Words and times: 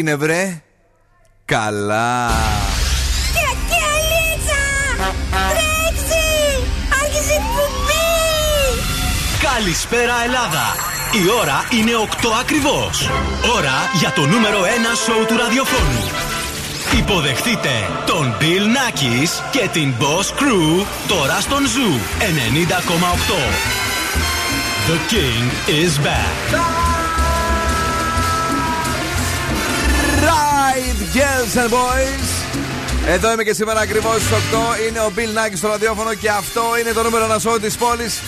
έγινε 0.00 0.16
βρε; 0.16 0.62
Καλά. 1.44 2.30
Καλησπέρα 9.54 10.14
Ελλάδα. 10.24 10.74
Η 11.12 11.30
ώρα 11.40 11.64
είναι 11.70 11.90
8 11.94 12.28
ακριβώς. 12.40 13.10
Ώρα 13.56 13.90
για 13.98 14.12
το 14.12 14.26
νούμερο 14.26 14.60
1 14.62 14.64
σοου 15.04 15.24
του 15.26 15.36
ραδιοφώνου. 15.36 16.04
Υποδεχτείτε 16.98 17.70
τον 18.06 18.34
Bill 18.40 18.64
Nackis 18.76 19.30
και 19.50 19.68
την 19.72 19.94
Boss 20.00 20.40
Crew 20.40 20.84
τώρα 21.08 21.40
στον 21.40 21.62
Zoo 21.64 22.22
90,8 22.22 23.40
The 24.88 24.98
King 25.12 25.44
is 25.68 26.06
back 26.06 26.89
girls 31.14 31.56
and 31.56 31.70
boys 31.70 32.30
εδώ 33.06 33.32
είμαι 33.32 33.44
και 33.44 33.54
σήμερα 33.54 33.80
ακριβώς 33.80 34.16
στις 34.16 34.30
8. 34.30 34.88
Είναι 34.88 35.00
ο 35.00 35.12
Bill 35.16 35.32
Nackis 35.38 35.56
στο 35.56 35.68
ραδιόφωνο 35.68 36.14
και 36.14 36.30
αυτό 36.30 36.62
είναι 36.80 36.92
το 36.92 37.02
νούμερο 37.02 37.24
ένα 37.24 37.38
σοου 37.38 37.58
της 37.60 37.76
πόλης. 37.76 38.20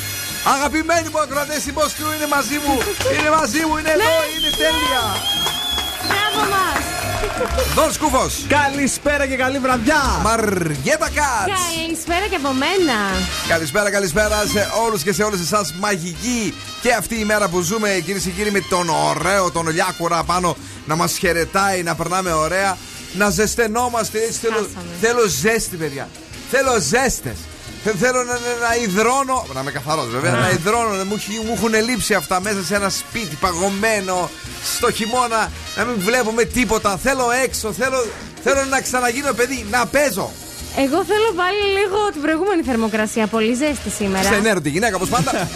Αγαπημένοι 0.54 1.08
μου 1.12 1.20
ακροατές, 1.20 1.66
η 1.66 1.72
Boss 1.76 1.92
Crew 1.96 2.16
είναι 2.16 2.26
μαζί 2.36 2.56
μου. 2.64 2.74
Είναι 3.18 3.30
μαζί 3.38 3.60
μου, 3.66 3.76
είναι 3.76 3.90
εδώ, 3.90 4.14
είναι 4.34 4.50
τέλεια. 4.62 5.02
Μπράβο 7.36 7.54
μα! 7.54 7.82
Δον 7.82 7.92
Σκούφος. 7.92 8.46
Καλησπέρα 8.48 9.26
και 9.26 9.36
καλή 9.36 9.58
βραδιά. 9.58 10.02
Μαριέτα 10.22 11.08
Κάτς. 11.14 11.60
Καλησπέρα 11.76 12.26
και 12.30 12.36
από 12.36 12.48
μένα. 12.52 12.94
Καλησπέρα, 13.48 13.90
καλησπέρα 13.90 14.36
σε 14.52 14.68
όλους 14.86 15.02
και 15.02 15.12
σε 15.12 15.22
όλες 15.22 15.40
εσάς. 15.40 15.74
Μαγική 15.74 16.54
και 16.82 16.92
αυτή 16.92 17.20
η 17.20 17.24
μέρα 17.24 17.48
που 17.48 17.60
ζούμε, 17.60 18.02
κυρίες 18.04 18.22
και 18.22 18.30
κύριοι, 18.30 18.50
με 18.50 18.60
τον 18.68 18.88
ωραίο, 18.88 19.50
τον 19.50 19.68
Λιάκουρα 19.68 20.22
πάνω 20.22 20.56
να 20.86 20.96
μας 20.96 21.16
χαιρετάει, 21.18 21.82
να 21.82 21.94
περνάμε 21.94 22.32
ωραία, 22.32 22.76
να 23.12 23.30
ζεσθενόμαστε 23.30 24.18
έτσι. 24.18 24.38
Θέλω, 24.38 24.54
Χάσαμε. 24.54 24.90
θέλω 25.00 25.26
ζέστη, 25.26 25.76
παιδιά. 25.76 26.08
Θέλω 26.50 26.78
ζέστε. 27.84 27.98
Θέλω 28.06 28.22
να, 28.22 28.32
να, 28.32 28.68
να 28.68 28.74
υδρώνω. 28.84 29.46
Να 29.54 29.60
είμαι 29.60 29.70
καθαρός 29.70 30.08
βέβαια. 30.10 30.32
Να 30.32 30.50
υδρώνω. 30.50 30.88
να 30.94 31.04
Μου, 31.04 31.14
έχει- 31.14 31.40
μου 31.46 31.52
έχουν 31.56 31.74
λείψει 31.88 32.14
αυτά 32.14 32.40
μέσα 32.40 32.62
σε 32.64 32.74
ένα 32.74 32.88
σπίτι 32.88 33.36
παγωμένο. 33.40 34.30
Στο 34.76 34.90
χειμώνα 34.92 35.50
να 35.76 35.84
μην 35.84 35.96
βλέπουμε 35.98 36.44
τίποτα. 36.44 36.96
Θέλω 37.02 37.24
έξω. 37.44 37.72
Θέλω, 37.72 38.04
θέλω 38.44 38.64
να 38.64 38.80
ξαναγίνω 38.80 39.32
παιδί. 39.32 39.66
Να 39.70 39.86
παίζω. 39.86 40.30
Εγώ 40.76 41.04
θέλω 41.04 41.32
πάλι 41.36 41.62
λίγο 41.78 41.98
την 42.12 42.20
προηγούμενη 42.20 42.62
θερμοκρασία. 42.62 43.26
Πολύ 43.26 43.54
ζέστη 43.54 43.90
σήμερα. 43.90 44.28
Σε 44.28 44.34
ενέρω 44.34 44.60
τη 44.60 44.68
γυναίκα, 44.70 44.96
όπως 44.96 45.08
πάντα. 45.08 45.30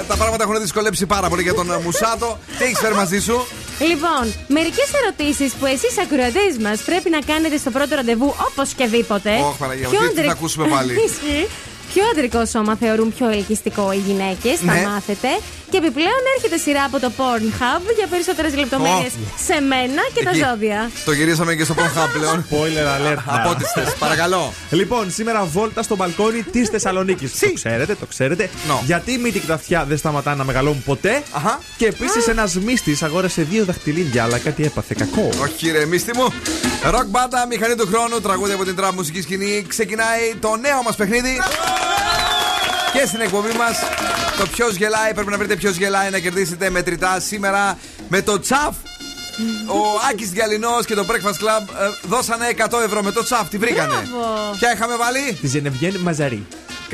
Ε, 0.00 0.04
τα 0.08 0.16
πράγματα 0.16 0.42
έχουν 0.44 0.60
δυσκολέψει 0.60 1.06
πάρα 1.06 1.28
πολύ 1.28 1.42
για 1.42 1.54
τον 1.54 1.72
ε, 1.72 1.78
Μουσάτο. 1.78 2.38
Τι 2.58 2.64
έχεις 2.64 2.78
φέρει 2.78 2.94
μαζί 2.94 3.20
σου; 3.20 3.46
Λοιπόν, 3.88 4.34
μερικές 4.48 4.88
ερωτήσεις 5.02 5.52
που 5.52 5.66
εσείς 5.66 5.98
ακροατές 5.98 6.56
μας 6.60 6.82
πρέπει 6.82 7.10
να 7.10 7.18
κάνετε 7.20 7.56
στο 7.56 7.70
πρώτο 7.70 7.94
ραντεβού 7.94 8.34
όπως 8.50 8.72
και 8.72 8.86
δίποτε. 8.86 9.30
Ωχ, 9.38 9.56
Παναγία 9.58 9.88
μου, 9.88 9.94
τι- 10.08 10.14
τι 10.20 10.26
θα 10.26 10.30
ακούσουμε 10.32 10.68
πάλι; 10.68 10.94
Ισχύει. 11.94 12.00
Ποιο 12.00 12.08
αντρικό 12.12 12.46
σώμα 12.46 12.76
θεωρούν 12.76 13.14
πιο 13.16 13.28
ελκυστικό 13.28 13.92
οι 13.92 13.96
γυναίκες, 14.06 14.58
θα 14.66 14.72
Ναι. 14.72 14.86
μάθετε. 14.86 15.28
Και 15.70 15.78
επιπλέον 15.78 16.22
έρχεται 16.36 16.56
σειρά 16.56 16.84
από 16.84 17.00
το 17.00 17.10
Pornhub 17.16 17.82
για 17.98 18.06
περισσότερες 18.10 18.54
λεπτομέρειες 18.56 19.12
σε 19.46 19.60
μένα 19.60 20.02
και 20.14 20.22
τα 20.24 20.30
Εκεί. 20.30 20.38
ζώδια. 20.38 20.90
Το 21.04 21.12
γυρίσαμε 21.12 21.54
και 21.54 21.64
στο 21.64 21.74
Pornhub 21.78 22.08
πλέον. 22.18 22.46
Spoiler 22.50 22.86
alert. 22.96 23.18
Από 23.36 23.48
ό,τι 23.50 23.64
θες, 23.64 23.94
παρακαλώ. 23.98 24.52
Λοιπόν, 24.70 25.10
σήμερα 25.10 25.44
βόλτα 25.44 25.82
στο 25.82 25.96
μπαλκόνι 25.96 26.42
της 26.42 26.68
Θεσσαλονίκης. 26.72 27.38
Το 27.38 27.52
ξέρετε, 27.52 27.94
το 27.94 28.06
ξέρετε. 28.06 28.50
No. 28.68 28.74
Γιατί 28.84 29.12
η 29.12 29.18
μύτη 29.18 29.38
και 29.38 29.46
τα 29.46 29.54
αυτιά 29.54 29.84
δεν 29.84 29.96
σταματάνε 29.98 30.36
να 30.36 30.44
μεγαλώνουν 30.44 30.82
ποτέ. 30.82 31.22
Αχα. 31.32 31.58
Και 31.76 31.86
επίσης 31.86 32.26
ένας 32.28 32.54
μύστης 32.54 33.02
αγόρασε 33.02 33.42
δύο 33.42 33.64
δαχτυλίδια, 33.64 34.22
αλλά 34.22 34.38
κάτι 34.38 34.64
έπαθε 34.64 34.94
κακό. 34.98 35.28
Όχι, 35.42 35.70
ρε, 35.70 35.84
μίστη 35.86 36.16
μου. 36.16 36.32
Ροκ 36.90 37.06
μπάντα, 37.06 37.46
μηχανή 37.46 37.74
του 37.74 37.86
χρόνου, 37.86 38.20
τραγούδι 38.20 38.52
από 38.52 38.64
την 38.64 38.76
τραπ 38.76 38.92
μουσική 38.94 39.22
σκηνή. 39.22 39.64
Ξεκινάει 39.68 40.34
το 40.40 40.56
νέο 40.56 40.82
μας 40.82 40.96
παιχνίδι. 40.96 41.36
Και 42.92 43.06
στην 43.06 43.20
εκπομπή 43.20 43.52
μας 43.52 43.78
το 44.38 44.46
ποιος 44.46 44.74
γελάει. 44.74 45.14
Πρέπει 45.14 45.30
να 45.30 45.38
βρείτε 45.38 45.56
ποιος 45.56 45.76
γελάει 45.76 46.10
να 46.10 46.18
κερδίσετε 46.18 46.70
μετρητά 46.70 47.20
σήμερα 47.20 47.78
με 48.08 48.22
το 48.22 48.40
τσαφ. 48.40 48.74
Ο 49.66 49.78
Άκης 50.10 50.30
Διαλυνός 50.30 50.84
και 50.84 50.94
το 50.94 51.06
Breakfast 51.08 51.44
Club 51.44 51.62
ε, 51.80 52.08
δώσανε 52.08 52.46
100 52.70 52.80
ευρώ 52.84 53.02
με 53.02 53.12
το 53.12 53.24
τσαφ. 53.24 53.48
Τη 53.48 53.58
βρήκανε; 53.58 53.94
Μπράβο. 53.94 54.56
Ποια 54.58 54.72
είχαμε 54.72 54.96
βάλει, 54.96 55.38
Τη 55.40 55.46
Ζενεβιέν 55.46 55.96
Μαζαρή. 55.96 56.46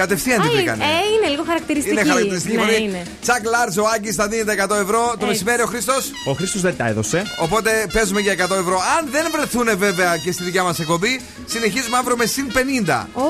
Κατευθείαν 0.02 0.38
τη 0.42 0.48
Α, 0.48 0.50
βρήκανε. 0.50 0.84
ε, 0.84 0.88
είναι 1.14 1.28
λίγο 1.32 1.44
χαρακτηριστική. 1.50 1.94
Είναι 1.94 2.04
χαρακτηριστική 2.10 2.56
ναι, 2.56 2.62
φωνή. 2.62 2.76
είναι. 2.84 3.02
Τσακ 3.24 3.42
Λάρτζ, 3.54 3.76
ο 3.78 3.84
Άκη 3.94 4.10
θα 4.12 4.24
δίνει 4.30 4.44
τα 4.44 4.54
100 4.54 4.76
ευρώ. 4.84 5.02
Το 5.06 5.12
Έτσι. 5.14 5.26
μεσημέρι 5.26 5.62
ο 5.62 5.68
Χρήστος. 5.72 6.02
Ο 6.30 6.32
Χρήστος 6.38 6.60
δεν 6.66 6.74
τα 6.76 6.86
έδωσε. 6.92 7.18
Οπότε 7.46 7.70
παίζουμε 7.92 8.20
για 8.20 8.32
100 8.32 8.56
ευρώ. 8.64 8.78
Αν 8.96 9.02
δεν 9.14 9.24
βρεθούν 9.34 9.68
βέβαια 9.86 10.16
και 10.24 10.32
στη 10.32 10.42
δικιά 10.44 10.62
μας 10.62 10.78
εκπομπή, 10.78 11.12
συνεχίζουμε 11.46 11.96
αύριο 11.96 12.16
με 12.16 12.26
συν 12.26 12.46
50. 12.52 13.08
Ω, 13.12 13.22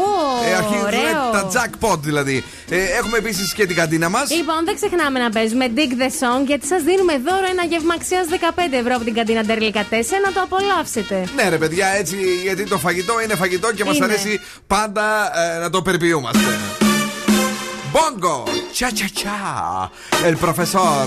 Ε, 0.48 0.54
αρχίζουν 0.60 0.84
ωραίο. 0.86 1.22
τα 1.36 1.42
jackpot 1.54 1.98
δηλαδή. 2.00 2.44
Ε, 2.70 2.76
έχουμε 3.00 3.16
επίσης 3.18 3.52
και 3.54 3.66
την 3.66 3.76
καντίνα 3.76 4.08
μας. 4.08 4.30
Λοιπόν, 4.30 4.60
δεν 4.64 4.74
ξεχνάμε 4.74 5.18
να 5.20 5.30
παίζουμε 5.30 5.66
Dig 5.76 5.92
the 6.02 6.10
Song 6.20 6.40
γιατί 6.46 6.66
σας 6.66 6.82
δίνουμε 6.82 7.12
δώρο 7.26 7.46
ένα 7.54 7.64
γεύμα 7.64 7.94
αξίας 7.94 8.26
15 8.30 8.76
ευρώ 8.82 8.92
από 8.94 9.04
την 9.04 9.14
καντίνα 9.14 9.42
Ντερλικα 9.44 9.82
4 9.90 9.94
να 10.26 10.32
το 10.32 10.40
απολαύσετε. 10.46 11.24
Ναι, 11.36 11.48
ρε 11.48 11.56
παιδιά, 11.58 11.86
έτσι 12.00 12.16
γιατί 12.42 12.62
το 12.64 12.78
φαγητό 12.78 13.14
είναι 13.24 13.34
φαγητό 13.34 13.72
και 13.72 13.84
μας 13.84 13.96
Είναι. 13.96 14.04
αρέσει 14.04 14.40
πάντα 14.66 15.04
ε, 15.56 15.58
να 15.58 15.70
το 15.70 15.82
περιποιούμαστε. 15.82 16.57
Bongo, 17.92 18.44
cha 18.72 18.90
cha 18.92 19.08
cha, 19.08 19.90
el 20.24 20.36
profesor. 20.36 21.06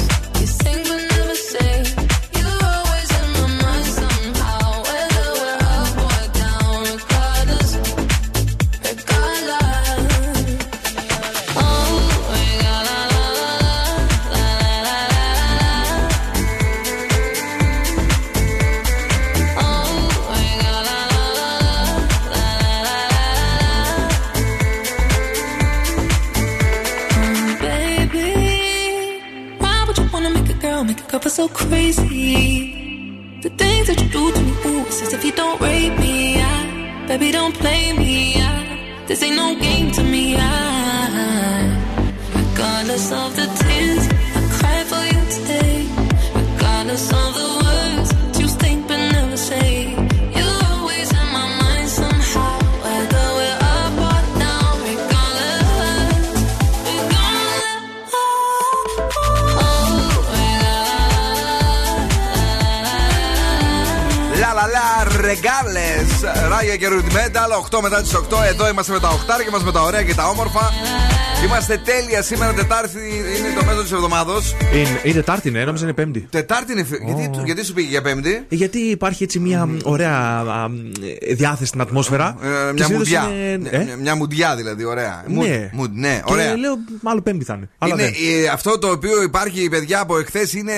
play 37.53 37.93
me. 37.93 38.35
I, 38.37 39.05
this 39.07 39.21
ain't 39.23 39.35
no 39.35 39.55
game 39.55 39.91
to 39.91 40.03
me. 40.03 40.35
I, 40.37 40.51
regardless 42.35 43.11
of 43.11 43.35
the 43.35 43.47
tears 43.61 44.03
I 44.37 44.41
cry 44.57 44.79
for 44.91 45.03
you 45.13 45.21
today. 45.37 45.77
Regardless 46.35 47.05
of 47.21 47.29
the 47.39 47.49
words 47.63 48.39
you 48.39 48.47
think 48.47 48.87
but 48.87 48.97
never 48.97 49.37
say. 49.37 49.95
You're 50.35 50.61
Ράγια 66.23 66.75
και 66.75 66.87
ουριμένε, 66.87 67.39
αλλά 67.43 67.55
8 67.71 67.79
μετά 67.81 68.01
τις 68.01 68.15
8 68.15 68.43
Εδώ 68.47 68.69
είμαστε 68.69 68.91
με 68.91 68.99
τα 68.99 69.07
οχτάρια 69.09 69.51
μας 69.51 69.63
με 69.63 69.71
τα 69.71 69.81
ωραία 69.81 70.03
και 70.03 70.15
τα 70.15 70.27
όμορφα. 70.27 70.71
Είμαστε 71.51 71.81
τέλεια 71.85 72.21
σήμερα, 72.21 72.53
Τετάρτη 72.53 72.97
είναι 73.37 73.59
το 73.59 73.65
μέσο 73.65 73.81
της 73.81 73.91
εβδομάδα. 73.91 74.33
Είναι, 74.73 74.99
είναι 75.03 75.13
Τετάρτη, 75.13 75.51
ναι, 75.51 75.63
νόμιζα 75.63 75.83
είναι 75.83 75.93
Πέμπτη. 75.93 76.27
Τετάρτη 76.29 76.71
είναι. 76.71 76.83
φι- 76.83 77.01
Γιατί, 77.05 77.29
γιατί 77.45 77.65
σου 77.65 77.73
πήγε 77.73 77.89
για 77.89 78.01
Πέμπτη; 78.01 78.45
Γιατί 78.49 78.79
υπάρχει 78.79 79.23
έτσι 79.23 79.39
μια 79.39 79.69
ωραία 79.83 80.15
α, 80.47 80.67
διάθεση 81.33 81.65
στην 81.65 81.81
ατμόσφαιρα. 81.81 82.37
Ε, 82.41 82.45
Και 82.47 82.73
μια 82.73 82.85
συνήθως 82.85 82.91
μουντιά. 82.97 83.29
είναι- 83.31 83.57
Ναι, 83.57 83.77
ε; 83.77 83.83
μια- 83.83 83.95
Μια 83.97 84.15
μουντιά 84.15 84.55
δηλαδή, 84.55 84.83
ωραία. 84.85 85.23
Mood, 85.27 85.47
Ναι. 85.47 85.69
mood, 85.81 85.89
ναι, 85.91 86.21
Και 86.25 86.31
ωραία. 86.33 86.55
λέω, 86.57 86.73
μάλλον 87.01 87.23
Πέμπτη 87.23 87.45
θα 87.45 87.53
είναι. 87.57 87.69
Αλλά 87.77 87.93
Είναι, 87.93 88.03
δεν. 88.03 88.13
ε, 88.43 88.47
αυτό 88.47 88.77
το 88.79 88.87
οποίο 88.91 89.21
υπάρχει, 89.21 89.69
παιδιά, 89.69 89.99
από 89.99 90.17
εχθές 90.19 90.53
είναι 90.53 90.73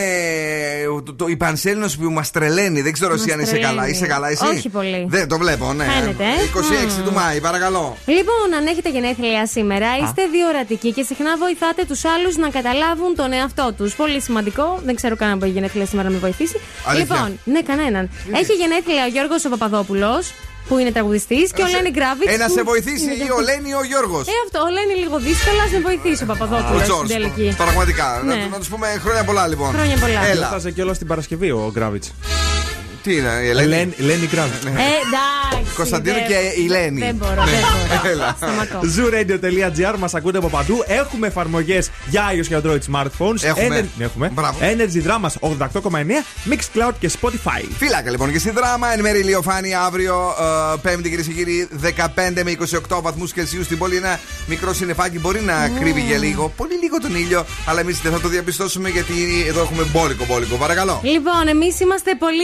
το, 1.06 1.14
το, 1.14 1.28
η 1.28 1.36
πανσέλινος 1.38 1.98
που 1.98 2.12
μας 2.12 2.32
τρελαίνει. 2.32 2.82
Δεν 2.82 2.94
ξέρω 2.94 3.14
εσύ 3.14 3.24
Μας 3.26 3.34
αν 3.34 3.40
είσαι 3.40 3.52
τρελαίνει. 3.52 3.76
καλά. 3.76 3.88
Είσαι 3.90 4.06
καλά, 4.06 4.30
εσύ; 4.30 4.46
Όχι 4.46 4.70
πολύ. 4.70 5.06
Δεν 5.10 5.28
το 5.28 5.38
βλέπω, 5.38 5.74
ναι. 5.74 5.84
Φαίνεται, 6.00 6.24
ε. 6.24 6.44
26 7.00 7.02
του 7.06 7.14
Μάη, 7.14 7.40
παρακαλώ. 7.42 7.98
Λοιπόν, 8.06 8.54
αν 8.58 8.66
έχετε 8.68 8.90
γενέθλια 8.90 9.48
σήμερα, 9.48 9.88
είστε 10.04 10.22
διορατικοί 10.68 10.92
και 10.94 11.04
συχνά 11.04 11.38
βοηθάτε 11.38 11.84
τους 11.86 12.02
άλλους 12.06 12.36
να 12.36 12.50
καταλάβουν 12.50 13.16
τον 13.16 13.34
εαυτό 13.34 13.74
τους. 13.78 13.96
Πολύ 13.96 14.22
σημαντικό. 14.22 14.80
Δεν 14.86 14.96
ξέρω 14.96 15.16
κανέναν 15.16 15.40
που 15.40 15.46
έχει 15.46 15.54
γενέθλια 15.54 15.86
σήμερα 15.86 16.08
να 16.08 16.14
με 16.14 16.20
βοηθήσει. 16.20 16.58
Αλήθεια. 16.86 17.16
Λοιπόν, 17.16 17.40
ναι, 17.54 17.62
κανέναν. 17.62 18.10
Έχει 18.42 18.54
γενέθλια 18.54 19.04
ο 19.04 19.08
Γιώργος 19.08 19.46
ο 19.46 19.50
Παπαδόπουλος, 19.50 20.34
που 20.68 20.78
είναι 20.78 20.92
τραγουδιστής, 20.92 21.52
και 21.56 21.62
ο 21.62 21.68
Λένι 21.68 21.90
Γκράβιτς. 21.90 22.34
Ε, 22.34 22.38
να 22.38 22.48
σε 22.48 22.62
βοηθήσει 22.64 23.10
ή 23.26 23.28
ο 23.38 23.40
Λένι 23.48 23.70
ή 23.70 23.76
ο 23.82 23.84
Γιώργος. 23.92 24.28
Ε, 24.28 24.32
αυτό, 24.46 24.60
ο 24.68 24.70
Λένι 24.76 24.94
λίγο 25.04 25.18
δύσκολο, 25.28 25.60
ας 25.66 25.72
με 25.72 25.80
βοηθήσει 25.80 26.24
ο 26.24 26.28
Ο 26.30 26.32
Παπαδόπουλο 26.32 26.80
στην 26.80 26.90
Τζόρτζ. 26.90 27.12
τελική. 27.12 27.48
Πραγματικά. 27.64 28.22
Ναι. 28.26 28.36
Να, 28.36 28.48
να 28.48 28.58
τους 28.62 28.70
πούμε 28.74 28.88
χρόνια 29.04 29.24
πολλά 29.24 29.48
λοιπόν. 29.48 29.70
Χρόνια 29.78 29.98
πολλά. 30.04 30.22
Έλα. 30.32 30.46
Έφτασε 30.46 30.72
κιόλας 30.72 30.98
την 30.98 31.08
Παρασκευή 31.08 31.50
ο 31.52 31.70
Γκράβιτς. 31.74 32.08
Τι 33.04 33.16
είναι, 33.16 33.30
η 33.44 33.50
Ελένη; 33.50 33.94
Λένι 33.98 34.28
Γκράβιτ. 34.32 34.66
Ε, 34.66 34.70
εντάξει. 34.70 35.76
Κωνσταντίνο 35.76 36.16
δεν- 36.16 36.28
και 36.28 36.62
η 36.62 36.68
Λένη. 36.68 37.00
Δεν 37.00 37.16
μπορώ, 37.16 37.34
δεν 37.34 37.44
μπορώ. 37.46 38.10
Έλα. 38.14 38.36
Σταματώ. 38.38 38.80
Zooradio.gr 38.98 39.98
μας 39.98 40.14
ακούτε 40.14 40.38
από 40.38 40.48
παντού. 40.50 40.84
Έχουμε 40.88 41.28
εφαρμογές 41.28 41.90
για 42.10 42.24
iOS 42.34 42.46
και 42.48 42.58
Android 42.64 42.80
smartphones. 42.92 43.42
Έχουμε. 43.44 43.80
Ener- 43.80 43.98
ναι, 43.98 44.04
έχουμε. 44.06 44.30
Μπράβο. 44.34 44.58
Energy 44.62 45.08
Drama 45.08 45.28
88,9, 45.40 46.24
Mixcloud 46.50 46.92
και 47.00 47.12
Spotify. 47.22 47.64
Φύλακα 47.78 48.10
λοιπόν 48.12 48.32
και 48.32 48.40
στη 48.40 48.50
δράμα. 48.52 48.94
Εν 48.94 49.00
μέρη 49.02 49.20
ηλιοφάνεια 49.20 49.82
αύριο, 49.82 50.36
ε, 50.74 50.78
Πέμπτη 50.82 51.10
κυρίες 51.10 51.28
και 51.28 51.34
κύριοι, 51.34 51.68
15 51.82 52.44
με 52.44 52.52
28 52.52 53.02
βαθμούς 53.02 53.34
Κελσίου 53.34 53.64
στην 53.64 53.78
πόλη. 53.78 53.96
Ένα 53.96 54.20
μικρό 54.48 54.74
συννεφάκι 54.74 55.20
μπορεί 55.20 55.42
να 55.42 55.72
κρύβει 55.80 56.02
για 56.02 56.18
λίγο, 56.18 56.54
πολύ 56.58 56.74
λίγο 56.82 56.98
τον 57.00 57.16
ήλιο, 57.16 57.46
αλλά 57.66 57.80
εμείς 57.80 58.00
δεν 58.02 58.12
θα 58.12 58.20
το 58.20 58.28
διαπιστώσουμε 58.28 58.90
γιατί 58.90 59.14
εδώ 59.48 59.62
έχουμε 59.62 59.84
μπόλικο 59.92 60.26
μπόλικο. 60.26 60.56
Παρακαλώ. 60.56 61.00
Λοιπόν, 61.04 61.48
εμείς 61.48 61.80
είμαστε 61.80 62.16
πολύ 62.20 62.44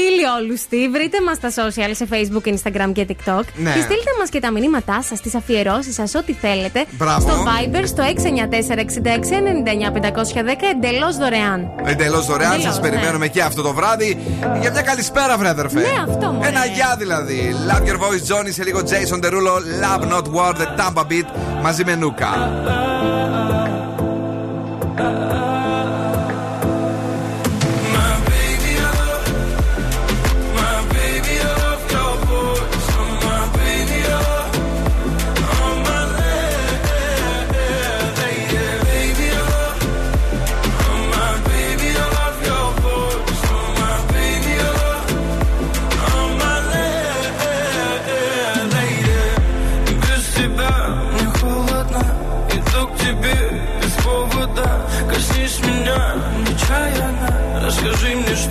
ηλιόλουστοι. 0.50 0.90
Βρείτε 0.90 1.22
μας 1.22 1.38
στα 1.38 1.50
social 1.50 1.92
σε 1.92 2.08
Facebook, 2.12 2.48
Instagram 2.54 2.92
και 2.94 3.06
TikTok. 3.10 3.44
Ναι. 3.56 3.74
Και 3.74 3.82
στείλτε 3.82 4.12
μας 4.20 4.30
και 4.30 4.40
τα 4.40 4.52
μηνύματά 4.52 5.02
σας, 5.02 5.22
τις 5.22 5.36
αφιερώσεις 5.36 5.96
σας, 5.96 6.16
ό,τι 6.16 6.34
θέλετε. 6.34 6.86
Μπράβο. 6.92 7.30
Στο 7.30 7.44
Viber 7.48 7.84
στο 7.86 8.04
694-6699-510 8.04 10.70
εντελώς 10.76 11.18
δωρεάν. 11.18 11.72
Εντελώς 11.86 12.26
δωρεάν, 12.26 12.52
Εντελώς, 12.52 12.74
σας 12.74 12.82
ναι. 12.82 12.90
περιμένουμε 12.90 13.28
και 13.28 13.42
αυτό 13.42 13.62
το 13.62 13.74
βράδυ 13.74 14.18
για 14.62 14.72
μια 14.72 14.82
καλησπέρα, 14.82 15.38
βρε 15.38 15.50
αδερφέ. 15.50 15.80
Ναι, 15.80 16.04
αυτό, 16.10 16.32
μωρέ. 16.32 16.48
Ένα 16.48 16.66
γεια 16.66 16.96
δηλαδή. 16.98 17.56
Love 17.70 17.84
your 17.88 18.00
voice, 18.00 18.24
Johnny, 18.34 18.50
σε 18.50 18.64
λίγο 18.64 18.80
Jason 18.80 19.20
Derulo, 19.26 19.56
Love 19.84 20.04
not 20.14 20.24
war, 20.36 20.54
the 20.54 20.68
Tampa 20.80 21.02
beat 21.02 21.26
μαζί 21.62 21.84
με 21.86 21.96
Νούκα. 21.96 22.30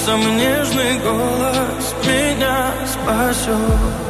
Сердцем 0.00 0.36
нежный 0.38 0.98
голос 1.00 1.94
меня 2.06 2.72
спасет. 2.86 4.09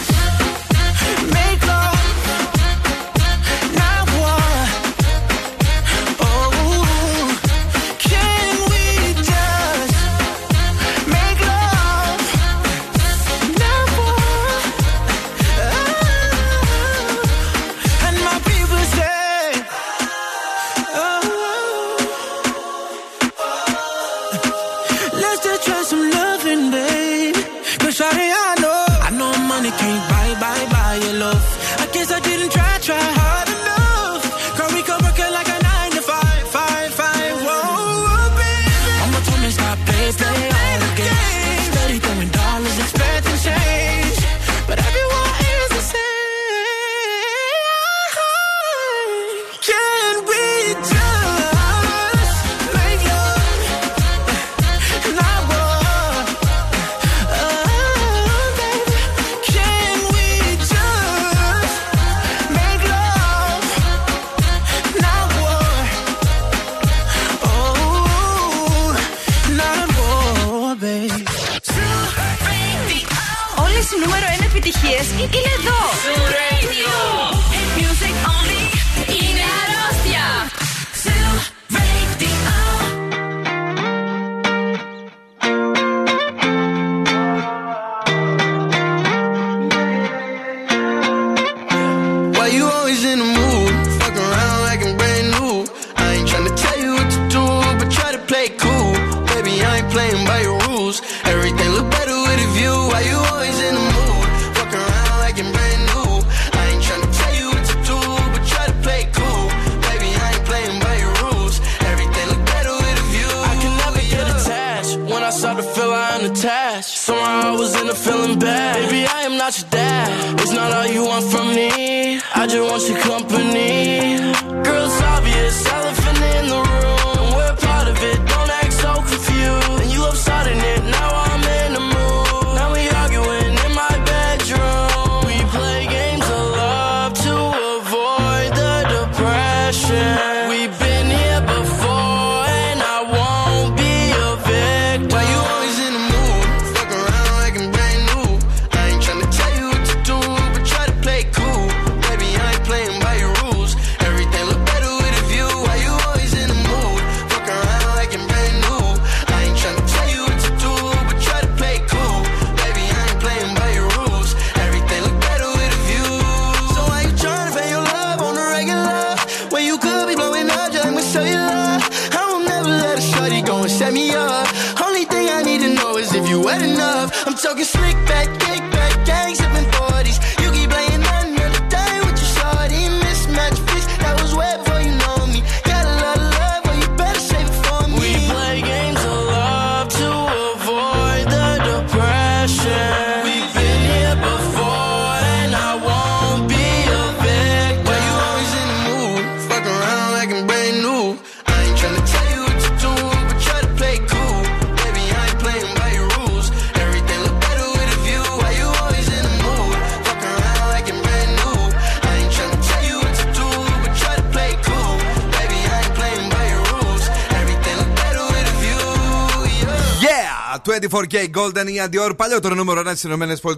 24kGoldn, 220.91 221.67
Iann 221.67 221.81
Dior, 221.91 222.11
παλιότερο 222.17 222.55
νούμερο 222.55 222.81
1 222.81 222.91
στις 222.95 223.03
ΗΠΑ. 223.03 223.51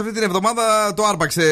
Αυτή 0.00 0.12
την 0.12 0.22
εβδομάδα 0.22 0.94
το 0.96 1.04
άρπαξε 1.04 1.42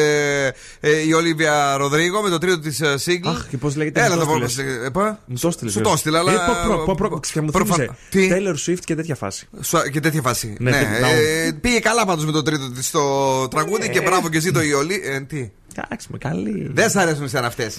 ε, 0.79 0.97
η 1.07 1.13
Ολίβια 1.13 1.77
Ροδρίγο 1.77 2.21
με 2.21 2.29
το 2.29 2.37
τρίτο 2.37 2.59
της 2.59 2.81
single. 3.05 3.27
Αχ, 3.27 3.47
και 3.49 3.57
πώς 3.57 3.75
λέγεται. 3.75 3.99
Έλα 4.03 4.09
μου 4.15 4.19
να 4.19 4.25
το 4.25 4.37
πω. 4.37 4.43
έστειλες. 4.43 4.85
ε, 4.85 4.89
πα. 4.89 5.19
Μου 5.25 5.37
το 5.41 5.47
έστειλες, 5.47 5.73
Σου 5.73 5.77
βέβαια. 5.77 5.91
το 5.91 5.97
έστειλα, 5.97 6.19
αλλά. 6.19 6.31
Ε, 6.33 6.35
προ- 6.65 6.83
προ- 6.85 6.95
προ- 6.97 7.09
προ- 7.09 7.19
και 7.33 7.41
μου 7.41 7.51
προφα- 7.51 7.73
θύμισε. 7.75 7.95
Τι; 8.09 8.29
Taylor 8.31 8.69
Swift 8.69 8.79
και 8.85 8.95
τέτοια 8.95 9.15
φάση. 9.15 9.47
Σου- 9.61 9.89
Και 9.91 9.99
τέτοια 9.99 10.21
φάση. 10.21 10.55
Ναι, 10.59 10.69
Ναι, 10.71 10.77
τέτοια- 10.77 11.07
ε, 11.07 11.51
πήγε 11.61 11.79
καλά 11.79 12.05
πάντως 12.05 12.25
με 12.25 12.31
το 12.31 12.41
τρίτο 12.41 12.71
της 12.71 12.91
το 12.91 13.47
τραγούδι 13.47 13.89
και 13.89 14.01
μπράβο 14.01 14.29
και 14.29 14.37
εσύ 14.37 14.51
το 14.51 14.61
Ιολί. 14.61 15.01
Ε, 15.05 15.19
τι; 15.21 15.51
Εντάξει, 15.75 16.07
με 16.11 16.17
καλή. 16.17 16.69
Δεν 16.73 16.89
σ' 16.89 16.95
αρέσουν 16.95 17.23
εσένα 17.23 17.47
αυτές. 17.47 17.71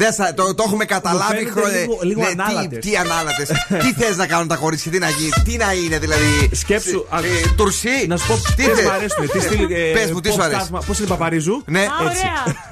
Δεν 0.00 0.12
σα, 0.12 0.34
το, 0.34 0.54
το 0.54 0.62
έχουμε 0.66 0.84
καταλάβει 0.84 1.34
φαίνεται 1.34 1.50
χρόνια. 1.50 1.78
λίγο- 1.80 1.98
λίγο 2.02 2.20
τι, 2.20 2.26
ανάλατες. 2.32 2.78
τι 2.84 2.96
ανάλατες. 2.96 3.48
τι 3.82 3.90
θες 4.00 4.16
να 4.16 4.26
κάνουν 4.26 4.48
τα 4.48 4.56
κορίτσια, 4.56 4.90
τι 4.90 4.98
να 4.98 5.08
γίνει, 5.08 5.30
τι 5.44 5.56
να 5.56 5.72
είναι 5.72 5.98
δηλαδή. 5.98 6.50
Σκέψου, 6.52 7.06
Ε, 7.12 7.16
α, 7.16 7.18
ε, 7.18 7.52
τουρσί. 7.56 7.96
Να 8.08 8.16
σου 8.16 8.26
πω 8.26 8.34
τι 8.34 8.54
τι 8.54 8.62
θες; 8.62 8.84
μου 8.84 8.90
αρέσουν. 8.90 9.30
Τι 9.32 9.40
στυλ. 9.40 9.66
Πες 9.92 10.10
μου, 10.12 10.20
τι 10.20 10.32
σου 10.32 10.42
αρέσει. 10.42 10.68
Πώς 10.86 10.98
είναι 10.98 11.06
Παπαρίζου; 11.08 11.62
Ναι, 11.66 11.78
Α, 11.80 11.84
έτσι. 12.10 12.22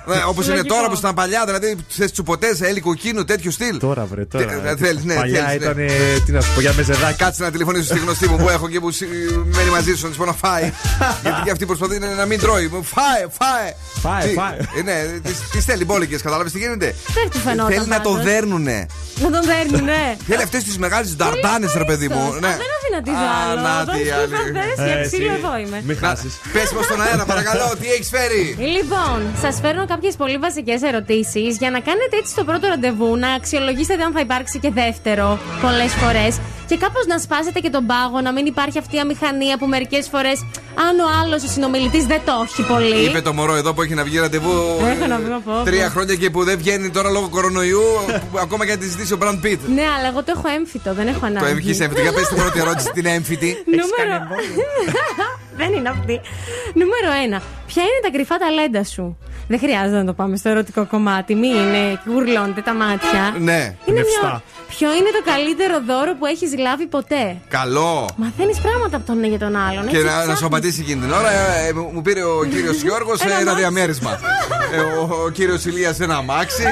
ωραία. 0.09 0.27
Όπως 0.27 0.45
είναι 0.47 0.55
Λογικό. 0.57 0.75
τώρα, 0.75 0.87
όπως 0.87 0.99
ήταν 0.99 1.15
παλιά, 1.15 1.45
δηλαδή 1.45 1.77
θες 1.89 2.13
τσουποτές, 2.13 2.61
έλι 2.61 2.81
κοκκίνου, 2.81 3.25
τέτοιο 3.25 3.51
στυλ. 3.51 3.79
Τώρα 3.79 4.05
βρε, 4.11 4.25
τώρα. 4.25 4.45
Τι- 4.45 4.69
ε, 4.69 4.77
θέλεις, 4.77 5.05
ναι, 5.05 5.15
Παλιά 5.15 5.45
θέλεις, 5.47 5.65
ναι. 5.65 5.65
ήταν. 5.65 5.79
ε, 5.79 6.21
Τι 6.27 6.33
να 6.33 6.41
σου 6.41 6.55
πω, 6.55 6.61
για 6.61 6.73
μεζεδάκι. 6.77 7.17
Κάτσε 7.17 7.43
να 7.43 7.51
τηλεφωνήσω 7.51 7.85
στη 7.85 7.99
γνωστή 7.99 8.29
μου 8.29 8.37
που 8.37 8.49
έχω 8.49 8.69
και 8.69 8.81
που 8.81 8.91
συ- 8.91 9.09
μένει 9.57 9.71
μαζί 9.71 9.95
σου 9.97 10.05
να 10.05 10.11
τη 10.11 10.17
πω 10.17 10.25
να 10.25 10.33
φάει. 10.33 10.73
Γιατί 11.23 11.41
και 11.45 11.51
αυτή 11.51 11.67
προσπαθεί 11.67 11.99
να 11.99 12.15
να 12.15 12.25
μην 12.27 12.39
τρώει. 12.41 12.67
Μου, 12.73 12.83
Φάε, 12.83 13.27
φάε. 13.39 13.73
Φάε, 14.01 14.29
Τι- 14.29 14.35
φάε. 14.35 14.57
ε, 14.79 14.83
Ναι, 14.83 15.19
τις- 15.23 15.49
τις 15.51 15.63
στέλνει 15.63 15.85
μπόλικες, 15.85 16.23
κατάλαβε 16.23 16.51
τι 16.51 16.59
γίνεται. 16.59 16.95
Δεν 17.19 17.27
του 17.33 17.39
φαινόταν. 17.47 17.73
Θέλει 17.73 17.87
να 17.97 18.01
το 18.01 18.11
πάντως. 18.11 18.25
δέρνουνε. 18.29 18.79
Να 19.23 19.31
τον 19.31 19.43
δέρνουνε. 19.53 20.01
Θέλει 20.29 20.43
αυτές 20.43 20.63
τις 20.65 20.79
μεγάλες 20.79 21.17
νταρτάνες, 21.17 21.73
ρε 21.83 21.85
παιδί 21.85 22.09
μου. 22.09 22.23
Α, 22.35 22.39
Ναι. 22.45 22.55
Δεν 22.63 22.71
αφήνα 22.79 23.01
τη 23.07 23.11
Α, 23.11 23.19
άλλο. 23.51 23.61
να 23.61 23.85
Δώσ' 23.85 23.97
τις 23.97 24.09
του 24.09 24.15
άλλη. 24.21 24.35
φαντές, 24.37 24.77
Ε, 24.79 24.85
για 24.89 24.97
εσύ, 24.99 25.11
ξύλο 25.17 25.33
εδώ 25.41 25.53
είμαι. 25.63 25.79
Μην 25.89 25.97
χάσεις. 26.03 26.33
Πες 26.53 26.69
μας 26.77 26.85
στον 26.85 27.01
αέρα, 27.05 27.25
παρακαλώ, 27.33 27.67
τι 27.81 27.87
έχεις 27.95 28.09
φέρει. 28.17 28.43
Λοιπόν, 28.77 29.19
σας 29.43 29.55
φέρνω 29.63 29.85
κάποιες 29.93 30.15
πολύ 30.23 30.37
βασικές 30.47 30.81
ερωτήσεις 30.91 31.53
για 31.63 31.71
να 31.75 31.81
κάνετε 31.89 32.15
έτσι 32.21 32.33
το 32.39 32.45
πρώτο 32.49 32.65
ραντεβού, 32.73 33.11
να 33.25 33.29
αξιολογήσετε 33.39 34.03
αν 34.07 34.13
θα 34.17 34.21
υπάρξει 34.27 34.57
και 34.65 34.71
δεύτερο 34.83 35.27
πολλές 35.65 35.93
φορές 36.03 36.33
και 36.71 36.77
κάπως 36.85 37.05
να 37.13 37.19
σπάσετε 37.19 37.59
και 37.65 37.71
τον 37.77 37.85
πάγο, 37.91 38.21
να 38.27 38.33
μην 38.33 38.47
υπάρχει 38.47 38.79
αυτή 38.79 38.97
η 38.97 38.99
αμηχανία 38.99 39.55
που 39.59 39.67
μερικές 39.67 40.09
φορές, 40.13 40.39
αν 40.87 40.95
ο 41.07 41.09
άλλος 41.23 41.41
ο 41.43 41.49
συνομιλητής 41.55 42.05
δεν 42.13 42.21
το 42.25 42.33
έχει 42.47 42.63
πολύ. 42.73 43.01
Είπε 43.09 43.21
το 43.21 43.33
μωρό 43.33 43.55
εδώ 43.55 43.75
που 43.75 43.83
έχει 43.83 43.95
να 43.95 44.05
βγει 44.05 44.19
ραντεβού. 44.19 44.57
Έχω 44.93 45.07
να 45.07 45.19
βγω, 45.19 45.41
πω, 45.45 45.53
πω. 45.59 45.65
Τρία 45.65 45.89
χρόνια 45.91 46.15
και 46.15 46.31
που 46.31 46.45
δεν 46.45 46.59
βγαίνει 46.59 46.91
τώρα 46.91 47.06
λόγω 47.11 47.29
κορονοϊού, 47.29 47.83
που 48.33 48.39
ακόμα 48.39 48.67
και 48.67 48.73
να 48.73 48.79
τη 48.79 48.87
ζητήσει 48.89 49.13
ο 49.13 49.17
Μπραντ 49.17 49.41
Πιτ. 49.41 49.61
Ναι, 49.69 49.83
αλλά 49.99 50.07
εγώ 50.09 50.23
το 50.23 50.33
έχω 50.37 50.49
έμφυτο, 50.57 50.95
δεν 50.95 51.07
έχω 51.09 51.19
Το 51.21 51.27
ανάγκη. 51.27 51.51
έμφυτη 51.51 51.83
έμφυτη. 51.85 52.01
Για 52.03 52.13
πες 52.13 52.29
την 52.29 52.37
πρώτη 52.37 52.59
ερώτηση, 52.61 52.91
την 52.91 53.07
έμφυτη. 53.07 53.57
Νούμερο. 53.81 54.27
δεν 55.61 55.73
είναι 55.73 55.89
αυτή. 55.89 56.21
Νούμερο 56.75 57.39
1. 57.39 57.43
Ποια 57.67 57.83
είναι 57.83 58.01
τα 58.03 58.11
κρυφά 58.13 58.37
ταλέντα 58.37 58.85
σου; 58.85 59.19
Δεν 59.49 59.59
χρειάζεται 59.59 59.97
να 59.97 60.05
το 60.05 60.13
πάμε 60.13 60.37
στο 60.37 60.49
ερωτικό 60.49 60.87
κομμάτι. 60.87 61.35
Μην 61.35 61.51
είναι, 61.55 62.01
γουρλώνετε 62.07 62.61
τα 62.61 62.75
μάτια. 62.75 63.35
Ναι. 63.41 63.75
Είναι 63.87 64.01
Πνευστά. 64.01 64.27
μια... 64.27 64.43
Ποιο 64.69 64.89
είναι 64.99 65.11
το 65.19 65.23
καλύτερο 65.33 65.75
δώρο 65.87 66.13
που 66.19 66.27
έχεις 66.27 66.51
λάβει 66.59 66.87
ποτέ; 66.87 67.37
Καλό. 67.49 68.09
Μαθαίνει 68.17 68.55
πράγματα 68.63 68.97
από 68.97 69.07
τον 69.07 69.17
ένα 69.19 69.27
για 69.27 69.39
τον 69.39 69.57
άλλον. 69.57 69.87
Και 69.87 69.97
έτσι, 69.97 70.09
να, 70.09 70.13
να 70.15 70.19
σου 70.21 70.25
ψάχνεις. 70.27 70.43
απαντήσει 70.43 70.81
εκείνη 70.81 71.01
την 71.01 71.13
ώρα, 71.13 71.31
ε, 71.31 71.67
ε, 71.69 71.73
μου 71.73 71.91
μου 71.95 72.03
πήρε 72.03 72.23
ο 72.25 72.45
κύριος 72.45 72.83
Γιώργος 72.83 73.21
Ένα 73.21 73.31
ένα 73.33 73.41
αμάξι. 73.41 73.61
διαμέρισμα. 73.61 74.19
Ε, 74.75 74.79
ο 74.81 75.23
ο 75.27 75.31
κύριος 75.31 75.65
Ηλίας 75.65 76.01
ένα 76.01 76.17
αμάξι. 76.17 76.63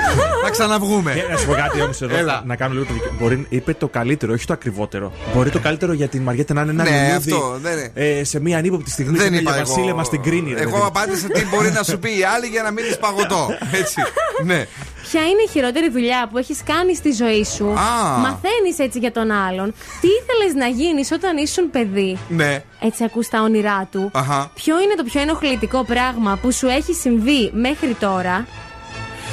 Να 0.45 0.51
ξαναβγούμε. 0.51 1.13
Ε, 1.13 1.33
Να 1.33 1.37
σου 1.39 1.47
πω 1.47 1.53
κάτι 1.53 1.81
όμως 1.81 2.01
εδώ. 2.03 2.17
Έλα. 2.17 2.43
Να 2.47 2.57
κάνω 2.57 2.73
λίγο 2.73 2.85
το 2.85 2.93
δικαι- 2.93 3.13
Μπορεί, 3.21 3.47
είπε 3.49 3.75
το 3.75 3.89
καλύτερο, 3.89 4.33
όχι 4.33 4.47
το 4.47 4.53
ακριβότερο. 4.53 5.13
Μπορεί 5.35 5.51
το 5.51 5.59
καλύτερο 5.59 5.93
για 5.93 6.09
την 6.09 6.23
Μαριέτα 6.23 6.55
να 6.55 6.61
είναι 6.61 6.71
ένα 6.71 6.83
Ναι, 6.83 6.91
λουλούδι, 7.09 7.33
αυτό, 7.33 7.59
δεν 7.63 7.73
είναι. 7.73 7.91
ε, 7.95 8.25
σε 8.25 8.41
μία 8.41 8.59
ανύποπτη 8.59 8.91
στιγμή. 8.91 9.17
Δεν 9.19 9.33
σε 9.33 9.41
είπα 9.41 9.51
μια 9.51 9.61
εγώ. 9.61 9.75
βασίλεμα 9.75 10.05
στην 10.05 10.23
κρίνη. 10.23 10.53
ρε 10.53 10.61
Εγώ 10.61 10.71
παιδί 10.71 10.81
μου. 10.83 10.87
απάντησα 10.87 11.27
τι 11.29 11.45
μπορεί 11.47 11.71
να 11.71 11.83
σου 11.83 11.99
πει 11.99 12.19
η 12.19 12.25
άλλη 12.35 12.47
για 12.47 12.63
να 12.63 12.71
μείνει 12.71 12.97
παγωτό. 13.01 13.49
Έτσι. 13.73 13.95
Ναι. 14.51 14.67
Ποια 15.11 15.21
είναι 15.21 15.43
η 15.47 15.49
χειρότερη 15.51 15.91
δουλειά 15.91 16.29
που 16.31 16.39
έχεις 16.39 16.63
κάνει 16.65 16.97
στη 16.97 17.13
ζωή 17.13 17.45
σου; 17.45 17.67
Α. 17.67 18.19
Μαθαίνεις 18.19 18.79
έτσι 18.79 18.99
για 18.99 19.13
τον 19.13 19.31
άλλον. 19.31 19.75
Τι 20.01 20.09
ήθελες 20.09 20.55
να 20.55 20.67
γίνεις 20.67 21.11
όταν 21.13 21.37
ήσουν 21.37 21.71
παιδί; 21.71 22.19
Ναι. 22.29 22.63
Έτσι 22.81 23.05
ακούς 23.05 23.29
τα 23.29 23.41
όνειρά 23.41 23.89
του. 23.91 24.11
Αχα. 24.15 24.51
Ποιο 24.55 24.81
είναι 24.81 24.95
το 24.95 25.05
πιο 25.05 25.21
ενοχλητικό 25.21 25.85
πράγμα 25.85 26.39
που 26.43 26.53
σου 26.53 26.67
έχει 26.67 26.93
συμβεί 26.95 27.51
μέχρι 27.55 27.95
τώρα; 28.01 28.47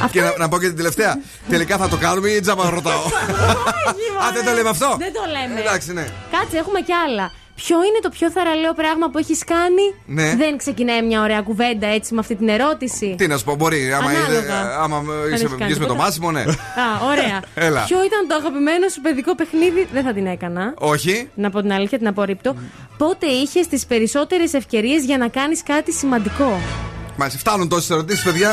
Αυτό 0.04 0.18
Και 0.18 0.22
να, 0.22 0.34
να 0.38 0.50
πω 0.50 0.60
και 0.60 0.68
την 0.68 0.76
τελευταία. 0.76 1.20
Τελικά 1.50 1.78
θα 1.78 1.88
το 1.88 1.98
κάνουμε 1.98 2.30
ή 2.30 2.40
τζάμπα 2.40 2.70
ρωτάω. 2.70 3.06
Α, 4.24 4.32
δεν 4.34 4.46
το 4.46 4.52
λέμε 4.52 4.70
αυτό. 4.70 4.96
Δεν 4.98 5.14
το 5.14 5.22
λέμε. 5.32 5.60
Εντάξει, 5.60 5.94
ναι. 5.94 6.08
Κάτσε, 6.32 6.58
έχουμε 6.58 6.80
κι 6.82 6.94
άλλα. 6.94 7.32
Ποιο 7.56 7.78
είναι 7.78 8.00
το 8.02 8.10
πιο 8.10 8.32
θαραλέο 8.32 8.74
πράγμα 8.74 9.10
που 9.10 9.18
έχεις 9.18 9.44
κάνει; 9.44 9.86
Ναι. 10.06 10.36
Δεν 10.36 10.58
ξεκινάει 10.58 11.02
μια 11.02 11.22
ωραία 11.22 11.42
κουβέντα 11.42 11.88
έτσι 11.88 12.14
με 12.14 12.20
αυτή 12.20 12.36
την 12.36 12.50
ερώτηση; 12.50 13.16
Τι 13.18 13.28
να 13.28 13.38
σου 13.38 13.44
πω, 13.44 13.56
μπορεί. 13.56 13.94
Άμα, 13.94 14.10
Ανάλογα. 14.10 14.40
είναι, 14.40 14.54
άμα 14.80 15.02
Δεν 15.02 15.34
είσαι 15.34 15.46
έχει 15.46 15.56
κάνει 15.56 15.64
βγεις 15.64 15.80
με 15.80 15.86
το 15.86 15.92
τίποτα. 15.92 16.04
Μάσιμο, 16.04 16.32
ναι. 16.32 16.42
Α, 16.42 16.46
ωραία. 17.06 17.42
Έλα. 17.68 17.84
Ποιο 17.84 18.04
ήταν 18.04 18.28
το 18.28 18.36
αγαπημένο 18.36 18.88
σου 18.88 19.02
παιδικό 19.02 19.36
παιχνίδι; 19.36 19.88
Δεν 19.94 20.04
θα 20.04 20.14
την 20.14 20.26
έκανα. 20.26 20.74
Όχι. 20.78 21.30
Να 21.36 21.50
πω 21.50 21.62
την 21.62 21.72
αλήθεια, 21.74 21.98
την 21.98 22.08
απορρίπτω. 22.08 22.56
Πότε 22.98 23.26
είχες 23.26 23.68
τις 23.68 23.86
περισσότερες 23.86 24.54
ευκαιρίες 24.54 25.04
για 25.04 25.18
να 25.18 25.28
κάνεις 25.28 25.64
κάτι 25.64 25.92
σημαντικό; 25.94 26.60
Μάλιστα. 27.22 27.40
Φτάνουν 27.40 27.68
τόσε 27.70 27.94
ερωτήσει, 27.94 28.24
παιδιά. 28.24 28.52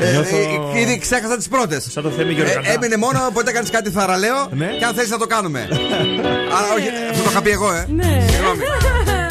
Ε, 0.00 0.10
Νιώθω- 0.10 0.38
ε, 0.74 0.80
ήδη 0.80 0.98
ξέχασα 0.98 1.36
τι 1.36 1.48
πρώτε. 1.48 1.80
Σαν 1.80 2.02
το 2.02 2.10
Θέμη 2.10 2.32
Γεωργαντά. 2.32 2.70
έμεινε 2.72 2.96
μόνο 2.96 3.18
πότε 3.32 3.50
κάνει 3.52 3.68
κάτι 3.68 3.90
θαραλέο 3.90 4.48
Ναι. 4.50 4.66
και 4.78 4.84
αν 4.84 4.94
θέλει 4.94 5.08
να 5.08 5.18
το 5.18 5.26
κάνουμε. 5.26 5.68
Άρα, 6.56 6.68
όχι, 6.76 6.88
αυτό 7.10 7.22
το 7.22 7.30
είχα 7.30 7.42
πει 7.42 7.50
εγώ, 7.50 7.72
ε. 7.72 7.86
Ναι. 8.00 8.26
Συγγνώμη. 8.30 8.62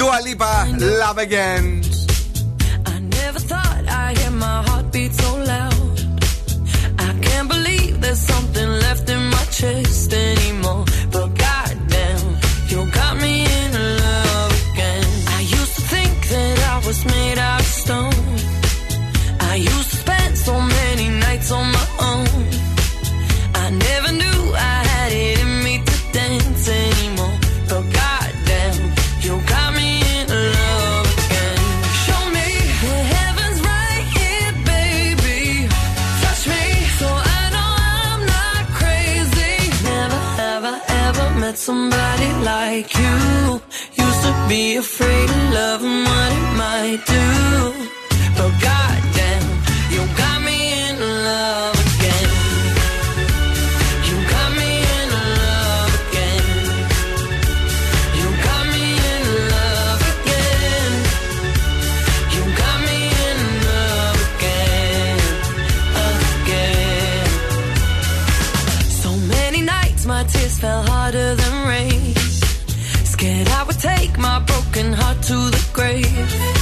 Dua 0.02 0.18
Lipa, 0.28 0.54
Love 1.02 1.20
Again. 1.28 1.64
I 2.94 2.96
never 3.20 3.42
thought 3.52 3.84
I'd 4.02 4.18
hear 4.20 4.34
my 4.46 4.58
heartbeat 4.68 5.12
so 5.24 5.30
loud. 5.54 5.96
I 7.08 7.10
can't 7.26 7.48
believe 7.56 7.92
there's 8.06 8.24
something 8.34 8.70
left 8.86 9.06
in 9.16 9.22
my 9.36 9.46
chest 9.60 10.10
anymore. 10.32 10.84
But 11.14 11.28
goddamn, 11.46 12.26
you 12.72 12.80
got 13.02 13.14
me 13.26 13.34
in 13.60 13.70
love 14.06 14.52
again. 14.72 15.08
I 15.38 15.40
used 15.60 15.74
to 15.80 15.84
think 15.96 16.14
that 16.34 16.58
I 16.74 16.76
was 16.88 17.00
made 17.16 17.38
out 17.50 17.60
of 17.66 17.72
stone. 17.84 18.18
I 19.52 19.56
used 19.56 19.90
to 19.90 19.98
spend 19.98 20.38
so 20.38 20.62
many 20.62 21.10
nights 21.10 21.52
on 21.52 21.66
my 21.72 21.88
own. 22.10 22.28
I 23.56 23.72
never 23.72 24.12
knew 24.12 24.42
I 24.54 24.78
had 24.92 25.12
it 25.12 25.40
in 25.42 25.64
me 25.64 25.74
to 25.90 25.98
dance 26.14 26.70
anymore. 26.70 27.38
But 27.68 27.84
goddamn, 27.98 28.94
you 29.26 29.34
got 29.54 29.70
me 29.74 29.90
in 30.18 30.28
love 30.30 31.08
again. 31.18 31.62
Show 32.06 32.22
me 32.38 32.50
heavens 33.16 33.60
right 33.74 34.06
here, 34.18 34.54
baby. 34.74 35.42
Touch 36.22 36.44
me 36.54 36.66
so 37.00 37.10
I 37.10 37.42
know 37.56 37.72
I'm 38.06 38.22
not 38.38 38.64
crazy. 38.80 39.56
Never 39.94 40.74
ever 41.06 41.28
met 41.42 41.58
somebody 41.58 42.30
like 42.54 42.90
you. 43.02 43.18
Used 44.06 44.22
to 44.28 44.34
be 44.48 44.76
afraid 44.76 45.28
of 45.38 45.44
love 45.58 45.82
and 45.84 46.00
what 46.08 46.32
it 46.40 46.50
might 46.62 47.02
do. 47.08 47.79
Grave. 75.80 76.59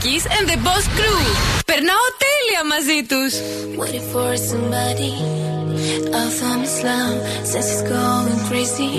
Nackis 0.00 0.26
and 0.30 0.48
the 0.48 0.56
Boss 0.64 0.86
Crew. 0.96 1.22
Περνάω 1.66 2.06
τέλεια 2.22 2.62
μαζί 2.72 3.00
τους. 3.08 3.32
Waiting 3.78 4.06
for 4.12 4.30
somebody. 4.50 5.14
I 6.20 6.24
found 6.38 6.62
Islam 6.70 7.12
since 7.50 7.68
it's 7.72 7.82
going 7.94 8.38
crazy. 8.48 8.94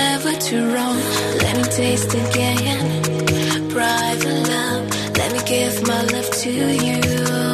Never 0.00 0.32
too 0.48 0.64
wrong. 0.72 0.98
Let 1.42 1.54
me 1.58 1.64
taste 1.80 2.12
again. 2.24 2.86
Private 3.76 4.40
love. 4.52 4.84
Let 5.20 5.28
me 5.34 5.40
give 5.52 5.74
my 5.90 6.00
love 6.12 6.30
to 6.42 6.50
you. 6.86 7.51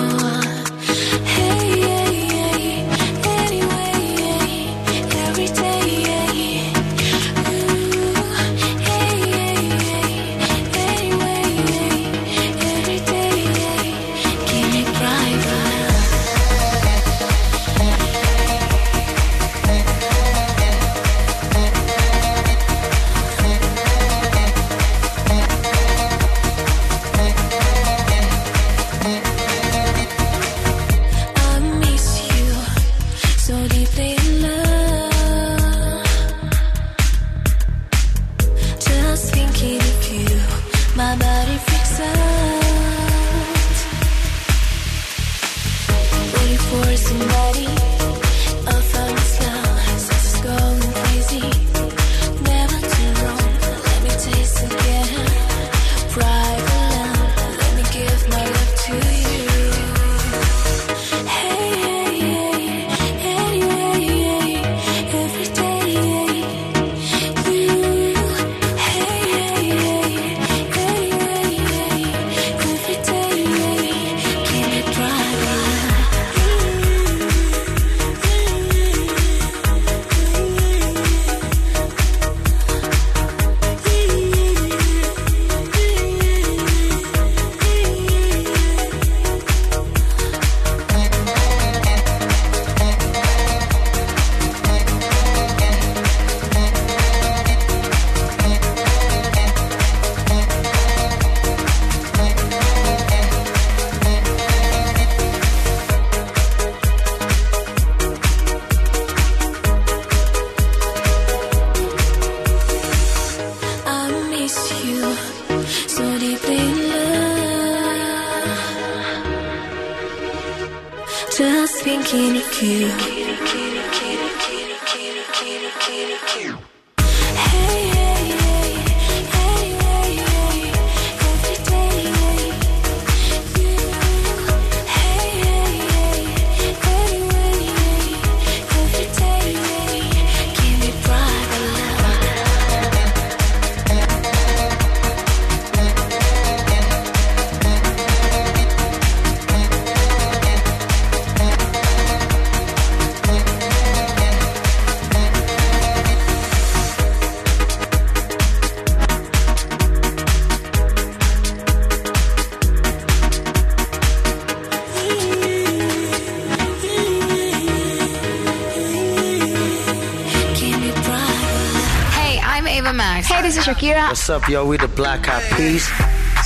What's 174.10 174.28
up, 174.28 174.50
yo? 174.50 174.66
We 174.66 174.76
the 174.78 174.88
Black 174.88 175.30
Eyed 175.30 175.44
Peas. 175.54 175.86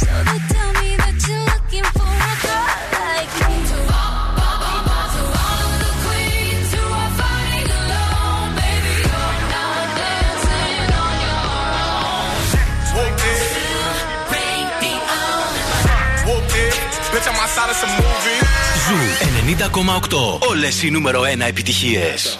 So 0.02 0.12
they 0.28 0.39
tell 0.52 0.71
me 0.84 0.89
that 1.04 1.15
you're 1.28 1.47
looking 1.54 1.88
for 1.95 2.12
a 2.32 2.36
girl 2.43 2.67
like 3.08 3.32
me. 3.39 3.56
To 3.71 3.80
all, 4.04 4.36
to 5.15 5.21
all 5.43 5.63
of 5.71 5.76
the 5.84 5.91
queens 6.04 6.69
who 6.76 6.84
are 7.02 7.13
fighting 7.21 7.71
alone, 7.82 8.49
baby, 8.60 8.93
you're 9.08 9.39
not 9.56 9.86
dancing 9.95 10.91
on 11.04 11.15
your 11.23 11.43
own. 11.95 12.36
Radio. 12.99 13.32
Bitch, 17.13 17.28
I'm 17.32 17.39
outside 17.43 17.69
of 17.71 17.78
some 17.82 17.93
movie. 17.95 18.39
Ζου 18.86 18.99
90,8. 20.12 20.49
Όλες 20.49 20.84
οι 20.84 20.89
νούμερο 20.91 21.21
1 21.21 21.47
επιτυχίες. 21.47 22.39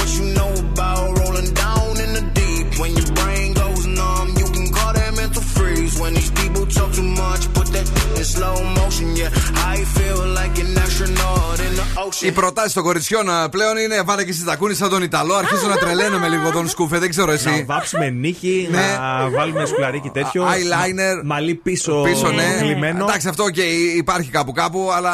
talk 6.81 6.93
too 6.93 7.03
much, 7.03 7.53
put 7.53 7.67
that 7.67 7.87
in 8.17 8.25
slow 8.25 8.55
motion. 8.79 9.15
Yeah, 9.15 9.29
I 9.73 9.83
feel 9.95 10.25
like 10.39 10.57
an 10.59 10.77
astronaut. 10.77 11.20
Οι 12.21 12.31
προτάσεις 12.31 12.73
των 12.73 12.83
κοριτσιών 12.83 13.29
α, 13.29 13.49
πλέον 13.49 13.77
είναι 13.77 14.01
βάλε 14.05 14.23
και 14.23 14.29
εσύ 14.29 14.43
τα 14.45 14.55
κούνη 14.55 14.73
σαν 14.73 14.89
τον 14.89 15.03
Ιταλό. 15.03 15.35
Αρχίζω 15.35 15.67
να 15.67 15.77
τρελαίνομαι 15.77 16.27
λίγο 16.27 16.51
τον 16.51 16.69
σκούφε, 16.69 16.97
δεν 16.97 17.09
ξέρω 17.09 17.27
Να 17.27 17.33
εσύ. 17.33 17.63
βάψουμε 17.67 18.09
νύχη, 18.09 18.67
Ναι. 18.71 18.77
να 18.99 19.29
βάλουμε 19.29 19.65
σκουλαρίκι 19.65 20.09
τέτοιο. 20.09 20.43
Eyeliner. 20.47 21.15
Μα- 21.15 21.21
Μαλλί 21.23 21.55
πίσω 21.55 22.01
Πίσω, 22.01 22.31
ναι. 22.31 22.57
γλυμμένο. 22.59 23.03
Εντάξει, 23.03 23.27
αυτό 23.27 23.49
και 23.49 23.61
υπάρχει 23.97 24.29
κάπου 24.29 24.51
κάπου, 24.51 24.89
αλλά 24.95 25.11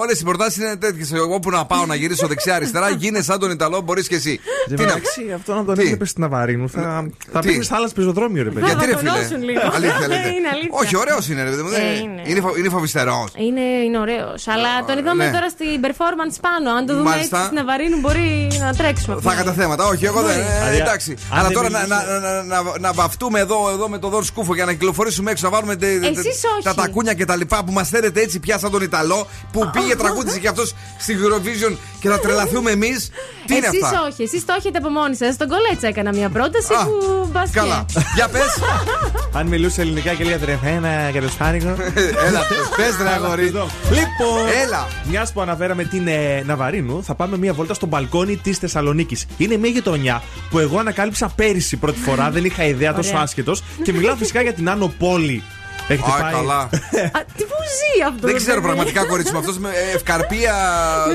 όλες 0.00 0.20
οι 0.20 0.24
προτάσεις 0.24 0.56
είναι 0.56 0.76
τέτοιες. 0.76 1.12
Εγώ 1.12 1.38
που 1.38 1.50
να 1.50 1.64
πάω 1.64 1.86
να 1.86 1.94
γυρίσω 1.94 2.26
δεξιά-αριστερά, 2.26 2.90
γίνε 3.00 3.22
σαν 3.22 3.38
τον 3.38 3.50
Ιταλό, 3.50 3.80
μπορείς 3.80 4.08
και 4.08 4.14
εσύ. 4.14 4.40
Εν 4.68 4.76
Τι 4.76 4.82
τω 4.82 4.82
να 4.88 4.94
μεταξύ, 4.94 5.32
αυτό 5.34 5.54
να 5.54 5.64
τον 5.64 5.74
Τι; 5.74 5.82
έβλεπες 5.82 6.08
στην 6.10 6.22
Ναβαρίνου. 6.22 6.68
Θα, 6.68 7.06
θα 7.32 7.40
Τι; 7.40 7.46
πήγαινε 7.46 7.64
άλλα 7.70 7.88
πεζοδρόμιο, 7.94 8.42
ρε 8.42 8.50
παιδί. 8.50 8.66
Θα 8.66 8.72
Γιατί 8.72 8.86
ρε 8.90 8.96
φίλε; 8.96 9.10
βατονώσουν 9.10 9.42
λίγο. 9.42 9.60
Αλήθεια 9.74 10.06
λέτε. 10.12 10.28
Είναι 10.28 10.48
αλήθεια. 10.52 10.70
Όχι, 10.82 10.96
ωραίος 10.96 11.28
είναι, 11.28 11.42
ρε 11.42 11.50
παιδί 11.50 11.62
μου. 11.62 11.68
δεν- 11.68 11.80
Ε, 11.80 11.98
είναι. 11.98 12.22
Είναι, 12.24 12.40
φο- 12.40 12.56
είναι 12.58 12.68
φοβιστερός. 12.68 13.30
Είναι, 13.36 13.60
είναι 13.60 13.98
ωραίος. 13.98 14.48
Αλλά 14.48 14.84
τον 14.86 14.98
είδαμε 14.98 15.24
ναι. 15.24 15.30
τώρα 15.32 15.48
στην 15.48 15.80
performance 15.86 16.16
πάνω. 16.40 16.70
Αν 16.78 16.86
το 16.86 16.92
δούμε 16.96 17.08
Μάλιστα. 17.10 17.36
έτσι 17.36 17.46
στην 17.48 17.58
Αβαρίνου, 17.58 17.98
μπορεί 18.00 18.48
να 18.60 18.74
τρέξουμε. 18.74 19.16
Θα 19.22 19.32
είχα 19.32 19.44
τα 19.44 19.52
θέματα. 19.52 19.84
Όχι, 19.86 20.04
εγώ 20.04 20.22
δεν. 20.22 20.38
ε, 20.38 20.42
Δηλαδή, 20.58 20.76
εντάξει. 20.76 21.10
αν 21.30 21.38
Αλλά 21.38 21.48
δεν 21.48 21.56
τώρα 21.56 21.68
να, 21.70 21.78
μιλήσει- 21.78 22.06
να, 22.22 22.42
να, 22.42 22.62
να, 22.62 22.78
να 22.80 22.92
βαφτούμε 22.92 23.40
εδώ, 23.40 23.70
εδώ 23.70 23.88
με 23.88 23.98
το 23.98 24.08
δόν 24.08 24.24
σκούφο 24.24 24.54
για 24.54 24.64
να 24.64 24.72
κυκλοφορήσουμε 24.72 25.30
έξω, 25.30 25.44
να 25.48 25.52
βάλουμε 25.52 25.76
τε- 25.76 26.00
τε- 26.00 26.16
Εσείς 26.18 26.40
όχι. 26.54 26.62
τα 26.62 26.74
τακούνια 26.74 27.14
και 27.14 27.24
τα 27.24 27.36
λοιπά 27.36 27.64
που 27.64 27.72
μας 27.72 27.88
θέλετε 27.88 28.20
έτσι 28.20 28.38
πια 28.40 28.58
σαν 28.58 28.70
τον 28.70 28.82
Ιταλό 28.82 29.26
που 29.52 29.70
πήγε 29.72 29.96
τραγούδισε 29.96 30.38
και 30.38 30.48
αυτός 30.48 30.74
στη 30.98 31.16
Eurovision 31.22 31.76
και 32.00 32.08
θα 32.08 32.18
τρελαθούμε 32.20 32.70
εμείς. 32.70 33.10
Τι 33.46 33.54
είναι 33.56 33.66
Εσείς 33.66 33.82
αυτά; 33.82 34.02
όχι, 34.10 34.22
εσείς 34.22 34.44
το 34.44 34.54
έχετε 34.58 34.78
από 34.78 34.88
μόνοι 34.88 35.16
σας. 35.16 35.34
Στον 35.34 35.48
κολέτσα 35.48 35.86
έκανα 35.86 36.12
μια 36.12 36.28
πρόταση 36.28 36.72
Α, 36.74 36.84
που 36.84 37.28
μπας 37.32 37.50
και. 37.50 37.58
Καλά. 37.58 37.84
Για 38.14 38.28
πες. 38.28 38.58
Αν 39.38 39.46
μιλούσε 39.46 39.80
ελληνικά 39.80 40.12
και 40.14 40.24
λέγατε 40.24 40.58
ένα 40.64 41.10
και 41.12 41.20
το 41.20 41.28
σπάνικο. 41.28 41.66
Έλα, 42.26 42.40
πες 42.76 42.96
ρε 43.02 43.08
αγόρι. 43.08 43.42
Λοιπόν, 43.44 44.48
Έλα. 44.64 44.86
μιας 45.04 45.32
που 45.32 45.40
αναφέραμε 45.40 45.84
την 45.84 46.07
ε, 46.08 46.42
Ναβαρίνου, 46.46 47.04
θα 47.04 47.14
πάμε 47.14 47.36
μια 47.38 47.52
βόλτα 47.52 47.74
στο 47.74 47.86
μπαλκόνι 47.86 48.36
της 48.36 48.58
Θεσσαλονίκης. 48.58 49.26
Είναι 49.36 49.56
μια 49.56 49.70
γειτονιά 49.70 50.22
που 50.50 50.58
εγώ 50.58 50.78
ανακάλυψα 50.78 51.28
πέρυσι 51.36 51.76
πρώτη 51.76 51.98
φορά, 51.98 52.30
δεν 52.30 52.44
είχα 52.44 52.64
ιδέα 52.64 52.94
τόσο 52.94 53.10
Ωραία. 53.10 53.22
άσχετος. 53.22 53.62
Και 53.82 53.92
μιλάω 53.92 54.14
φυσικά 54.16 54.42
για 54.42 54.52
την 54.52 54.68
Άνω 54.68 54.92
Πόλη. 54.98 55.42
Έχετε 55.88 56.10
Α, 56.10 56.20
πάει. 56.20 56.32
καλά. 56.32 56.58
Α, 57.18 57.20
τι 57.36 57.42
που 57.44 57.54
ζει 57.78 58.02
αυτό. 58.08 58.26
Δεν 58.26 58.30
το 58.30 58.36
ξέρω 58.36 58.54
παιδί; 58.54 58.66
πραγματικά 58.66 59.04
κορίτσι 59.06 59.32
μου. 59.32 59.38
Αυτός 59.38 59.58
με 59.58 59.68
ε, 59.68 59.94
ευκαρπία. 59.94 60.54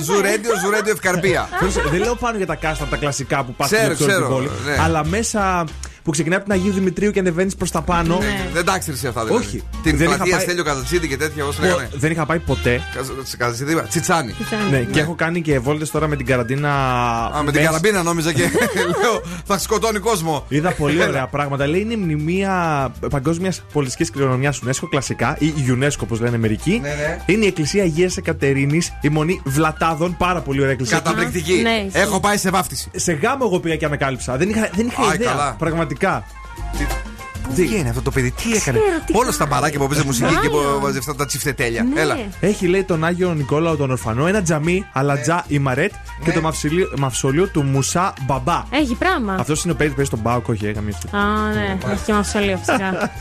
Ζουρέντιο, 0.04 0.52
ζουρέντιο 0.64 0.92
ευκαρπία. 0.92 1.48
Ξέρεις, 1.56 1.90
δεν 1.92 2.00
λέω 2.00 2.16
πάνω 2.16 2.38
για 2.38 2.46
τα 2.46 2.56
κάστα, 2.56 2.86
τα 2.86 2.98
κλασικά 2.98 3.44
που 3.44 3.54
πας 3.54 3.72
Ξέρω, 3.72 3.94
στην 3.96 4.08
ξέρω, 4.08 4.28
πόλη. 4.28 4.50
ναι. 4.66 4.78
Αλλά 4.84 5.06
μέσα 5.06 5.66
που 6.04 6.12
ξεκινάει 6.12 6.38
από 6.40 6.50
την 6.50 6.60
Αγίου 6.60 6.74
Δημητρίου 6.74 7.12
και 7.12 7.20
ανεβαίνεις 7.20 7.56
προς 7.56 7.72
τα 7.72 7.82
πάνω. 7.82 8.18
Ναι. 8.18 8.48
Δεν 8.54 8.66
τα 8.66 8.78
ξέρεις 8.78 9.04
αυτά 9.06 9.24
δηλαδή. 9.26 9.46
Όχι. 9.46 9.64
Την 9.84 9.98
Δεν 9.98 10.08
είχα 10.08 10.16
πλατεία 10.16 10.36
πάει- 10.36 10.44
Στέλιο 10.46 10.64
Καζατσίδη 10.64 11.08
και 11.08 11.18
τέτοια, 11.18 11.44
όπω 11.46 11.54
Πω, 11.54 11.62
λέγανε. 11.62 11.90
Δεν 11.96 12.12
είχα 12.12 12.26
πάει 12.26 12.40
ποτέ. 12.40 12.82
Καζατσίδη, 13.38 13.72
είπα, 13.72 13.82
Τσιτσάνι. 13.82 14.34
Ναι, 14.72 14.80
και 14.80 15.00
έχω 15.00 15.16
κάνει 15.16 15.42
και 15.42 15.60
βόλτες 15.60 15.92
τώρα 15.92 16.08
με 16.08 16.16
την 16.16 16.26
καραντίνα. 16.26 16.70
Α, 17.26 17.30
με 17.44 17.52
την 17.52 17.60
μέσα. 17.62 17.66
καραμπίνα 17.66 18.04
νόμιζα 18.04 18.32
και 18.34 18.42
λέω 19.02 19.22
θα 19.46 19.58
σκοτώνει 19.58 20.00
κόσμο. 20.00 20.46
Είδα 20.50 20.72
πολύ 20.72 21.04
ωραία 21.04 21.28
πράγματα. 21.28 21.68
Λέει 21.68 21.82
είναι 21.82 21.96
μνημεία 21.96 22.92
παγκόσμιας 23.10 23.62
πολιτικής 23.74 24.10
κληρονομιάς 24.12 24.62
UNESCO 24.66 24.88
κλασικά 24.90 25.36
ή 25.40 25.54
UNESCO 25.72 25.98
όπως 26.02 26.20
λένε 26.20 26.38
μερικοί. 26.38 26.80
Ναι, 26.82 26.88
ναι. 26.88 27.20
Είναι 27.26 27.44
η 27.44 27.48
εκκλησία 27.48 27.84
Αγίας 27.84 28.18
Εκατερίνης, 28.18 28.94
η 29.02 29.10
μονή 29.10 29.42
Βλατάδων. 29.46 30.18
Πάρα 30.18 30.42
πολύ 30.42 30.60
ωραία 30.60 30.72
εκκλησία. 30.72 30.98
Καταπληκτική. 30.98 31.54
Ναι, 31.62 31.70
ισχύει. 31.88 32.00
Έχω 32.02 32.20
πάει 32.20 32.38
σε 32.38 32.50
βάφτιση. 32.50 32.90
Σε 32.96 33.14
γάμο 33.14 33.46
εγώ 33.48 33.60
πήγα 33.60 33.76
και 33.76 33.86
ανακάλυψα. 33.86 34.38
Δεν 34.38 34.50
είχα, 34.50 34.70
δεν 34.76 34.86
είχα 34.88 35.02
Άι, 35.10 35.16
ιδέα. 35.16 35.30
καλά. 35.32 35.56
Πραγματικά. 35.98 36.24
Πού 37.48 37.54
βγαίνει 37.56 37.90
αυτό 37.90 38.02
το 38.02 38.12
παιδί, 38.12 38.32
τι 38.32 38.54
έκανε; 38.56 38.78
τι 39.06 39.14
Όλα 39.18 39.32
στα 39.32 39.46
μπαράκια 39.46 39.80
που 39.80 39.88
παίζει 39.88 40.06
μουσική 40.06 40.36
και 40.42 40.50
που 40.50 40.58
Άρα. 40.58 40.80
βάζει 40.80 40.98
αυτά 40.98 41.16
τα 41.16 41.26
τσιφτετέλια. 41.26 41.84
Ναι. 41.84 42.02
Έλα. 42.02 42.18
Έχει 42.40 42.68
λέει 42.68 42.84
τον 42.84 43.04
Άγιο 43.04 43.34
Νικόλαο 43.34 43.76
τον 43.76 43.92
Ορφανό, 43.92 44.28
ένα 44.28 44.42
τζαμί, 44.42 44.86
αλατζά 44.94 45.44
ή 45.48 45.60
μαρέτ 45.60 45.92
και 45.92 46.28
Ναι. 46.30 46.34
το 46.34 46.42
μαυσιλιο- 46.42 46.98
μαυσολείο 46.98 47.48
του 47.48 47.64
Μουσά 47.64 48.14
Μπαμπά. 48.22 48.64
Έχει 48.70 48.96
πράγμα. 48.96 49.36
Αυτός 49.40 49.64
είναι 49.64 49.74
ο 49.74 49.76
παίκτης 49.76 49.90
που 49.96 49.96
παίζει 49.96 50.10
στον 50.10 50.20
Μπάουκ, 50.20 50.48
όχι, 50.48 50.66
έκαμε 50.68 50.92
αυτό. 50.96 51.18
Α, 51.18 51.54
ναι. 51.54 51.78
Έχει 51.92 52.04
και 52.06 52.14
μαυσολείο 52.14 52.58
φυσικά. 52.66 53.12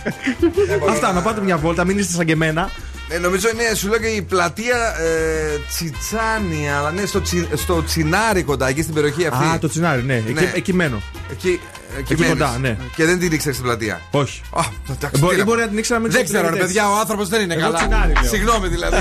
Αυτά, 0.90 1.12
να 1.12 1.20
πάτε 1.20 1.40
μια 1.40 1.56
βόλτα, 1.56 1.84
μην 1.84 1.98
είστε 1.98 2.12
σαν 2.12 2.26
και 2.26 2.32
εμένα. 2.32 2.70
Ε, 3.08 3.18
νομίζω 3.18 3.48
είναι, 3.48 3.74
σου 3.74 3.88
λέω 3.88 3.98
και 3.98 4.06
η 4.06 4.22
πλατεία 4.22 4.76
ε, 4.98 5.58
Τσιτσάνι, 5.68 6.70
αλλά 6.78 6.90
ναι, 6.90 7.06
στο, 7.06 7.20
τσι, 7.20 7.48
στο 7.54 7.82
Τσινάρι 7.84 8.42
κοντά, 8.42 8.68
εκεί 8.68 8.82
στην 8.82 8.94
περιοχή 8.94 9.26
αυτή. 9.26 9.44
Α, 9.44 9.58
το 9.58 9.68
τσινάρι, 9.68 10.02
ναι, 10.02 10.14
εκεί, 10.14 10.32
Ναι. 10.32 10.52
εκεί 10.54 10.72
μένω. 10.74 11.00
Εκεί, 11.30 11.60
εκεί, 11.98 12.12
Εκεί 12.12 12.20
μένεις. 12.22 12.28
κοντά, 12.38 12.58
ναι. 12.58 12.76
Και 12.96 13.04
δεν 13.04 13.18
την 13.18 13.32
ήξερες 13.32 13.56
στην 13.56 13.66
πλατεία. 13.68 14.00
Όχι. 14.10 14.40
Α, 14.50 14.62
εντάξει, 14.90 15.20
Μπορεί- 15.20 15.32
τι 15.34 15.38
να 15.38 15.44
μπορεί 15.44 15.58
πω. 15.58 15.64
να 15.64 15.68
την 15.68 15.78
ήξερα, 15.78 15.98
να 15.98 16.04
μην 16.04 16.12
Δεν 16.14 16.24
ξέρω 16.24 16.38
ξέρω, 16.42 16.54
ρε 16.54 16.60
τι 16.60 16.66
παιδιά, 16.66 16.90
ο 16.90 16.98
άνθρωπος 16.98 17.28
δεν 17.28 17.40
είναι 17.40 17.54
Εγώ 17.54 17.62
καλά. 17.62 17.78
τσινάρι 17.78 18.12
λέω. 18.12 18.30
Συγγνώμη 18.30 18.68
δηλαδή. 18.68 18.96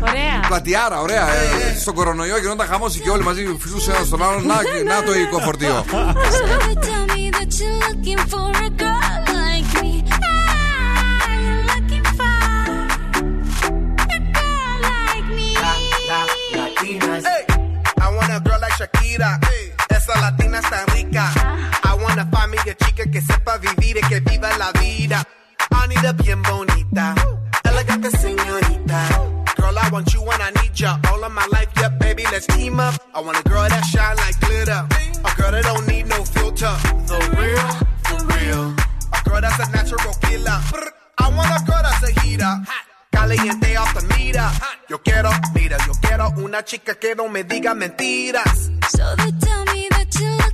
Ωραία. 0.00 0.40
Πλατιάρα, 0.48 1.00
ωραία. 1.00 1.26
Ε, 1.28 1.78
στον 1.80 1.94
κορονοϊό 1.94 2.38
γινόταν 2.38 2.66
χαμός 2.66 2.96
και 2.96 3.10
όλοι 3.10 3.22
μαζί 3.22 3.56
φυσούσε 3.60 3.90
ένα 3.90 4.04
στον 4.04 4.22
άλλον. 4.22 4.46
Να, 4.46 4.54
να 4.94 5.02
το 5.02 5.12
οικοφορτίο. 5.14 5.84
So 6.36 6.44
they 6.64 6.74
tell 6.88 7.04
me 7.14 7.22
that 7.36 7.50
you're 7.60 7.78
looking 7.86 8.20
for 8.32 8.48
a 8.68 8.70
girl 8.82 9.18
like 9.40 9.70
me. 9.82 9.92
Ah, 10.10 11.32
you're 11.44 11.64
looking 11.72 12.06
for 12.18 12.38
a 14.16 14.18
girl 14.38 14.74
like 14.92 15.26
me. 15.38 15.48
Hey, 17.28 17.42
I 18.04 18.08
want 18.16 18.30
a 18.38 18.40
girl 18.46 18.60
like 18.64 18.76
Shakira. 18.80 19.30
Esa 19.96 20.14
latina 20.24 20.58
está 20.64 20.78
rica. 20.94 21.24
I 22.16 22.20
wanna 22.20 22.30
find 22.30 22.50
me 22.50 22.58
a 22.58 22.74
chica 22.74 23.04
que 23.10 23.20
sepa 23.20 23.58
vivir 23.58 23.98
y 23.98 24.08
que 24.08 24.20
viva 24.20 24.48
la 24.56 24.72
vida. 24.72 25.22
I 25.70 25.86
need 25.86 26.02
a 26.02 26.12
bien 26.14 26.42
bonita, 26.42 27.14
elegante 27.62 28.10
señorita. 28.10 29.06
Girl, 29.54 29.78
I 29.78 29.90
want 29.90 30.14
you 30.14 30.22
when 30.22 30.40
I 30.40 30.50
need 30.62 30.72
ya. 30.74 30.98
All 31.10 31.22
of 31.22 31.32
my 31.32 31.46
life, 31.52 31.68
yeah, 31.76 31.90
baby, 31.90 32.24
let's 32.32 32.46
team 32.46 32.80
up. 32.80 32.94
I 33.14 33.20
want 33.20 33.38
a 33.38 33.42
girl 33.42 33.68
that 33.68 33.84
shine 33.84 34.16
like 34.16 34.40
glitter. 34.40 34.88
A 35.24 35.36
girl 35.36 35.50
that 35.50 35.64
don't 35.64 35.86
need 35.88 36.06
no 36.06 36.24
filter. 36.24 36.74
The 37.04 37.18
real, 37.36 37.68
for 38.08 38.20
real. 38.32 38.74
A 39.12 39.28
girl 39.28 39.40
that's 39.42 39.68
a 39.68 39.70
natural 39.72 40.14
killer. 40.22 40.60
I 41.18 41.28
want 41.36 41.50
a 41.52 41.62
girl 41.66 41.82
that's 41.82 42.02
a 42.08 42.20
heater. 42.20 42.54
Caliente 43.12 43.76
off 43.76 43.92
the 43.92 44.16
mira. 44.16 44.50
Yo 44.88 44.98
quiero, 45.02 45.30
mira, 45.54 45.76
yo 45.86 45.92
quiero 46.00 46.32
una 46.38 46.62
chica 46.64 46.94
que 46.94 47.14
no 47.14 47.28
me 47.28 47.44
diga 47.44 47.74
mentiras. 47.74 48.70
So 48.88 49.04
they 49.16 49.32
tell 49.32 49.64
me 49.66 49.88
that 49.90 50.08
you're 50.18 50.45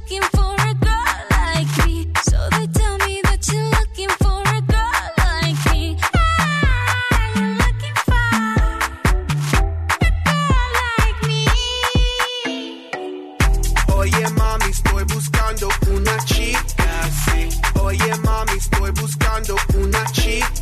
estoy 18.63 18.91
buscando 18.93 19.57
una 19.75 20.05
chica 20.13 20.62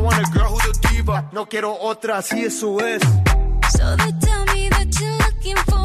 Want 0.00 0.18
a 0.18 0.30
girl 0.30 0.48
who's 0.48 0.78
a 0.78 0.88
diva. 0.88 1.28
No 1.32 1.46
quiero 1.46 1.76
otra, 1.78 2.18
así 2.18 2.44
eso 2.44 2.80
es. 2.80 3.02
So 3.76 3.96
they 3.96 4.12
tell 4.20 4.44
me 4.54 4.68
that 4.70 4.88
you're 4.98 5.18
looking 5.18 5.56
for 5.68 5.79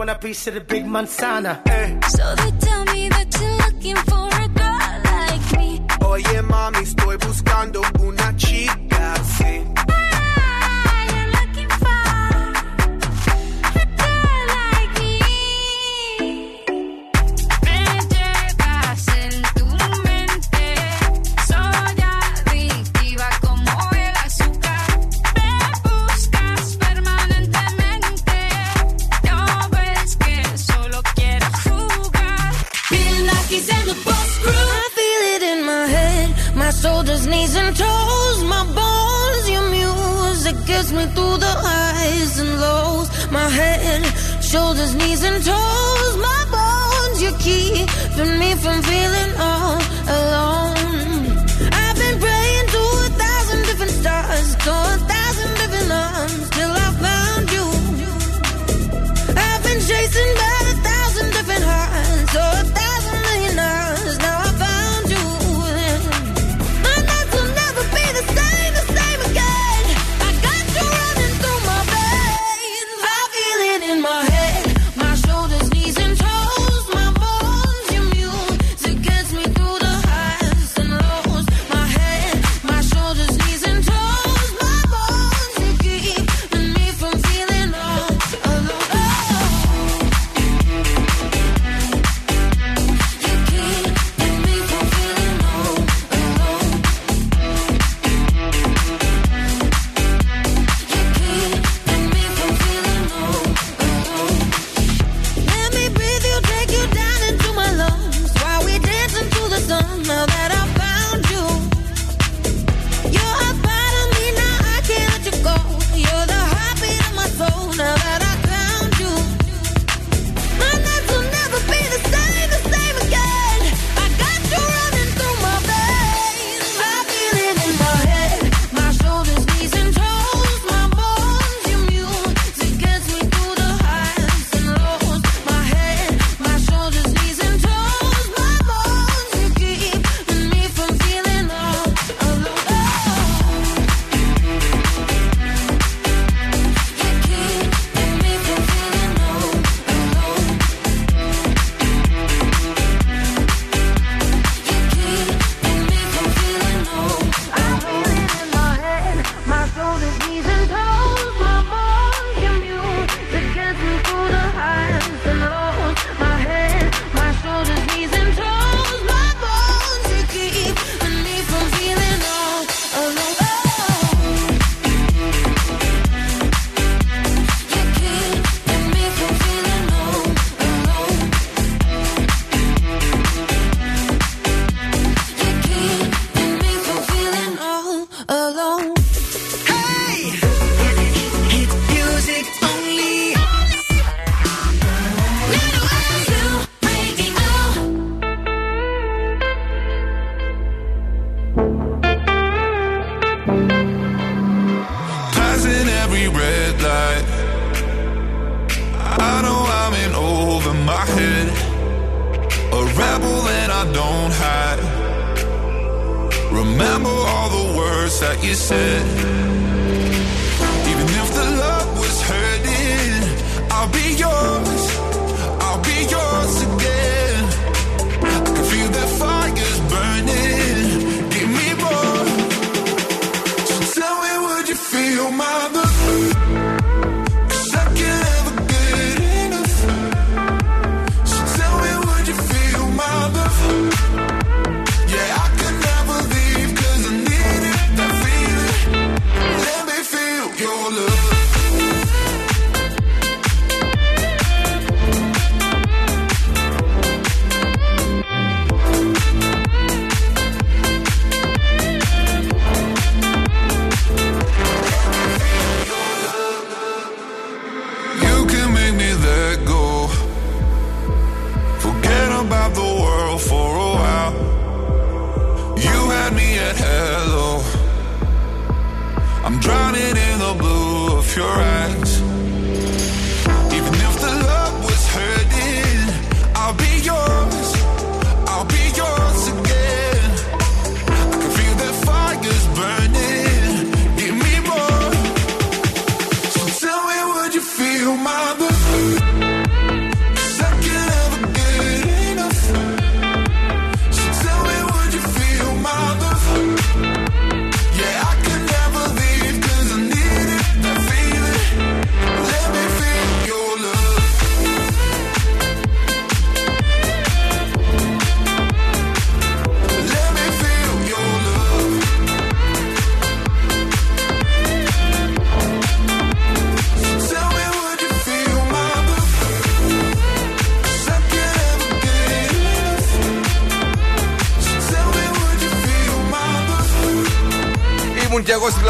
want 0.00 0.08
a 0.08 0.14
piece 0.14 0.46
of 0.46 0.54
the 0.54 0.60
big 0.62 0.86
manzana. 0.86 1.60
Eh. 1.68 2.00
So 2.08 2.34
they 2.36 2.50
tell 2.58 2.84
me 2.86 3.10
that 3.10 3.28
you're 3.38 3.58
looking 3.66 3.96
for 4.08 4.28
a 4.44 4.48
girl 4.60 4.92
like 5.04 5.58
me. 5.58 5.82
Oye, 6.02 6.42
mami, 6.42 6.78
estoy 6.78 7.18
buscando 7.18 7.82
una 8.00 8.34
chica 8.34 8.79
Me 40.92 41.06
through 41.14 41.36
the 41.38 41.54
highs 41.66 42.40
and 42.40 42.60
lows. 42.60 43.08
My 43.30 43.48
head, 43.48 44.02
shoulders, 44.42 44.92
knees, 44.96 45.22
and 45.22 45.38
toes. 45.44 46.16
My 46.16 46.42
bones, 46.50 47.22
You 47.22 47.30
keep 47.38 47.86
me 48.40 48.50
from 48.56 48.82
feeling 48.82 49.32
all 49.38 49.78
alone. 50.18 51.30
I've 51.82 51.96
been 52.02 52.18
praying 52.18 52.66
to 52.74 52.82
a 53.06 53.08
thousand 53.22 53.60
different 53.68 53.92
stars, 54.00 54.56
to 54.64 54.70
a 54.70 54.96
thousand 55.12 55.50
different 55.60 55.90
arms, 55.92 56.50
till 56.56 56.72
I 56.86 56.88
found 57.06 57.46
you. 57.56 57.66
I've 59.46 59.62
been 59.62 59.80
chasing 59.90 60.30
by 60.42 60.56
a 60.72 60.76
thousand 60.88 61.28
different 61.36 61.64
hearts. 61.64 62.69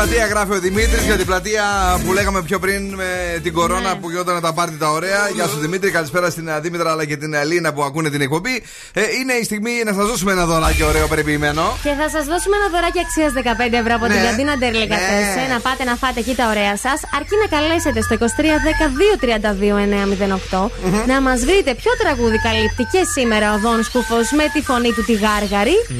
Πλατεία, 0.00 0.26
γράφει 0.26 0.52
ο 0.52 0.58
Δημήτρης, 0.60 1.04
για 1.04 1.16
την 1.16 1.26
πλατεία 1.26 1.64
που 2.04 2.12
λέγαμε 2.12 2.42
πιο 2.42 2.58
πριν 2.58 2.94
με 2.94 3.38
την 3.42 3.52
κορώνα 3.52 3.96
που 3.96 4.10
γινόταν 4.10 4.40
τα 4.40 4.52
πάρτι 4.52 4.76
τα 4.76 4.90
ωραία. 4.90 5.28
Γεια 5.34 5.46
σου 5.46 5.58
Δημήτρη, 5.58 5.90
καλησπέρα 5.90 6.30
στην 6.30 6.48
ε, 6.48 6.60
Δήμητρα 6.60 6.90
αλλά 6.90 7.04
και 7.04 7.16
την 7.16 7.34
Ελίνα 7.34 7.72
που 7.72 7.82
ακούνε 7.82 8.10
την 8.10 8.20
εκπομπή. 8.20 8.62
Ε, 8.92 9.02
είναι 9.20 9.32
η 9.32 9.44
στιγμή 9.44 9.82
να 9.84 9.92
σας 9.92 10.06
δώσουμε 10.10 10.32
ένα 10.32 10.44
δωράκι 10.46 10.82
ωραίο 10.82 11.06
περιποιημένο. 11.06 11.76
Και 11.82 11.92
θα 12.00 12.08
σας 12.14 12.24
δώσουμε 12.32 12.54
ένα 12.60 12.68
δωράκι 12.74 13.00
αξίας 13.06 13.30
15 13.36 13.38
ευρώ 13.82 13.94
από 13.98 14.06
Ναι. 14.06 14.12
την 14.14 14.22
καντίνα 14.26 14.52
Ντερλικατέσσε. 14.56 15.40
Ναι. 15.46 15.52
Να 15.54 15.58
πάτε 15.66 15.82
να 15.90 15.94
φάτε 16.02 16.18
εκεί 16.24 16.34
τα 16.40 16.44
ωραία 16.52 16.74
σας. 16.84 16.98
Αρκεί 17.16 17.34
να 17.42 17.46
καλέσετε 17.56 18.00
στο 18.06 18.14
2310-232-908 18.20 20.70
να 21.10 21.16
μας 21.26 21.38
βρείτε 21.48 21.70
ποιο 21.80 21.92
τραγούδι 22.02 22.38
καλύπτει 22.48 22.82
και 22.92 23.00
σήμερα 23.14 23.46
ο 23.54 23.56
Δόν 23.64 23.78
Σκούφος 23.88 24.26
με 24.38 24.44
τη 24.54 24.60
φωνή 24.68 24.90
του 24.96 25.02
τη 25.08 25.14
Γάργαρη 25.24 25.76
και 25.88 25.94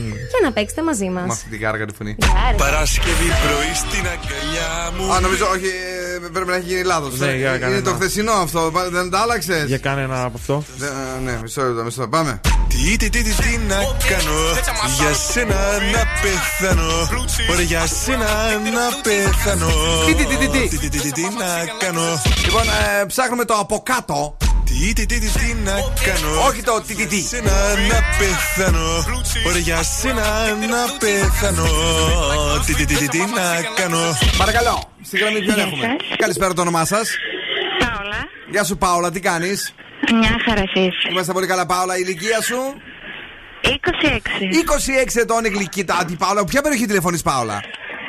να 0.51 0.57
παίξετε 0.57 0.83
μαζί 0.91 1.09
μας. 1.15 1.27
Με 1.27 1.33
αυτή 1.33 1.49
την 1.55 1.61
κάργαρη 1.65 1.93
φωνή. 1.99 2.13
Παρασκευή 2.65 3.29
πρωί 3.45 3.73
στην 3.83 4.05
αγκαλιά 4.15 4.71
μου. 4.97 5.05
Α, 5.13 5.21
νομίζω, 5.21 5.45
όχι, 5.55 5.71
ε, 6.25 6.29
πρέπει 6.35 6.51
να 6.55 6.57
έχει 6.61 6.67
γίνει 6.73 6.83
λάθος. 6.93 7.19
Ναι, 7.19 7.33
για 7.43 7.59
κάνε 7.59 7.73
είναι 7.73 7.83
το 7.89 7.91
ένα. 7.91 7.99
χθεσινό 7.99 8.33
αυτό. 8.33 8.61
Πα- 8.75 8.89
Δεν 8.97 9.11
τα 9.11 9.19
άλλαξες; 9.25 9.65
Για 9.67 9.79
κάνε 9.79 10.03
ένα 10.03 10.19
από 10.29 10.37
αυτό. 10.41 10.55
Ναι, 11.25 11.39
μισό 11.43 11.63
λεπτό, 11.63 11.83
μισό 11.85 12.01
λεπτό. 12.01 12.17
Πάμε. 12.17 12.41
Τι, 12.69 12.97
τι, 12.97 13.09
τι, 13.11 13.23
τι, 13.23 13.33
τι 13.43 13.53
να 13.69 13.79
κάνω; 14.11 14.39
Για 14.99 15.13
σένα 15.33 15.61
να 15.95 16.03
πεθάνω 16.23 16.91
Ωραία 17.51 17.65
για 17.65 17.87
σένα 18.05 18.29
να 18.77 18.85
πεθάνω 19.03 19.71
Τι, 20.07 20.15
τι, 20.15 20.25
τι, 20.25 20.37
τι, 20.37 20.49
τι. 20.49 20.69
Τι, 20.69 20.79
τι, 20.79 20.89
τι, 20.89 20.99
τι, 21.01 21.13
τι 21.13 21.23
να 21.23 21.51
κάνω; 21.79 22.23
Λοιπόν, 22.45 22.63
ε, 22.63 23.05
ψάχνουμε 23.07 23.45
το 23.45 23.55
από 23.55 23.83
κάτω. 23.85 24.37
Τι, 24.79 24.93
τι, 24.93 25.07
τι, 25.07 25.19
τι, 25.19 25.27
τι 25.39 25.55
να 25.65 25.73
κάνω 26.05 26.47
Όχι 26.49 26.63
το 26.63 26.83
τι, 26.87 26.95
τι, 26.95 27.07
τι. 27.07 27.17
Για 27.19 27.29
σένα 27.29 27.53
να 27.91 27.99
πεθάνω 28.19 29.05
Ωραία 29.47 29.61
για 29.61 29.83
σένα 29.83 30.23
να 30.55 30.97
πεθάνω 30.99 31.65
Τι, 32.67 32.75
τι, 32.75 32.85
τι, 32.85 32.95
τι, 32.95 33.09
τι 33.09 33.19
να 33.19 33.63
κάνω 33.75 33.99
Παρακαλώ, 34.39 34.93
στη 35.03 35.19
γραμμή 35.19 35.41
ποιον 35.43 35.55
Γεια 35.55 35.65
έχουμε. 35.65 35.87
σας. 35.87 36.17
Καλησπέρα 36.19 36.55
το 36.55 36.61
όνομά 36.61 36.85
σας. 36.85 37.11
Πάολα. 37.79 38.19
Γεια 38.51 38.65
σου, 38.65 38.77
Πάολα, 38.77 39.11
τι 39.11 39.21
κάνεις; 39.21 39.75
Μια 40.21 40.37
χαρά 40.45 40.63
εσείς. 40.75 40.95
Είμαστε 41.11 41.33
πολύ 41.33 41.47
καλά, 41.47 41.67
Πάολα. 41.67 41.97
Η 41.97 42.01
ηλικία 42.05 42.43
σου; 42.43 42.57
26. 43.63 43.71
26 45.15 45.21
ετών 45.21 45.45
γλυκύτα. 45.47 46.05
Τι, 46.07 46.15
Πάολα, 46.17 46.45
ποια 46.45 46.63
περιοχή 46.63 46.87
τηλεφωνείς, 46.87 47.23
Πάολα; 47.23 47.61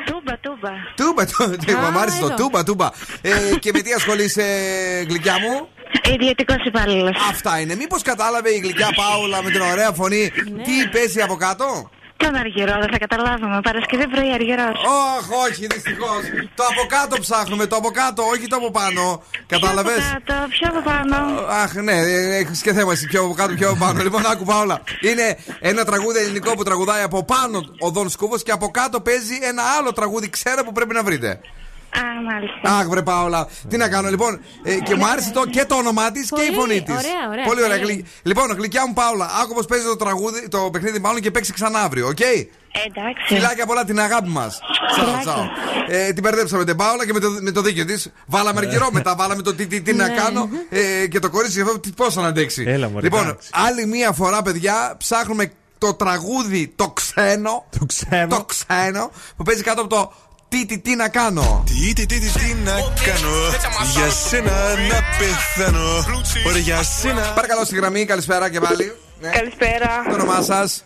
Τούμπα, 0.04 0.38
τούμπα. 0.38 0.70
Τούμπα, 0.94 1.26
τούμπα, 1.26 1.86
Α, 1.86 1.90
μ' 1.90 1.98
άρεσε 1.98 2.18
το 2.20 2.26
εδώ. 2.26 2.34
τούμπα, 2.34 2.62
τούμπα. 2.64 2.88
Ε, 3.20 3.30
και 3.58 3.70
με 3.74 3.80
τι 3.80 3.92
ασχολείσαι, 3.92 4.44
γλυκιά 5.08 5.32
μου; 5.40 5.68
Ιδιωτικός 6.14 6.56
υπάλληλος. 6.64 7.16
Αυτά 7.30 7.60
είναι. 7.60 7.74
Μήπως 7.74 8.02
κατάλαβε 8.02 8.50
η 8.50 8.58
γλυκιά 8.58 8.88
Πάολα 8.96 9.42
με 9.42 9.50
την 9.50 9.60
ωραία 9.60 9.92
φωνή 9.92 10.30
τι 10.66 10.88
παίζει 10.92 11.20
από 11.20 11.34
κάτω; 11.34 11.90
Τον 12.16 12.34
αργυρό, 12.34 12.74
δεν 12.80 12.90
θα 12.90 12.98
καταλάβουμε. 12.98 13.60
Παρασκευή 13.62 14.08
πρωί 14.08 14.32
αργυρός. 14.32 14.76
Όχι, 15.16 15.30
όχι, 15.46 15.66
δυστυχώς. 15.66 16.22
Το 16.54 16.62
από 16.70 16.82
κάτω 16.88 17.16
ψάχνουμε, 17.20 17.66
το 17.66 17.76
από 17.76 17.90
κάτω, 17.90 18.22
όχι 18.22 18.46
το 18.46 18.56
από 18.56 18.70
πάνω. 18.70 19.22
Κατάλαβες; 19.46 20.02
Το 20.24 20.34
πιο 20.48 20.68
από 20.72 20.80
πάνω. 20.90 21.16
Αχ, 21.62 21.74
ναι, 21.74 21.92
έχει 22.40 22.62
και 22.62 22.72
θέμα 22.72 22.92
εσύ. 22.92 23.06
Πιο 23.06 23.24
από 23.24 23.34
κάτω, 23.34 23.54
πιο 23.54 23.68
από 23.68 23.78
πάνω. 23.78 24.02
Λοιπόν, 24.06 24.26
άκου 24.26 24.44
όλα. 24.62 24.82
Είναι 25.00 25.38
ένα 25.60 25.84
τραγούδι 25.84 26.18
ελληνικό 26.18 26.52
που 26.54 26.62
τραγουδάει 26.62 27.02
από 27.02 27.24
πάνω 27.24 27.58
ο 27.78 27.90
Δον 27.90 28.08
Σκούβος 28.08 28.42
και 28.42 28.52
από 28.52 28.70
κάτω 28.70 29.00
παίζει 29.00 29.38
ένα 29.42 29.62
άλλο 29.78 29.92
τραγούδι, 29.92 30.30
ξέρω 30.30 30.64
που 30.64 30.72
πρέπει 30.72 30.94
να 30.94 31.02
βρείτε. 31.02 31.40
Α, 31.96 32.00
μάλιστα. 32.32 32.78
Αχ, 32.78 32.86
βρε 32.88 33.02
Πάολα. 33.02 33.48
Τι 33.68 33.76
να 33.76 33.88
κάνω, 33.88 34.08
λοιπόν. 34.08 34.40
Ε, 34.62 34.74
και 34.74 34.94
μου 34.94 35.06
άρεσε 35.06 35.30
το, 35.30 35.46
και 35.46 35.64
το 35.64 35.74
όνομά 35.74 36.10
της 36.10 36.30
και 36.30 36.42
η 36.42 36.46
Πολύ 36.46 36.58
φωνή 36.58 36.82
της. 36.82 36.94
ωραία, 36.94 37.28
ωραία. 37.30 37.44
Πολύ 37.44 37.62
ωραία. 37.62 37.78
Καλή. 37.78 37.92
Γλυ- 37.92 38.06
Λοιπόν, 38.22 38.52
γλυκιά 38.56 38.86
μου 38.86 38.92
Πάολα, 38.92 39.30
άκου 39.42 39.54
πώς 39.54 39.66
παίζει 39.66 39.84
το 39.84 39.96
τραγούδι, 39.96 40.48
το 40.48 40.58
παιχνίδι 40.72 40.98
μάλλον 40.98 41.20
και 41.20 41.30
παίξει 41.30 41.52
ξανά 41.52 41.78
αύριο, 41.78 42.06
οκ; 42.08 42.20
Εντάξει. 42.86 43.34
Φιλάκια 43.34 43.66
πολλά 43.66 43.84
την 43.84 44.00
αγάπη 44.00 44.28
μας. 44.28 44.60
Τσαο, 44.92 45.18
τσαο. 45.20 45.44
Ε, 45.88 46.12
την 46.12 46.22
μπερδέψαμε 46.22 46.64
την 46.64 46.76
Πάολα 46.76 47.06
και 47.06 47.12
με 47.12 47.20
το, 47.20 47.30
με 47.40 47.50
το 47.50 47.60
δίκιο 47.62 47.84
της. 47.84 48.12
Βάλαμε 48.26 48.58
Αργυρό 48.60 48.88
μετά, 48.92 49.14
βάλαμε 49.14 49.42
το 49.42 49.54
τι, 49.54 49.66
τι, 49.66 49.80
τι 49.80 49.92
να 49.94 50.06
Ναι. 50.08 50.14
κάνω. 50.14 50.48
Ε, 50.68 51.06
και 51.06 51.18
το 51.18 51.30
κορίτσι 51.30 51.60
αυτό 51.60 51.78
τι- 51.78 51.90
πώς 51.92 52.14
θα 52.14 52.22
αντέξει. 52.26 52.64
Έλα, 52.66 52.88
μωρέ, 52.88 53.02
λοιπόν, 53.02 53.22
εντάξει. 53.22 53.48
άλλη 53.52 53.86
μία 53.86 54.12
φορά, 54.12 54.42
παιδιά, 54.42 54.94
ψάχνουμε 54.98 55.52
το 55.78 55.94
τραγούδι 55.94 56.72
το 56.76 56.90
ξένο. 56.90 57.64
Το 57.78 57.86
ξένο. 57.86 58.36
Το 58.36 58.44
ξένο 58.44 59.10
που 59.36 59.42
παίζει 59.42 59.62
κάτω 59.62 59.80
από 59.80 59.90
το 59.90 60.12
τι, 60.52 60.66
τι, 60.66 60.78
τι 60.78 60.96
να 60.96 61.08
κάνω; 61.08 61.64
Τι, 61.66 61.92
τι, 61.92 62.06
τι, 62.06 62.18
τι, 62.20 62.30
τι 62.38 62.54
να 62.64 62.72
κάνω; 63.06 63.34
Για 63.92 64.10
σένα 64.10 64.52
να 64.90 64.98
πεθάνω 65.18 66.04
Ωραία 66.46 66.60
για 66.60 66.82
σένα 66.82 67.32
Παρακαλώ 67.34 67.64
στη 67.64 67.76
γραμμή, 67.76 68.04
καλησπέρα 68.04 68.50
και 68.50 68.60
πάλι. 68.60 68.92
Ναι. 69.20 69.30
Καλησπέρα. 69.30 70.04
Το 70.08 70.14
όνομά 70.14 70.42
σας; 70.42 70.84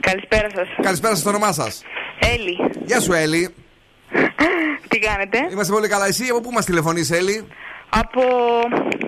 Καλησπέρα 0.00 0.48
σας. 0.54 0.68
Καλησπέρα 0.82 1.14
σας, 1.14 1.22
το 1.22 1.28
όνομά 1.28 1.52
σας; 1.52 1.82
Έλλη. 2.18 2.56
Γεια 2.84 3.00
σου, 3.00 3.12
Έλλη. 3.12 3.54
Τι 4.88 4.98
κάνετε; 4.98 5.38
Είμαστε 5.52 5.72
πολύ 5.72 5.88
καλά. 5.88 6.06
Εσύ 6.06 6.24
από 6.30 6.40
πού 6.40 6.50
μας 6.50 6.64
τηλεφωνείς, 6.64 7.10
Έλλη; 7.10 7.46
Από, 7.88 8.22
Όχι, 8.70 8.80
το 8.80 8.94
έκοψα. 8.94 9.01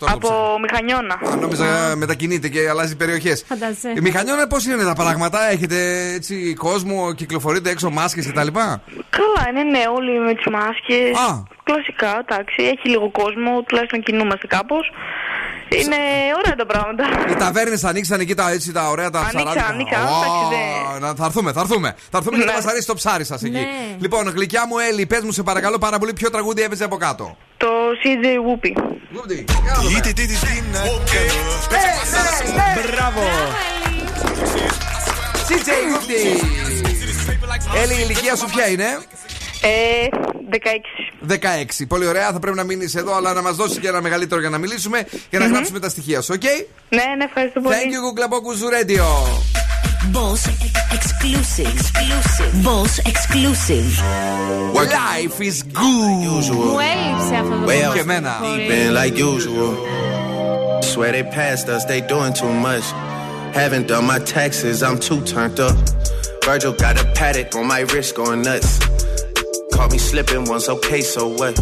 Από 0.00 0.58
Μηχανιώνα. 0.60 1.14
Α, 1.14 1.36
νόμιζα 1.36 1.96
μετακινείται 1.96 2.48
και 2.48 2.68
αλλάζει 2.68 2.96
περιοχές. 2.96 3.44
Φαντάζεσαι. 3.48 3.92
Η 3.96 4.00
μηχανιώνα 4.00 4.46
πώς 4.46 4.66
είναι 4.66 4.84
τα 4.84 4.94
πράγματα, 4.94 5.50
έχετε 5.50 5.76
έτσι 6.14 6.54
κόσμο, 6.54 7.12
κυκλοφορείτε 7.14 7.70
έξω 7.70 7.90
μάσκες 7.90 8.26
και 8.26 8.32
τα 8.32 8.44
λοιπά; 8.44 8.82
Καλά, 9.10 9.48
είναι 9.50 9.62
ναι, 9.62 9.82
όλοι 9.94 10.18
με 10.18 10.34
τις 10.34 10.46
μάσκες. 10.46 11.16
Α. 11.28 11.42
Κλασικά, 11.62 12.24
εντάξει. 12.28 12.62
Έχει 12.62 12.88
λίγο 12.88 13.10
κόσμο, 13.10 13.62
τουλάχιστον 13.62 14.02
κινούμαστε 14.02 14.46
κάπως. 14.46 14.90
Είναι 15.72 15.96
ωραία 16.38 16.54
τα 16.56 16.66
πράγματα. 16.66 17.04
Οι 17.30 17.34
ταβέρνες 17.34 17.84
ανοίξαν 17.84 18.20
εκεί 18.20 18.34
τα, 18.34 18.50
έτσι, 18.50 18.72
τα 18.72 18.88
ωραία 18.90 19.10
τα 19.10 19.18
Ανοίξαν, 19.18 19.42
ψαράδικα. 19.44 19.68
ανοίξαν, 19.68 20.02
Ω, 20.02 20.52
εντάξει, 20.52 21.00
να- 21.00 21.14
Θα 21.14 21.24
έρθουμε, 21.24 21.52
θα 21.52 21.60
έρθουμε. 21.60 21.94
Θα 22.10 22.16
έρθουμε 22.18 22.36
γιατί 22.36 22.50
Ναι. 22.52 22.56
μας 22.56 22.66
αρέσει 22.66 22.86
το 22.86 22.94
ψάρι 22.94 23.24
σας 23.24 23.42
εκεί. 23.42 23.52
Ναι. 23.52 23.66
Λοιπόν, 23.98 24.28
γλυκιά 24.28 24.66
μου 24.66 24.78
Έλλη, 24.78 25.06
πες 25.06 25.22
μου 25.22 25.32
σε 25.32 25.42
παρακαλώ 25.42 25.78
πάρα 25.78 25.98
πολύ 25.98 26.12
ποιο 26.12 26.30
τραγούδι 26.30 26.62
έπαιζε 26.62 26.84
από 26.84 26.96
κάτω. 26.96 27.36
Το 27.56 27.66
CJ 28.02 28.24
Whoopi. 28.26 28.72
Γουπτί, 29.14 29.44
κάνε 29.44 29.82
το 29.82 29.88
Τι, 29.88 29.92
πέρα. 29.94 30.00
τι, 30.00 30.12
τι, 30.12 30.26
τι, 30.26 30.34
τι 30.34 30.62
να 30.72 30.78
κάνω 30.78 30.90
Μπράβο! 32.92 33.20
CJ 35.48 35.68
Whoopty. 35.92 36.22
Έλλη, 37.82 37.92
η 37.94 38.00
ηλικία 38.04 38.36
σου 38.36 38.46
ποια 38.54 38.68
είναι; 38.68 38.98
Ε, 39.62 40.08
16. 40.50 41.28
16. 41.28 41.86
Πολύ 41.88 42.06
ωραία, 42.06 42.32
θα 42.32 42.38
πρέπει 42.38 42.56
να 42.56 42.64
μείνει 42.64 42.84
εδώ, 42.96 43.16
αλλά 43.16 43.32
να 43.32 43.42
μας 43.42 43.52
δώσει 43.52 43.80
και 43.80 43.88
ένα 43.88 44.00
μεγαλύτερο 44.00 44.40
για 44.40 44.50
να 44.50 44.58
μιλήσουμε 44.58 45.06
και 45.30 45.38
να 45.38 45.46
γράψουμε 45.46 45.78
τα 45.78 45.88
στοιχεία 45.88 46.20
σου, 46.20 46.32
οκ? 46.36 46.42
Ναι, 46.88 47.02
ναι, 47.16 47.24
ευχαριστώ 47.24 47.60
πολύ. 47.60 47.74
Thank 47.76 47.90
you, 47.92 48.00
Google 48.06 48.28
Bogus 48.34 48.60
Radio. 48.76 49.04
Boss 50.12 50.42
exclusive. 50.98 51.68
Exclusive. 51.76 52.52
Boss 52.68 52.92
exclusive. 53.12 53.90
Life 54.74 55.38
is 55.50 55.62
good. 55.62 56.54
Μου 56.54 56.78
έλειψε 56.92 57.34
αυτό 57.34 57.54
το 57.58 57.64
Way 57.64 57.66
πράγμα. 57.66 57.88
out 57.90 57.94
Και 57.94 58.00
εμένα. 58.00 58.38
Πολύ. 58.40 58.66
Been 58.70 58.92
like 59.02 59.16
usual. 59.18 59.72
Swear 60.92 61.12
they 61.12 61.22
passed 61.22 61.68
us, 61.74 61.84
they 61.90 62.00
doing 62.14 62.32
too 62.42 62.52
much. 62.66 62.86
Haven't 63.60 63.86
done 63.92 64.06
my 64.12 64.18
taxes, 64.36 64.82
I'm 64.86 64.98
too 65.08 65.20
turned 65.32 65.60
up. 65.68 65.76
Virgil 66.46 66.72
got 66.84 66.94
a 67.04 67.06
paddock 67.18 67.54
on 67.58 67.66
my 67.74 67.80
wrist 67.90 68.10
going 68.20 68.42
nuts. 68.48 68.70
Caught 69.80 69.92
me 69.92 69.98
slipping 69.98 70.44
once, 70.44 70.68
okay, 70.68 71.00
so 71.00 71.26
what? 71.26 71.56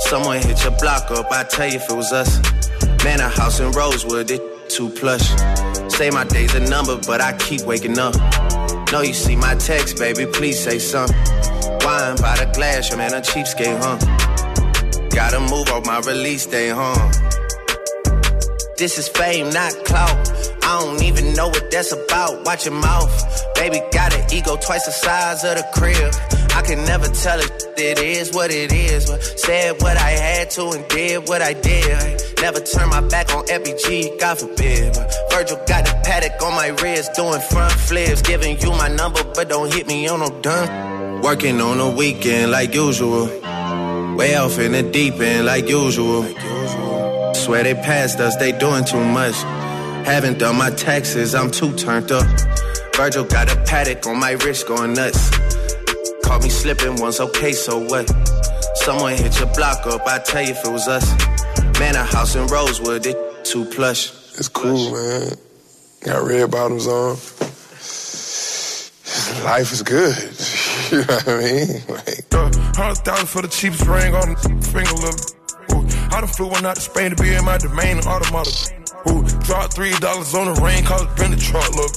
Someone 0.00 0.42
hit 0.42 0.62
your 0.62 0.76
block 0.78 1.10
up, 1.10 1.32
I 1.32 1.42
tell 1.44 1.66
you 1.66 1.76
if 1.76 1.88
it 1.88 1.96
was 1.96 2.12
us. 2.12 2.38
Man, 3.02 3.18
a 3.18 3.30
house 3.30 3.60
in 3.60 3.72
Rosewood, 3.72 4.30
it 4.30 4.68
too 4.68 4.90
plush. 4.90 5.26
Say 5.88 6.10
my 6.10 6.24
day's 6.24 6.54
a 6.54 6.60
number, 6.60 7.00
but 7.06 7.22
I 7.22 7.32
keep 7.38 7.62
waking 7.62 7.98
up. 7.98 8.14
Know 8.92 9.00
you 9.00 9.14
see 9.14 9.36
my 9.36 9.54
text, 9.54 9.96
baby, 9.96 10.26
please 10.26 10.62
say 10.62 10.78
something. 10.78 11.16
Wine 11.80 12.16
by 12.16 12.36
the 12.36 12.50
glass, 12.54 12.90
your 12.90 12.98
man 12.98 13.14
a 13.14 13.22
cheapskate, 13.22 13.80
huh? 13.80 15.08
Gotta 15.08 15.40
move 15.40 15.70
off 15.70 15.86
my 15.86 16.00
release 16.00 16.44
day, 16.44 16.68
huh? 16.68 17.10
This 18.76 18.98
is 18.98 19.08
fame, 19.08 19.48
not 19.48 19.72
clout. 19.86 20.28
I 20.62 20.78
don't 20.82 21.02
even 21.02 21.32
know 21.32 21.48
what 21.48 21.70
that's 21.70 21.90
about. 21.90 22.44
Watch 22.44 22.66
your 22.66 22.74
mouth. 22.74 23.54
Baby 23.54 23.80
got 23.92 24.14
an 24.14 24.30
ego 24.30 24.56
twice 24.56 24.84
the 24.84 24.92
size 24.92 25.42
of 25.42 25.56
the 25.56 25.66
crib. 25.72 26.45
I 26.56 26.62
can 26.62 26.82
never 26.86 27.06
tell 27.08 27.38
it. 27.38 27.52
It 27.76 27.98
is 27.98 28.32
what 28.32 28.50
it 28.50 28.72
is. 28.72 29.10
But 29.10 29.22
said 29.22 29.82
what 29.82 29.98
I 29.98 30.10
had 30.10 30.50
to 30.52 30.70
and 30.70 30.88
did 30.88 31.28
what 31.28 31.42
I 31.42 31.52
did. 31.52 32.22
Never 32.40 32.60
turn 32.60 32.88
my 32.88 33.02
back 33.02 33.30
on 33.34 33.44
FBG, 33.44 34.18
God 34.18 34.38
forbid. 34.38 34.94
But 34.94 35.14
Virgil 35.30 35.58
got 35.68 35.84
the 35.84 35.92
paddock 36.02 36.42
on 36.42 36.54
my 36.54 36.68
wrist, 36.68 37.12
doing 37.14 37.40
front 37.40 37.74
flips. 37.74 38.22
Giving 38.22 38.58
you 38.58 38.70
my 38.70 38.88
number, 38.88 39.22
but 39.34 39.50
don't 39.50 39.70
hit 39.70 39.86
me 39.86 40.08
on 40.08 40.20
no 40.20 40.30
done. 40.40 41.20
Working 41.20 41.60
on 41.60 41.76
the 41.76 41.90
weekend 41.90 42.50
like 42.52 42.74
usual. 42.74 43.26
Way 44.16 44.36
off 44.36 44.58
in 44.58 44.72
the 44.72 44.82
deep 44.82 45.20
end 45.20 45.44
like 45.44 45.68
usual. 45.68 46.22
Swear 47.34 47.64
they 47.64 47.74
passed 47.74 48.18
us, 48.18 48.34
they 48.36 48.52
doing 48.52 48.86
too 48.86 49.04
much. 49.04 49.34
Haven't 50.06 50.38
done 50.38 50.56
my 50.56 50.70
taxes, 50.70 51.34
I'm 51.34 51.50
too 51.50 51.74
turned 51.74 52.10
up. 52.10 52.26
Virgil 52.96 53.24
got 53.24 53.52
a 53.52 53.56
paddock 53.64 54.06
on 54.06 54.18
my 54.18 54.32
wrist 54.32 54.66
going 54.66 54.94
nuts. 54.94 55.35
Caught 56.26 56.42
me 56.42 56.48
slipping 56.50 56.96
once, 56.96 57.20
okay, 57.20 57.52
so 57.52 57.78
what? 57.78 58.06
Someone 58.74 59.14
hit 59.16 59.38
your 59.38 59.52
block 59.54 59.86
up, 59.86 60.06
I 60.06 60.18
tell 60.18 60.42
you 60.42 60.50
if 60.50 60.64
it 60.64 60.70
was 60.70 60.88
us. 60.88 61.06
Man, 61.78 61.94
a 61.94 62.04
house 62.04 62.34
in 62.34 62.46
Rosewood, 62.48 63.06
it 63.06 63.44
too 63.44 63.64
plush. 63.64 64.10
It's 64.38 64.48
cool, 64.48 64.92
man. 64.92 65.32
Got 66.04 66.26
red 66.26 66.50
bottoms 66.50 66.86
on. 66.86 67.16
Life 69.44 69.72
is 69.72 69.82
good. 69.82 70.16
You 70.86 70.98
know 70.98 71.18
what 71.18 71.26
I 71.28 71.38
mean? 71.42 71.82
Like, 71.88 72.30
uh, 72.30 72.46
Hundred 72.78 73.02
thousand 73.02 73.26
for 73.26 73.42
the 73.42 73.48
cheapest 73.48 73.86
ring 73.90 74.14
on 74.14 74.30
the 74.30 74.38
finger, 74.70 74.94
little. 75.02 75.18
Ooh, 75.74 75.82
I 76.14 76.20
done 76.20 76.30
flew 76.30 76.46
one 76.46 76.64
out 76.64 76.76
to 76.76 76.80
Spain 76.80 77.10
to 77.10 77.16
be 77.20 77.34
in 77.34 77.44
my 77.44 77.58
domain 77.58 77.98
automata. 78.06 78.54
Ooh, 79.10 79.26
dropped 79.42 79.74
three 79.74 79.90
dollars 79.98 80.32
on 80.34 80.54
the 80.54 80.60
ring, 80.62 80.84
cause 80.84 81.02
it 81.02 81.16
been 81.16 81.32
the 81.32 81.40
truck, 81.42 81.66
look. 81.74 81.90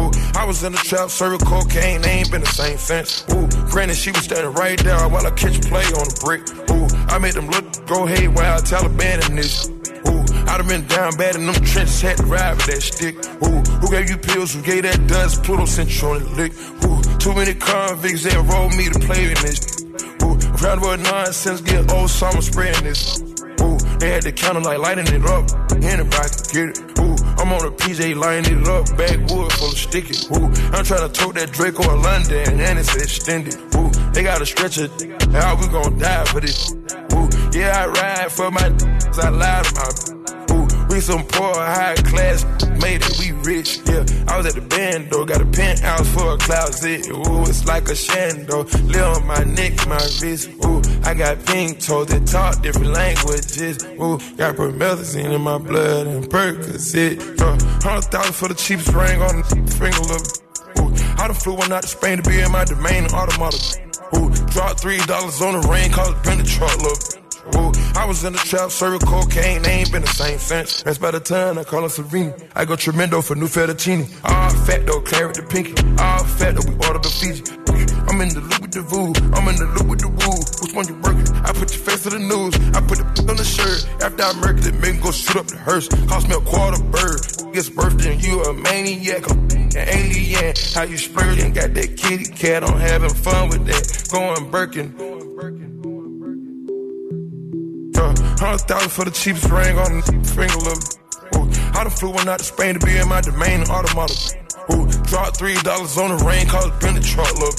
Ooh, 0.00 0.08
I 0.34 0.44
was 0.44 0.62
in 0.64 0.72
the 0.72 0.78
trap, 0.78 1.10
serving 1.10 1.46
cocaine, 1.46 2.02
they 2.02 2.10
ain't 2.10 2.30
been 2.30 2.40
the 2.40 2.46
same 2.46 2.78
since. 2.78 3.24
Ooh, 3.32 3.46
granted, 3.70 3.96
she 3.96 4.10
was 4.10 4.24
standing 4.24 4.52
right 4.52 4.78
there 4.78 5.08
while 5.08 5.26
I 5.26 5.30
catch 5.30 5.60
play 5.62 5.84
on 5.84 6.08
the 6.08 6.18
brick. 6.24 6.42
Ooh, 6.70 6.88
I 7.08 7.18
made 7.18 7.34
them 7.34 7.48
look 7.48 7.86
go 7.86 8.06
haywire, 8.06 8.58
Taliban 8.60 9.28
in 9.28 9.36
this. 9.36 9.68
Ooh, 10.08 10.24
I 10.48 10.58
done 10.58 10.68
been 10.68 10.86
down 10.86 11.16
bad 11.16 11.36
in 11.36 11.46
them 11.46 11.54
trenches, 11.54 12.00
had 12.00 12.16
to 12.16 12.24
ride 12.24 12.56
with 12.56 12.66
that 12.66 12.82
stick. 12.82 13.16
Ooh, 13.44 13.60
who 13.80 13.90
gave 13.90 14.08
you 14.08 14.16
pills? 14.16 14.54
Who 14.54 14.62
gave 14.62 14.82
that 14.84 15.06
dust? 15.06 15.42
Pluto 15.44 15.66
sent 15.66 16.00
you 16.00 16.08
on 16.08 16.22
the 16.24 16.30
lick. 16.30 16.52
Ooh, 16.84 17.18
too 17.18 17.34
many 17.34 17.54
convicts 17.54 18.24
that 18.24 18.36
rolled 18.50 18.74
me 18.74 18.88
to 18.88 18.98
play 18.98 19.28
in 19.28 19.34
this. 19.44 19.84
Ooh, 20.22 20.34
round 20.64 20.80
about 20.80 21.00
nonsense, 21.00 21.60
get 21.60 21.90
old 21.92 22.10
summer 22.10 22.40
spreading 22.40 22.84
this. 22.84 23.20
Ooh, 23.60 23.78
they 23.98 24.10
had 24.10 24.22
the 24.22 24.32
counter 24.32 24.60
like 24.60 24.78
lighting 24.78 25.06
it 25.06 25.24
up. 25.26 25.44
Anybody 25.70 26.28
can 26.34 26.52
get 26.52 26.68
it. 26.72 26.98
Ooh, 26.98 27.11
I'm 27.38 27.52
on 27.52 27.66
a 27.66 27.70
PJ 27.70 28.16
lighting 28.16 28.60
it 28.60 28.68
up. 28.68 28.86
Backwood 28.96 29.52
full 29.52 29.70
of 29.70 29.78
sticky. 29.78 30.16
Ooh, 30.36 30.46
I'm 30.72 30.84
trying 30.84 31.08
to 31.08 31.12
tote 31.12 31.34
that 31.36 31.50
Draco 31.52 31.88
or 31.88 31.96
London 31.96 32.60
and 32.60 32.78
it's 32.78 32.94
extended. 32.94 33.56
Ooh, 33.74 33.90
they 34.12 34.22
got 34.22 34.38
to 34.38 34.46
stretch 34.46 34.78
it. 34.78 34.90
How 35.32 35.56
we 35.56 35.68
gonna 35.68 35.98
die 35.98 36.24
for 36.26 36.40
this? 36.40 36.72
Ooh, 37.12 37.28
yeah, 37.52 37.84
I 37.84 37.86
ride 37.86 38.32
for 38.32 38.50
my 38.50 38.66
I 39.22 39.28
lie 39.28 39.62
to 39.62 39.74
my 39.74 40.21
some 41.02 41.24
poor 41.26 41.54
high 41.54 41.96
class, 41.96 42.44
made 42.80 43.02
it, 43.02 43.18
we 43.18 43.32
rich, 43.42 43.80
yeah. 43.86 44.06
I 44.28 44.36
was 44.36 44.46
at 44.46 44.54
the 44.54 44.60
band 44.60 45.10
though, 45.10 45.24
got 45.24 45.40
a 45.40 45.46
penthouse 45.46 46.08
for 46.14 46.34
a 46.34 46.38
closet. 46.38 47.08
Ooh, 47.10 47.42
it's 47.42 47.66
like 47.66 47.88
a 47.88 47.96
shando. 47.98 48.62
Live 48.86 49.16
on 49.16 49.26
my 49.26 49.42
neck, 49.42 49.74
my 49.88 49.98
wrist. 50.22 50.48
Ooh, 50.64 50.80
I 51.02 51.14
got 51.14 51.44
pink 51.44 51.80
toes 51.80 52.06
that 52.08 52.26
talk 52.26 52.62
different 52.62 52.92
languages. 52.92 53.84
Ooh, 53.98 54.18
got 54.36 54.54
promethazine 54.54 55.34
in 55.34 55.40
my 55.40 55.58
blood 55.58 56.06
and 56.06 56.24
Percocet. 56.30 57.40
Uh, 57.40 57.58
Hundred 57.82 58.04
thousand 58.04 58.34
for 58.34 58.48
the 58.48 58.54
cheapest 58.54 58.94
ring 58.94 59.20
on 59.20 59.38
the 59.38 59.74
finger, 59.74 59.98
look. 60.06 60.22
Ooh, 60.78 60.94
I 61.20 61.26
done 61.26 61.34
flew 61.34 61.54
one 61.54 61.72
out 61.72 61.82
to 61.82 61.88
Spain 61.88 62.22
to 62.22 62.30
be 62.30 62.38
in 62.38 62.52
my 62.52 62.64
domain 62.64 63.06
automata. 63.06 63.58
Ooh, 64.16 64.30
dropped 64.52 64.80
three 64.80 64.98
dollars 64.98 65.42
on 65.42 65.60
the 65.60 65.66
ring, 65.68 65.90
called 65.90 66.14
it 66.16 66.22
been 66.22 66.38
the 66.38 66.44
truck. 66.44 67.21
I 67.54 68.04
was 68.06 68.24
in 68.24 68.32
the 68.32 68.38
trap, 68.38 68.70
serving 68.70 69.00
cocaine, 69.00 69.62
they 69.62 69.72
ain't 69.72 69.92
been 69.92 70.02
the 70.02 70.08
same 70.08 70.38
since. 70.38 70.82
That's 70.82 70.98
by 70.98 71.10
the 71.10 71.20
time 71.20 71.58
I 71.58 71.64
call 71.64 71.82
her 71.82 71.88
Serena. 71.88 72.34
I 72.54 72.64
go 72.64 72.74
tremendo 72.74 73.22
for 73.22 73.34
new 73.34 73.46
fettuccine. 73.46 74.08
All 74.24 74.50
fat 74.66 74.86
though, 74.86 75.00
claret 75.00 75.36
the 75.36 75.42
pinky. 75.42 75.74
All 76.02 76.24
fat 76.24 76.56
though, 76.56 76.68
we 76.68 76.74
order 76.86 76.98
the 76.98 77.10
Fiji. 77.10 77.44
I'm 78.08 78.20
in 78.20 78.28
the 78.28 78.40
loop 78.40 78.60
with 78.60 78.72
the 78.72 78.82
voo, 78.82 79.12
I'm 79.32 79.48
in 79.48 79.56
the 79.56 79.66
loop 79.76 79.88
with 79.88 80.00
the 80.00 80.08
woo. 80.08 80.36
Which 80.60 80.74
one 80.74 80.88
you 80.88 80.94
working? 81.00 81.28
I 81.44 81.52
put 81.52 81.72
your 81.72 81.82
face 81.84 82.02
to 82.04 82.10
the 82.10 82.18
news, 82.18 82.54
I 82.76 82.80
put 82.80 82.98
the 82.98 83.26
on 83.28 83.36
the 83.36 83.44
shirt. 83.44 83.86
After 84.02 84.22
I 84.22 84.32
murdered 84.34 84.66
it, 84.66 84.74
make 84.80 85.02
go 85.02 85.10
shoot 85.10 85.36
up 85.36 85.46
the 85.46 85.56
hearse. 85.56 85.88
Cost 86.08 86.28
me 86.28 86.34
a 86.34 86.40
quarter 86.40 86.82
bird. 86.82 87.20
It's 87.56 87.70
birthday 87.70 88.12
and 88.12 88.24
you 88.24 88.42
a 88.42 88.52
maniac, 88.52 89.30
an 89.30 89.76
alien. 89.76 90.54
How 90.74 90.82
you 90.82 90.98
splurging? 90.98 91.52
Got 91.52 91.74
that 91.74 91.96
kitty 91.96 92.24
cat, 92.24 92.64
I'm 92.64 92.78
having 92.78 93.14
fun 93.14 93.48
with 93.48 93.66
that. 93.66 94.08
Going 94.10 94.50
Birkin. 94.50 95.71
Hundred 98.42 98.66
thousand 98.66 98.90
for 98.90 99.04
the 99.04 99.12
cheapest 99.12 99.48
ring 99.54 99.78
on 99.78 100.02
the 100.02 100.02
finger, 100.34 100.58
look. 100.66 100.82
Ooh, 101.38 101.46
I 101.78 101.86
done 101.86 101.94
flew 101.94 102.10
one 102.10 102.26
out 102.26 102.40
to 102.40 102.44
Spain 102.44 102.74
to 102.74 102.84
be 102.84 102.96
in 102.98 103.06
my 103.06 103.20
domain 103.20 103.62
automata. 103.70 104.18
Ooh, 104.74 104.90
dropped 105.06 105.36
three 105.38 105.54
dollars 105.62 105.96
on 105.96 106.10
the 106.10 106.18
ring, 106.26 106.50
cause 106.50 106.66
it 106.66 106.74
been 106.82 106.98
the 106.98 107.06
truck, 107.06 107.30
look. 107.38 107.54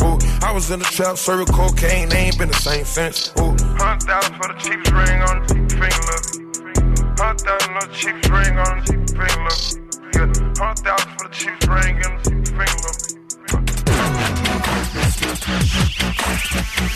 Ooh, 0.00 0.16
I 0.40 0.50
was 0.50 0.70
in 0.70 0.78
the 0.78 0.86
trap, 0.88 1.18
serving 1.18 1.52
cocaine, 1.52 2.08
they 2.08 2.32
ain't 2.32 2.38
been 2.38 2.48
the 2.48 2.56
same 2.64 2.86
since. 2.86 3.28
Ooh, 3.36 3.52
hundred 3.76 4.08
thousand 4.08 4.32
for 4.40 4.48
the 4.48 4.56
cheapest 4.56 4.96
ring 4.96 5.20
on 5.20 5.44
the 5.44 5.52
finger, 5.68 6.00
look. 6.08 6.24
Hundred 7.20 7.44
thousand 7.44 7.76
on 7.76 7.84
the 7.84 7.92
cheapest 7.92 8.32
ring 8.32 8.56
on 8.56 8.80
the 8.80 9.04
finger, 9.12 9.36
look. 9.44 9.60
Yeah, 10.16 10.32
hundred 10.56 10.80
thousand 10.80 11.12
for 11.12 11.28
the 11.28 11.34
cheapest 11.36 11.68
ring 11.68 12.00
on 12.08 12.16
the 12.24 12.32
finger, 12.56 12.80
look. 12.88 13.12
Bill 13.52 13.68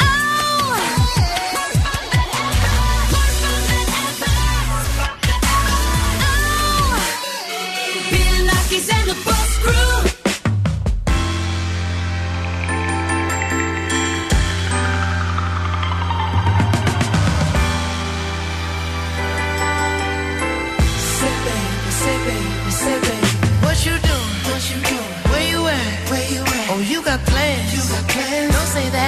oh, 0.01 1.66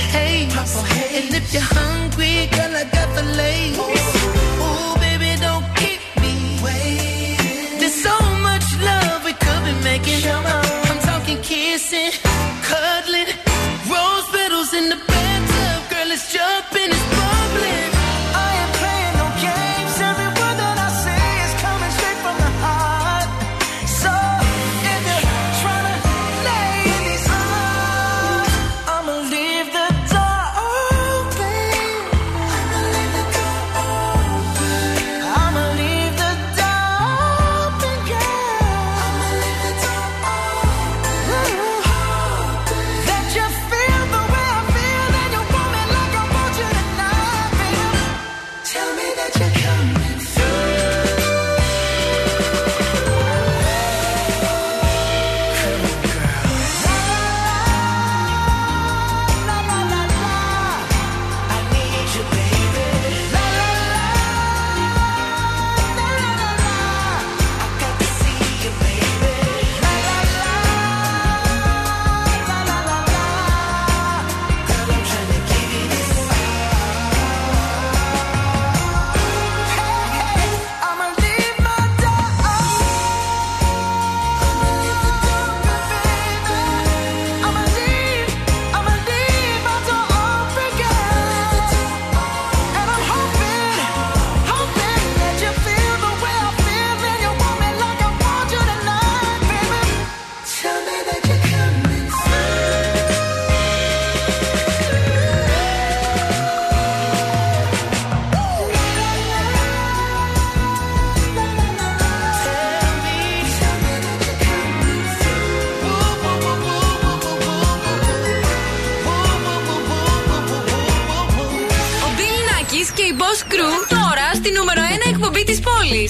Smoke? 0.00 0.14
I 0.14 0.48
got 0.54 0.66
the 0.66 0.82
haze. 0.82 1.24
And 1.24 1.34
if 1.34 1.52
you're 1.52 1.62
hungry, 1.62 2.46
girl, 2.50 2.76
I 2.76 2.84
got 2.84 3.14
the 3.14 3.22
lace. 3.36 3.93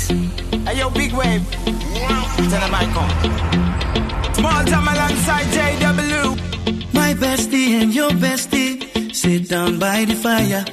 Hey, 0.09 0.79
yo, 0.79 0.91
big 0.91 1.13
wave. 1.13 1.43
Tell 1.51 2.61
them 2.61 2.75
I 2.75 2.85
come. 2.95 4.35
Small 4.35 4.65
time 4.65 4.89
alongside 4.89 5.47
JW. 5.57 6.93
My 6.93 7.15
bestie 7.15 7.81
and 7.81 7.95
your 7.95 8.11
bestie 8.11 9.15
sit 9.15 9.49
down 9.49 9.79
by 9.79 10.05
the 10.05 10.15
fire. 10.15 10.65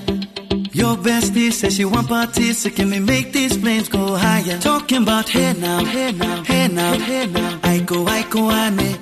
Your 0.73 0.95
bestie 0.97 1.51
says 1.51 1.75
she 1.75 1.85
want 1.85 2.07
parties, 2.07 2.59
so 2.59 2.69
can 2.69 2.89
we 2.89 2.99
make 2.99 3.31
these 3.31 3.55
flames 3.57 3.87
go 3.89 4.15
higher? 4.15 4.57
Talking 4.59 5.03
about 5.03 5.29
hey 5.29 5.53
now, 5.53 5.83
hey 5.85 6.11
now, 6.11 6.43
hey 6.43 6.67
now, 6.67 6.93
hey 6.99 7.27
now. 7.27 7.59
I 7.63 7.79
go, 7.79 8.05
I 8.07 8.23
go, 8.29 8.51
ane. 8.51 8.97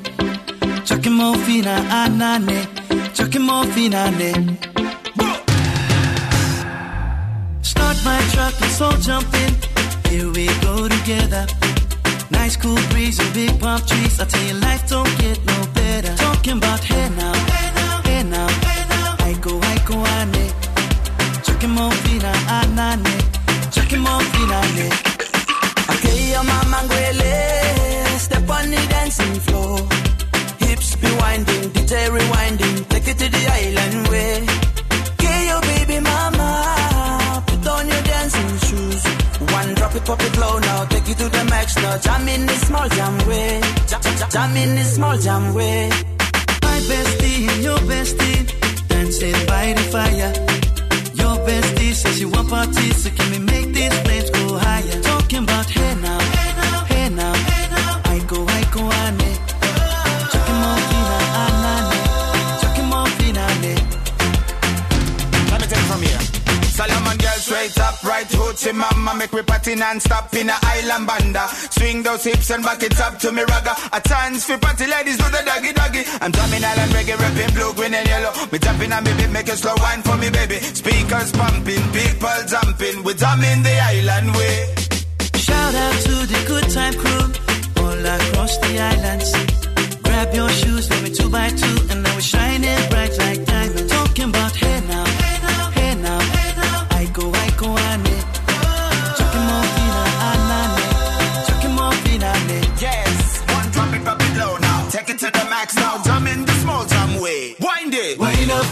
Chucking 0.86 1.13
more 1.13 1.36
fina, 1.38 1.75
ah, 1.89 2.07
anane. 2.07 2.67
Ah, 2.91 3.11
Chucking 3.13 3.43
more 3.43 3.65
fina, 3.65 4.11
ne. 4.11 4.32
Start 7.61 7.97
my 8.03 8.19
truck, 8.34 8.61
let's 8.61 8.82
all 8.82 8.97
jump 8.97 9.34
in. 9.34 9.78
Here 10.10 10.28
we 10.32 10.47
go 10.66 10.88
together. 10.88 11.45
Nice 12.32 12.55
cool 12.57 12.80
breeze 12.89 13.20
and 13.20 13.32
big 13.34 13.60
palm 13.60 13.80
trees. 13.82 14.20
I 14.20 14.26
tell 14.26 14.43
you, 14.43 14.55
life 14.55 14.89
don't 14.89 15.14
get 15.20 15.38
no 15.45 15.57
better. 15.76 16.16
Talking 16.16 16.57
about 16.57 16.80
hey 16.84 17.10
now, 17.16 17.34
hey 17.53 17.70
now, 17.80 18.01
hey 18.10 18.24
now, 18.24 18.47
hey 18.66 18.84
now. 18.89 19.16
I 19.30 19.34
go, 19.39 19.60
I 19.62 19.76
go, 19.86 19.97
ane. 20.18 20.45
Chucking 21.45 21.70
more 21.78 21.91
fina, 22.03 22.32
anane. 22.57 23.16
Chucking 23.72 24.01
more 24.01 24.22
fina, 24.34 24.57
ane. 24.70 24.89
Okay, 25.93 26.32
your 26.32 26.43
mama 26.43 26.78
ngwele. 26.86 28.20
Step 28.20 28.49
on 28.49 28.72
the 28.72 28.82
dancing 28.89 29.39
floor. 29.45 29.78
Hips 30.60 30.95
be 30.95 31.10
winding, 31.22 31.70
DJ 31.74 32.10
rewinding. 32.10 32.88
Take 32.89 33.07
it 33.10 33.18
to 33.20 33.28
the 33.30 33.43
island 33.62 34.07
way. 34.10 34.41
Okay, 35.14 35.47
your 35.49 35.62
baby 35.62 35.99
mama. 35.99 36.78
Drop 39.89 40.01
it, 40.01 40.05
pop 40.05 40.21
it 40.21 40.37
low 40.37 40.59
now. 40.59 40.85
Take 40.85 41.07
you 41.07 41.15
to 41.15 41.29
the 41.29 41.43
max 41.45 41.75
now. 41.77 41.97
Jam 41.97 42.27
in 42.27 42.45
this 42.45 42.67
small 42.67 42.87
jam 42.89 43.27
way. 43.27 43.61
Jam, 43.87 44.01
jam, 44.01 44.29
jam 44.29 44.57
in 44.57 44.75
this 44.75 44.95
small 44.95 45.17
jam 45.17 45.53
way. 45.53 45.89
My 46.61 46.79
bestie 46.89 47.49
and 47.49 47.63
your 47.63 47.77
bestie 47.89 48.87
dancing 48.87 49.45
by 49.47 49.73
the 49.73 49.83
fire. 49.93 50.33
Your 51.15 51.35
bestie 51.45 51.93
says 51.93 52.17
she 52.17 52.25
want 52.25 52.49
parties, 52.49 53.03
so 53.03 53.09
can 53.09 53.31
we 53.31 53.39
make 53.39 53.73
these 53.73 53.99
flames 54.01 54.29
go 54.29 54.57
higher? 54.57 55.01
Talking 55.01 55.43
about 55.43 55.65
hey 55.69 55.95
now, 56.01 56.18
straight 67.70 67.86
up, 67.86 68.03
right 68.03 68.28
hoochie 68.28 68.74
mama 68.74 69.13
Make 69.17 69.34
me 69.34 69.41
party 69.41 69.76
non-stop 69.76 70.34
in 70.34 70.49
a 70.49 70.55
island 70.63 71.07
banda. 71.07 71.47
Swing 71.47 72.03
those 72.03 72.24
hips 72.24 72.49
and 72.51 72.63
back 72.63 72.82
it 72.84 72.99
up 72.99 73.20
to 73.20 73.32
me 73.32 73.43
ragga. 73.43 73.74
A 73.91 74.01
chance 74.01 74.45
for 74.45 74.57
party 74.57 74.88
ladies 74.88 75.17
do 75.17 75.26
the 75.30 75.41
doggy 75.45 75.74
doggy. 75.74 76.03
I'm 76.22 76.32
drumming 76.32 76.63
island 76.63 76.91
reggae, 76.91 77.17
rapping 77.17 77.53
blue, 77.53 77.74
green 77.74 77.93
and 77.93 78.07
yellow. 78.07 78.32
Me 78.51 78.59
tapping 78.59 78.91
on 78.91 79.03
me 79.03 79.13
beat, 79.17 79.32
make 79.32 79.49
a 79.49 79.57
slow 79.57 79.76
wine 79.78 80.01
for 80.01 80.17
me 80.17 80.30
baby. 80.30 80.55
Speakers 80.55 81.32
pumping, 81.32 81.84
people 81.91 82.39
jumping. 82.47 83.03
We 83.03 83.13
drumming 83.13 83.63
the 83.63 83.76
island 83.91 84.36
way. 84.36 84.76
Shout 85.36 85.76
out 85.76 85.97
to 86.07 86.15
the 86.32 86.41
good 86.47 86.67
time 86.72 86.93
crew 86.93 87.26
all 87.84 88.05
across 88.05 88.57
the 88.57 88.80
islands. 88.80 89.30
Grab 90.03 90.34
your 90.34 90.49
shoes, 90.49 90.89
let 90.89 91.03
me 91.03 91.09
two 91.11 91.30
by 91.30 91.49
two, 91.49 91.78
and 91.91 92.03
now 92.03 92.13
we're 92.15 92.22
shining 92.22 92.89
bright 92.89 93.17
like 93.17 93.45
diamonds. 93.45 93.91
Talking 93.91 94.30
about 94.30 94.55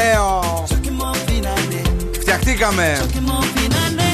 Ωραίο! 0.00 0.64
Chucking 0.68 1.02
more 1.02 1.28
fina, 1.28 1.48
ane. 1.58 2.14
Φτιαχτήκαμε! 2.20 2.98
Chucking 3.00 3.28
more 3.30 3.42
fina, 3.58 3.74
ane. 3.74 4.10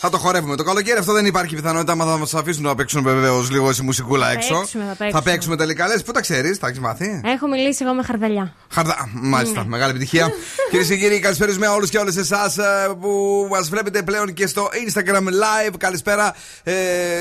Θα 0.00 0.10
το 0.10 0.18
χορεύουμε. 0.18 0.56
Το 0.56 0.62
καλοκαίρι 0.62 0.98
αυτό 0.98 1.12
δεν 1.12 1.26
υπάρχει 1.26 1.54
πιθανότητα. 1.54 1.94
Μα 1.94 2.04
θα 2.04 2.16
μας 2.18 2.34
αφήσουν 2.34 2.62
να 2.62 2.74
παίξουν 2.74 3.02
βεβαίω 3.02 3.46
λίγο 3.50 3.70
η 3.70 3.82
μουσικούλα 3.82 4.30
έξω. 4.30 4.58
παίξουμε, 4.58 4.84
θα 4.84 4.94
παίξουμε. 4.94 5.10
Θα 5.10 5.22
παίξουμε 5.30 5.56
τελικά. 5.56 5.86
Λες, 5.86 6.02
πού 6.02 6.12
τα 6.12 6.20
ξέρεις, 6.20 6.58
τα 6.58 6.66
έχεις 6.66 6.78
μάθει; 6.80 7.20
Έχω 7.24 7.48
μιλήσει 7.48 7.84
εγώ 7.84 7.94
με 7.94 8.02
χαρδαλιά. 8.02 8.54
Χαρδα... 8.70 8.92
Α, 8.92 9.04
Μάλιστα, 9.12 9.60
Ναι. 9.62 9.68
μεγάλη 9.68 9.90
επιτυχία. 9.90 10.30
Κυρίες 10.70 10.88
και 10.88 10.96
κύριοι, 10.96 11.18
καλησπέριζουμε 11.18 11.66
όλους 11.66 11.90
και 11.90 11.98
όλες 11.98 12.16
εσάς 12.16 12.56
που 13.00 13.46
μας 13.50 13.68
βλέπετε 13.68 14.02
πλέον 14.02 14.32
και 14.32 14.46
στο 14.46 14.68
Instagram 14.86 15.24
Live. 15.26 15.74
Καλησπέρα 15.78 16.34
ε, 16.62 16.74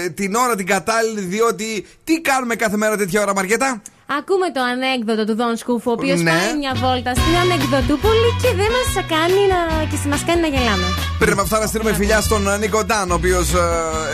την 0.10 0.36
ώρα 0.36 0.56
την 0.56 0.66
κατάλληλη, 0.66 1.22
διότι 1.22 1.86
τι 2.04 2.22
κάνουμε 2.22 2.56
κάθε 2.56 2.78
μέρα 2.78 2.98
τέτοια 2.98 3.22
ώρα, 3.22 3.34
Μαριέτα. 3.34 3.82
Ακούμε 4.18 4.48
το 4.52 4.62
ανέκδοτο 4.72 5.26
του 5.26 5.36
Δον 5.36 5.56
Σκούφου, 5.58 5.90
ο 5.90 5.94
οποίος 5.94 6.22
Ναι. 6.22 6.32
πάει 6.32 6.58
μια 6.58 6.74
βόλτα 6.84 7.12
στην 7.16 7.36
ανεκδοτούπολη 7.44 8.30
και 8.42 8.52
δεν 8.60 8.70
μας 8.76 9.06
κάνει 9.14 9.42
να, 9.54 9.60
και 9.90 9.98
μας 10.10 10.24
κάνει 10.28 10.42
να 10.42 10.48
γελάμε. 10.48 10.84
Πριν 11.20 11.32
από 11.34 11.42
αυτά, 11.42 11.60
να 11.60 11.66
στείλουμε 11.66 11.94
φιλιά 11.94 12.22
στον 12.22 12.60
Νίκο 12.60 12.84
Ντάν, 12.86 13.12
ο 13.12 13.14
οποίος 13.14 13.48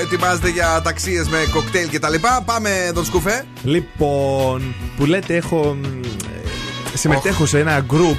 ετοιμάζεται 0.02 0.50
για 0.50 0.82
ταξίες 0.84 1.28
με 1.28 1.38
κοκτέιλ 1.54 1.90
κτλ. 1.92 2.14
Πάμε, 2.46 2.92
Δον 2.94 3.06
Σκούφε. 3.06 3.46
Λοιπόν, 3.64 4.76
που 4.98 5.06
λέτε, 5.06 5.36
έχω. 5.36 5.78
μ, 5.82 5.84
ε, 5.84 6.98
Συμμετέχω 6.98 7.46
σε 7.46 7.60
ένα 7.60 7.86
group. 7.92 8.18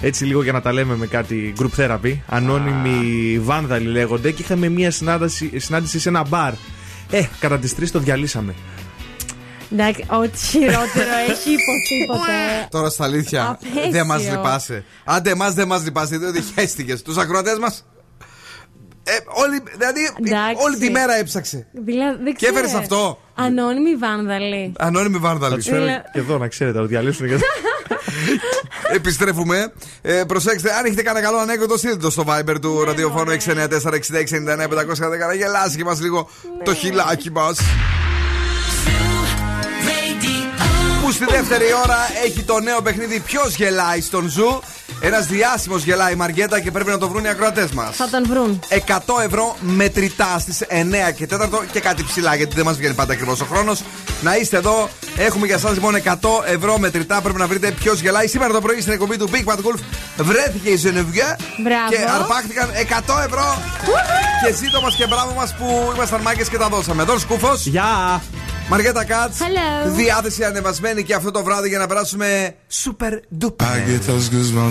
Έτσι 0.00 0.24
λίγο 0.24 0.42
για 0.42 0.52
να 0.52 0.60
τα 0.60 0.72
λέμε 0.72 0.96
με 0.96 1.06
κάτι 1.06 1.52
group 1.60 1.80
therapy. 1.80 2.16
Ανώνυμοι 2.26 3.38
βάνδαλοι 3.42 3.86
λέγονται 3.86 4.30
και 4.30 4.42
είχαμε 4.42 4.68
μια 4.68 4.90
συνάντηση, 4.90 5.50
συνάντηση 5.56 5.98
σε 5.98 6.08
ένα 6.08 6.24
μπαρ. 6.28 6.52
Ε, 7.10 7.22
κατά 7.40 7.58
τις 7.58 7.74
3 7.74 7.90
το 7.92 7.98
διαλύσαμε. 7.98 8.54
Εντάξει, 9.72 10.04
ό,τι 10.08 10.38
χειρότερο 10.38 11.10
έχει 11.30 11.50
υποθεί 11.50 12.06
ποτέ. 12.06 12.66
Τώρα 12.70 12.88
στα 12.90 13.04
αλήθεια, 13.04 13.48
Απέσιο. 13.48 13.90
δεν 13.90 14.06
μας 14.06 14.28
λυπάσαι. 14.30 14.84
Άντε, 15.04 15.30
εμάς 15.30 15.54
δεν 15.54 15.66
μας 15.66 15.82
λυπάσαι, 15.84 16.16
διότι 16.16 16.42
χαίστηκες. 16.54 17.02
Τους 17.02 17.16
ακροατές 17.16 17.58
μας. 17.58 17.84
Ε, 19.02 19.12
όλη, 19.28 19.62
δηλαδή, 19.78 20.00
Εντάξει. 20.26 20.62
όλη 20.64 20.76
τη 20.76 20.90
μέρα 20.90 21.14
έψαξε. 21.14 21.66
Δηλαδή, 21.72 22.22
δεν 22.22 22.34
Και 22.34 22.46
έφερες 22.46 22.66
ξέρω. 22.66 22.78
αυτό. 22.82 23.18
Ανώνυμη 23.34 23.94
βάνδαλη. 23.96 24.72
Ανώνυμη 24.78 25.14
Θα 25.14 25.20
βάρδαλη. 25.20 25.54
του 25.56 25.62
φέρω 25.62 25.80
Δηλα- 25.84 26.04
και 26.12 26.18
εδώ 26.18 26.38
να 26.38 26.48
ξέρετε, 26.48 26.76
να 26.76 26.82
το 26.82 26.88
διαλύσουν. 26.88 27.26
γιατί- 27.26 27.42
Επιστρέφουμε. 28.98 29.72
Ε, 30.02 30.22
προσέξτε, 30.26 30.72
αν 30.78 30.84
έχετε 30.84 31.02
κανένα 31.02 31.24
καλό 31.26 31.38
ανέκδοτο, 31.38 31.76
στείλτε 31.76 31.96
το 31.96 32.10
στο 32.10 32.24
Viber 32.28 32.56
του 32.60 32.84
ραδιοφώνου 32.84 33.30
694-6699-510 33.30 35.26
να 35.26 35.34
γελάσει 35.34 35.76
και 35.76 35.84
μας 35.84 36.00
λίγο 36.00 36.28
το 36.64 36.74
χιλάκι 36.74 37.30
μας. 37.30 37.58
Που 41.10 41.16
στη 41.16 41.24
δεύτερη 41.24 41.64
ώρα 41.84 41.98
έχει 42.24 42.42
το 42.42 42.60
νέο 42.60 42.82
παιχνίδι 42.82 43.20
Ποιος 43.20 43.54
γελάει 43.54 44.00
στον 44.00 44.28
Zoo. 44.28 44.60
Ένας 45.00 45.26
διάσημος 45.26 45.84
γελάει 45.84 46.12
η 46.12 46.16
Μαριέτα 46.16 46.60
και 46.60 46.70
πρέπει 46.70 46.90
να 46.90 46.98
το 46.98 47.08
βρουν 47.08 47.24
οι 47.24 47.28
ακροατές 47.28 47.70
μας. 47.70 47.96
Θα 47.96 48.08
τον 48.08 48.24
βρουν. 48.28 48.60
100 48.68 49.20
ευρώ 49.24 49.56
μετρητά 49.60 50.38
στις 50.38 50.62
9 50.68 51.10
και 51.16 51.26
4 51.26 51.64
και 51.72 51.80
κάτι 51.80 52.04
ψηλά 52.04 52.34
γιατί 52.34 52.54
δεν 52.54 52.64
μας 52.64 52.76
βγαίνει 52.76 52.94
πάντα 52.94 53.12
ακριβώς 53.12 53.32
ο 53.32 53.44
χρόνος. 53.44 53.82
Να 54.22 54.36
είστε 54.36 54.56
εδώ. 54.56 54.88
Έχουμε 55.16 55.46
για 55.46 55.54
εσάς 55.54 55.70
λοιπόν 55.70 55.94
100 55.94 56.10
ευρώ 56.54 56.78
μετρητά. 56.78 57.20
Πρέπει 57.20 57.38
να 57.38 57.46
βρείτε 57.46 57.70
ποιος 57.70 58.00
γελάει. 58.00 58.26
Σήμερα 58.26 58.52
το 58.52 58.60
πρωί 58.60 58.80
στην 58.80 58.92
εκπομπή 58.92 59.16
του 59.16 59.30
Big 59.32 59.44
Bad 59.52 59.56
Wolf 59.56 59.78
βρέθηκε 60.16 60.68
η 60.68 60.76
Ζενεβιέβ 60.76 61.36
Μπράβο. 61.62 61.90
και 61.90 61.98
αρπάχτηκαν 62.20 62.68
100 63.06 63.24
ευρώ. 63.26 63.62
και 64.46 64.54
ζήτω 64.54 64.80
μας 64.80 64.94
και 64.94 65.06
μπράβο 65.06 65.34
μας 65.34 65.54
που 65.54 65.92
ήμασταν 65.94 66.20
μάγκες 66.20 66.48
και 66.48 66.56
τα 66.56 66.68
δώσαμε. 66.68 67.02
Εδώ 67.02 67.18
σκούφο. 67.18 67.52
Γεια! 67.56 68.22
Μαργέτα 68.70 69.04
Κάτς. 69.04 69.36
Hello. 69.38 69.90
Διάθεση 69.96 70.44
ανεβασμένη 70.44 71.02
και 71.02 71.14
αυτό 71.14 71.30
το 71.30 71.42
βράδυ 71.42 71.68
για 71.68 71.78
να 71.78 71.86
περάσουμε 71.86 72.54
super 72.84 73.12
duper. 73.40 73.64
I 73.64 73.78
get 73.90 74.02
those 74.10 74.28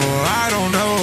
I 0.00 0.48
don't 0.50 0.72
know. 0.72 0.96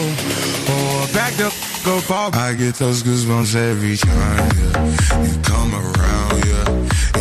Oh, 0.68 1.08
or 1.08 1.14
back 1.14 1.34
the 1.34 1.46
f- 1.48 1.88
up 1.88 2.12
off. 2.12 2.36
I 2.36 2.54
get 2.56 2.76
those 2.76 3.04
goosebumps 3.04 3.56
every 3.56 3.98
time, 3.98 4.52
yeah. 4.62 5.24
You 5.26 5.34
come 5.44 5.72
around, 5.76 6.46
yeah. 6.46 6.68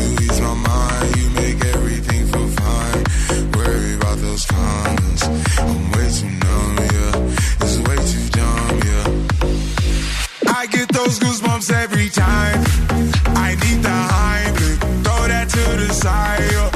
You 0.00 0.14
ease 0.24 0.40
my 0.40 0.54
mind, 0.54 1.16
you 1.16 1.28
make 1.30 1.64
everything 1.74 2.26
feel 2.28 2.48
fine. 2.48 3.04
Worry 3.52 3.94
about 3.94 4.18
those 4.18 4.44
comments. 4.46 5.22
I'm 5.58 5.90
way 5.92 6.08
too 6.18 6.30
numb, 6.44 6.76
yeah. 6.96 7.64
It's 7.64 7.76
way 7.86 7.98
too 8.12 8.26
dumb, 8.38 8.80
yeah. 8.90 9.06
I 10.60 10.66
get 10.66 10.88
those 10.88 11.18
goosebumps 11.18 11.70
every 11.72 12.08
time. 12.08 12.58
I 13.36 13.50
need 13.62 13.82
the 13.82 13.98
Heimlich, 14.14 14.78
throw 15.04 15.28
that 15.28 15.48
to 15.50 15.64
the 15.82 15.92
side. 15.92 16.40
yeah. 16.52 16.70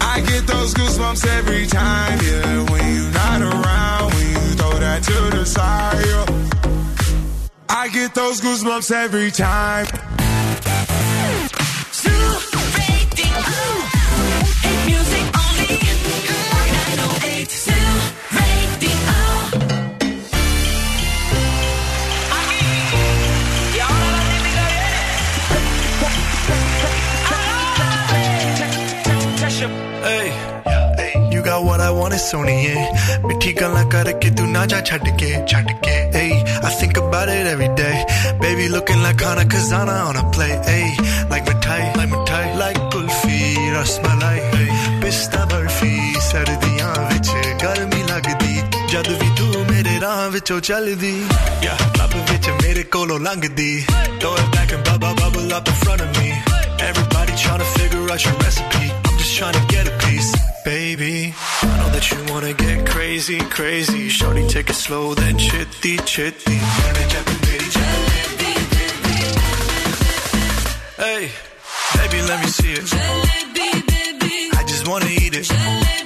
I 0.00 0.20
get 0.22 0.46
those 0.48 0.74
goosebumps 0.74 1.24
every 1.38 1.66
time, 1.66 2.18
yeah 2.24 2.59
desire. 5.50 6.24
I 7.68 7.88
get 7.92 8.14
those 8.14 8.40
goosebumps 8.40 8.92
every 8.92 9.30
time. 9.30 9.86
I 31.90 31.92
want 31.92 32.14
is 32.14 32.24
ਸੋਣੀਏ 32.30 32.74
ਮਿੱਠੀ 33.26 33.52
ਗੱਲਾਂ 33.60 33.84
ਕਰਕੇ 33.92 34.30
ਤੂੰ 34.38 34.50
ਨਾ 34.52 34.64
ਜਾ 34.72 34.80
ਛੱਡ 34.88 35.08
ਕੇ 35.20 35.30
ਛੱਡ 35.52 35.70
ਕੇ 35.84 35.94
hey 36.16 36.28
I 36.68 36.70
think 36.80 36.98
about 37.00 37.30
it 37.32 37.48
every 37.52 37.68
day. 37.80 37.96
Baby 38.42 38.66
looking 38.74 39.00
like 39.06 39.24
Hana 39.26 39.44
Kazana 39.54 39.96
on 40.10 40.18
a 40.20 40.24
play 40.36 40.50
hey 40.68 40.86
like 41.32 41.48
mithai 41.50 41.80
like 41.98 42.12
mithai 42.12 42.44
like 42.60 42.78
kulfi 42.92 43.40
rasmalai 43.76 44.36
hey 44.52 44.68
pista 45.04 45.42
barfi 45.52 45.92
ਸਰਦੀਆਂ 46.28 46.92
ਵਿੱਚ 47.10 47.30
ਗਰਮੀ 47.62 48.02
ਲੱਗਦੀ 48.10 48.62
ਜਦ 48.92 49.08
ਵੀ 49.22 49.30
ਤੂੰ 49.38 49.64
ਮੇਰੇ 49.70 49.98
ਰਾਹ 50.02 50.28
ਵਿੱਚੋਂ 50.36 50.60
ਚੱਲਦੀ 50.70 51.14
ਯਾ 51.64 51.76
ਲੱਭ 51.98 52.14
ਵਿੱਚ 52.30 52.50
ਮੇਰੇ 52.62 52.82
ਕੋਲੋਂ 52.96 53.18
ਲੰਘਦੀ 53.26 53.72
throw 54.20 54.34
it 54.42 54.48
back 54.56 54.76
and 54.76 54.88
bubble 54.90 55.16
bubble 55.22 55.54
up 55.58 55.72
in 55.74 55.80
front 55.82 56.06
of 56.06 56.10
me. 56.20 56.30
Everybody 56.88 57.32
trying 57.42 57.62
to 57.64 57.70
figure 57.78 58.04
out 58.14 58.26
your 58.26 58.36
recipe. 58.44 58.86
I'm 59.06 59.16
just 59.22 59.34
trying 59.38 59.56
to 59.60 59.64
get 59.72 59.90
a 59.92 59.96
piece. 60.04 60.30
Baby 60.66 60.79
wanna 62.28 62.52
get 62.52 62.86
crazy 62.86 63.38
crazy 63.38 64.08
shorty 64.08 64.46
take 64.48 64.68
it 64.70 64.74
slow 64.74 65.14
then 65.14 65.38
chitty 65.38 65.96
chitty 65.98 66.58
Hey, 70.96 71.30
baby, 71.94 72.20
let 72.28 72.40
me 72.42 72.46
see 72.48 72.72
it. 72.72 72.84
I 74.54 74.64
just 74.66 74.86
wanna 74.86 75.06
eat 75.06 75.34
it. 75.34 75.99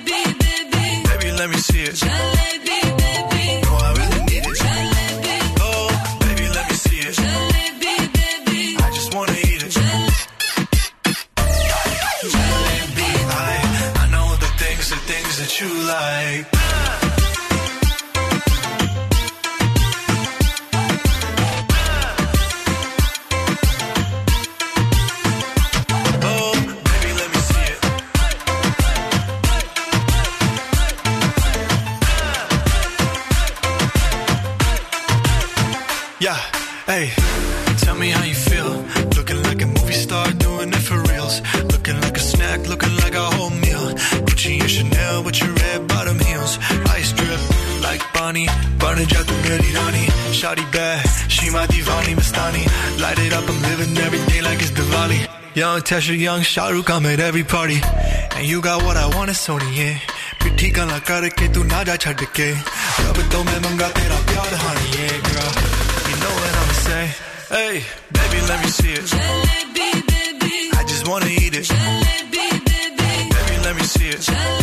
Young 55.73 55.81
Tesha, 55.81 56.17
young 56.17 56.41
Shahrukh, 56.41 56.89
I'm 56.89 57.05
at 57.05 57.19
every 57.19 57.43
party. 57.43 57.79
And 58.35 58.47
you 58.47 58.61
got 58.61 58.83
what 58.83 58.97
I 58.97 59.07
want, 59.15 59.29
it's 59.29 59.45
Sony, 59.47 59.75
yeah. 59.75 59.97
पिट्ठी 60.39 60.69
गल्ला 60.71 60.97
करके 61.03 61.47
तू 61.53 61.63
ना 61.67 61.83
जा 61.83 61.95
छड़ 61.99 62.23
के 62.35 62.47
रब 63.03 63.17
तो 63.31 63.43
मैं 63.43 63.59
मंगा 63.59 63.87
तेरा 63.97 64.19
प्यार 64.29 64.53
हानी 64.63 64.87
yeah 64.95 65.17
girl 65.27 65.51
you 66.07 66.15
know 66.21 66.33
what 66.39 66.53
I'ma 66.59 66.75
say 66.85 67.03
hey 67.51 67.75
baby 68.15 68.39
let 68.47 68.63
me 68.63 68.71
see 68.77 68.93
it 68.95 69.11
I 70.79 70.83
just 70.87 71.03
wanna 71.09 71.27
eat 71.27 71.59
it 71.59 71.67
baby 72.31 73.59
let 73.67 73.75
me 73.75 73.83
see 73.83 74.09
it 74.15 74.23
no 74.31 74.35
I 74.35 74.37
really 74.37 74.37
need 74.37 74.37
it 74.39 74.39
oh 74.39 74.47
baby 74.47 74.47
let 74.47 74.53
me 74.55 74.55
see 74.55 74.62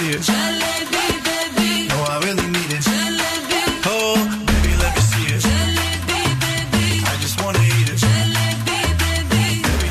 see 0.00 0.10
it. 0.16 0.22
Jalebi, 0.22 1.06
baby. 1.28 1.88
No, 1.88 1.98
I 2.08 2.16
really 2.24 2.46
need 2.56 2.70
it. 2.76 2.82
Jalebi. 2.88 3.60
Oh, 3.84 4.16
baby, 4.48 4.72
let 4.82 4.92
me 4.96 5.02
see 5.12 5.26
it. 5.34 5.40
Jalebi, 5.46 6.20
baby. 6.44 6.84
I 7.12 7.14
just 7.24 7.36
wanna 7.42 7.62
eat 7.76 7.88
it. 7.92 7.98
Jalebi, 8.04 8.78
baby. 9.02 9.44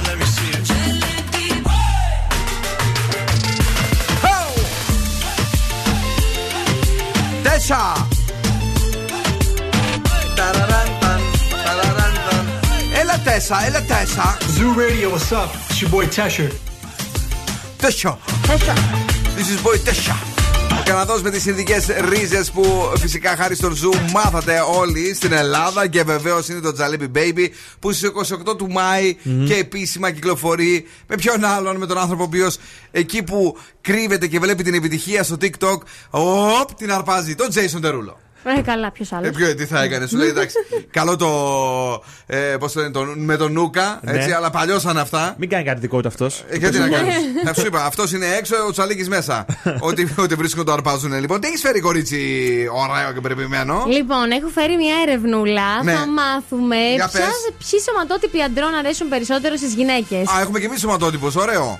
Let 0.08 0.18
me 0.22 0.28
see 0.36 0.52
it. 0.58 0.64
Jalebi. 0.72 1.46
E 13.00 13.72
la 13.72 13.82
Tessa. 13.82 14.38
Zoo 14.56 14.74
Radio, 14.74 15.10
what's 15.12 15.32
up? 15.32 15.50
It's 15.70 15.82
your 15.82 15.92
boy 15.92 16.06
Tesher. 16.06 16.50
Tesher, 17.78 18.18
Tesher. 18.48 19.09
Is 19.50 19.68
boy 19.68 19.80
Tesher. 19.84 20.18
Ο 20.80 20.82
Καναδός 20.86 21.20
με 21.22 21.30
τις 21.30 21.46
ινδικές 21.46 21.78
ρίζες 22.10 22.52
που 22.52 22.92
φυσικά 22.98 23.36
χάρη 23.36 23.56
στον 23.56 23.76
Zoo 23.76 23.92
μάθατε 24.14 24.60
όλοι 24.60 25.14
στην 25.14 25.32
Ελλάδα 25.32 25.88
και 25.88 26.04
βεβαίως 26.04 26.48
είναι 26.50 26.60
το 26.60 26.74
Jalebi 26.80 27.18
Baby 27.18 27.48
που 27.80 27.92
στις 27.92 28.12
28 28.50 28.58
του 28.58 28.72
Μάη 28.72 29.16
και 29.46 29.56
επίσημα 29.56 30.12
κυκλοφορεί 30.12 30.88
με 31.08 31.16
ποιον 31.16 31.46
άλλον, 31.46 31.78
με 31.78 31.86
τον 31.86 31.98
άνθρωπο 31.98 32.22
ο 32.22 32.26
οποίος 32.26 32.58
εκεί 32.92 33.24
που 33.24 33.58
κρύβεται 33.82 34.28
και 34.28 34.40
βλέπει 34.40 34.64
την 34.64 34.74
επιτυχία 34.74 35.24
στο 35.24 35.38
TikTok, 35.42 35.78
οπ, 36.10 36.74
την 36.74 36.92
αρπάζει, 36.92 37.36
τον 37.36 37.48
Jason 37.54 37.86
Derulo. 37.86 38.29
Ε, 38.44 38.62
καλά, 38.62 38.92
ποιος 38.92 39.12
άλλος; 39.14 39.28
Ε, 39.28 39.32
ποιο, 39.32 39.56
τι 39.56 39.66
θα 39.66 39.84
έκανε, 39.84 40.08
σου 40.08 40.18
λέει 40.18 40.30
εντάξει. 40.30 40.56
καλό 40.92 41.16
το. 41.16 41.30
Ε, 42.26 42.38
πώς 42.38 42.72
το 42.72 42.80
λένε, 42.80 42.92
το, 42.92 43.06
με 43.16 43.38
τον 43.38 43.52
Νούκα, 43.52 44.00
Ναι. 44.04 44.12
έτσι, 44.12 44.32
αλλά 44.32 44.50
παλιώσαν 44.50 44.98
αυτά. 44.98 45.36
Μην 45.38 45.50
κάνει 45.50 45.64
κάτι 45.64 45.80
δικό 45.80 46.02
του 46.02 46.08
αυτός. 46.08 46.44
Ε, 46.50 46.58
γιατί 46.58 46.78
να 46.78 46.90
κάνει. 46.90 47.10
Θα 47.46 47.54
σου 47.54 47.66
είπα, 47.66 47.86
αυτός 47.86 48.12
είναι 48.12 48.26
έξω, 48.38 48.56
ο 48.68 48.72
Τσαλίκης 48.72 49.10
μέσα. 49.10 49.46
ό,τι, 49.90 50.08
ό,τι 50.18 50.36
βρίσκουν 50.36 50.66
το 50.66 50.72
αρπάζουν. 50.72 51.20
Λοιπόν, 51.20 51.40
τι 51.40 51.48
έχεις 51.48 51.62
φέρει 51.62 51.80
κορίτσι 51.80 52.18
ωραίο 52.72 53.14
και 53.14 53.22
περιποιημένο; 53.22 53.84
Λοιπόν, 53.88 54.32
έχω 54.32 54.48
φέρει 54.48 54.76
μια 54.76 54.96
ερευνούλα. 55.08 55.84
Ναι. 55.84 55.92
Θα 55.94 56.08
μάθουμε 56.08 56.76
Για 56.96 57.08
ποια, 57.08 57.20
πες. 57.20 57.70
ποιοι 57.70 57.80
σωματότυποι 57.82 58.42
αντρών 58.42 58.74
αρέσουν 58.74 59.10
περισσότερο 59.10 59.56
στις 59.56 59.74
γυναίκες. 59.74 60.28
Α, 60.30 60.42
έχουμε 60.42 60.60
και 60.60 60.66
εμείς 60.66 60.80
σωματότυπους, 60.80 61.36
ωραίο. 61.36 61.80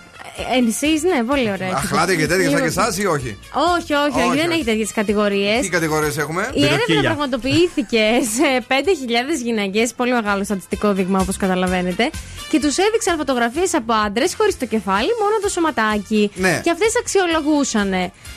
Εσεί, 0.68 1.08
ναι, 1.08 1.24
πολύ 1.24 1.52
ωραία. 1.52 1.74
Αχλάτε 1.76 2.16
και 2.16 2.28
τέτοια 2.28 2.50
σαν 2.50 2.60
και 2.60 2.66
εσάς 2.66 2.98
ή 2.98 3.06
όχι; 3.06 3.38
Όχι, 3.78 3.94
όχι, 3.94 4.20
όχι, 4.20 4.28
Όχι, 4.28 4.38
δεν 4.38 4.48
όχι. 4.50 4.56
έχει 4.56 4.64
τέτοιες 4.64 4.92
κατηγορίες. 4.94 5.60
Τι 5.62 5.70
κατηγορίες 5.70 6.18
έχουμε; 6.18 6.50
Η 6.54 6.64
έρευνα 6.64 7.02
πραγματοποιήθηκε 7.02 8.04
σε 8.36 8.66
5.000 8.68 9.42
γυναίκες, 9.44 9.94
πολύ 9.94 10.12
μεγάλο 10.14 10.44
στατιστικό 10.44 10.94
δείγμα 10.94 11.20
όπως 11.20 11.38
καταλαβαίνετε, 11.38 12.10
και 12.50 12.60
τους 12.60 12.78
έδειξαν 12.78 13.18
φωτογραφίες 13.18 13.74
από 13.74 13.94
άντρες 13.94 14.36
χωρίς 14.36 14.58
το 14.58 14.66
κεφάλι, 14.66 15.10
μόνο 15.22 15.36
το 15.42 15.50
σωματάκι. 15.50 16.32
Ναι. 16.36 16.62
Και 16.64 16.72
αυτές 16.72 16.92
αξιολογούσαν. 17.00 17.92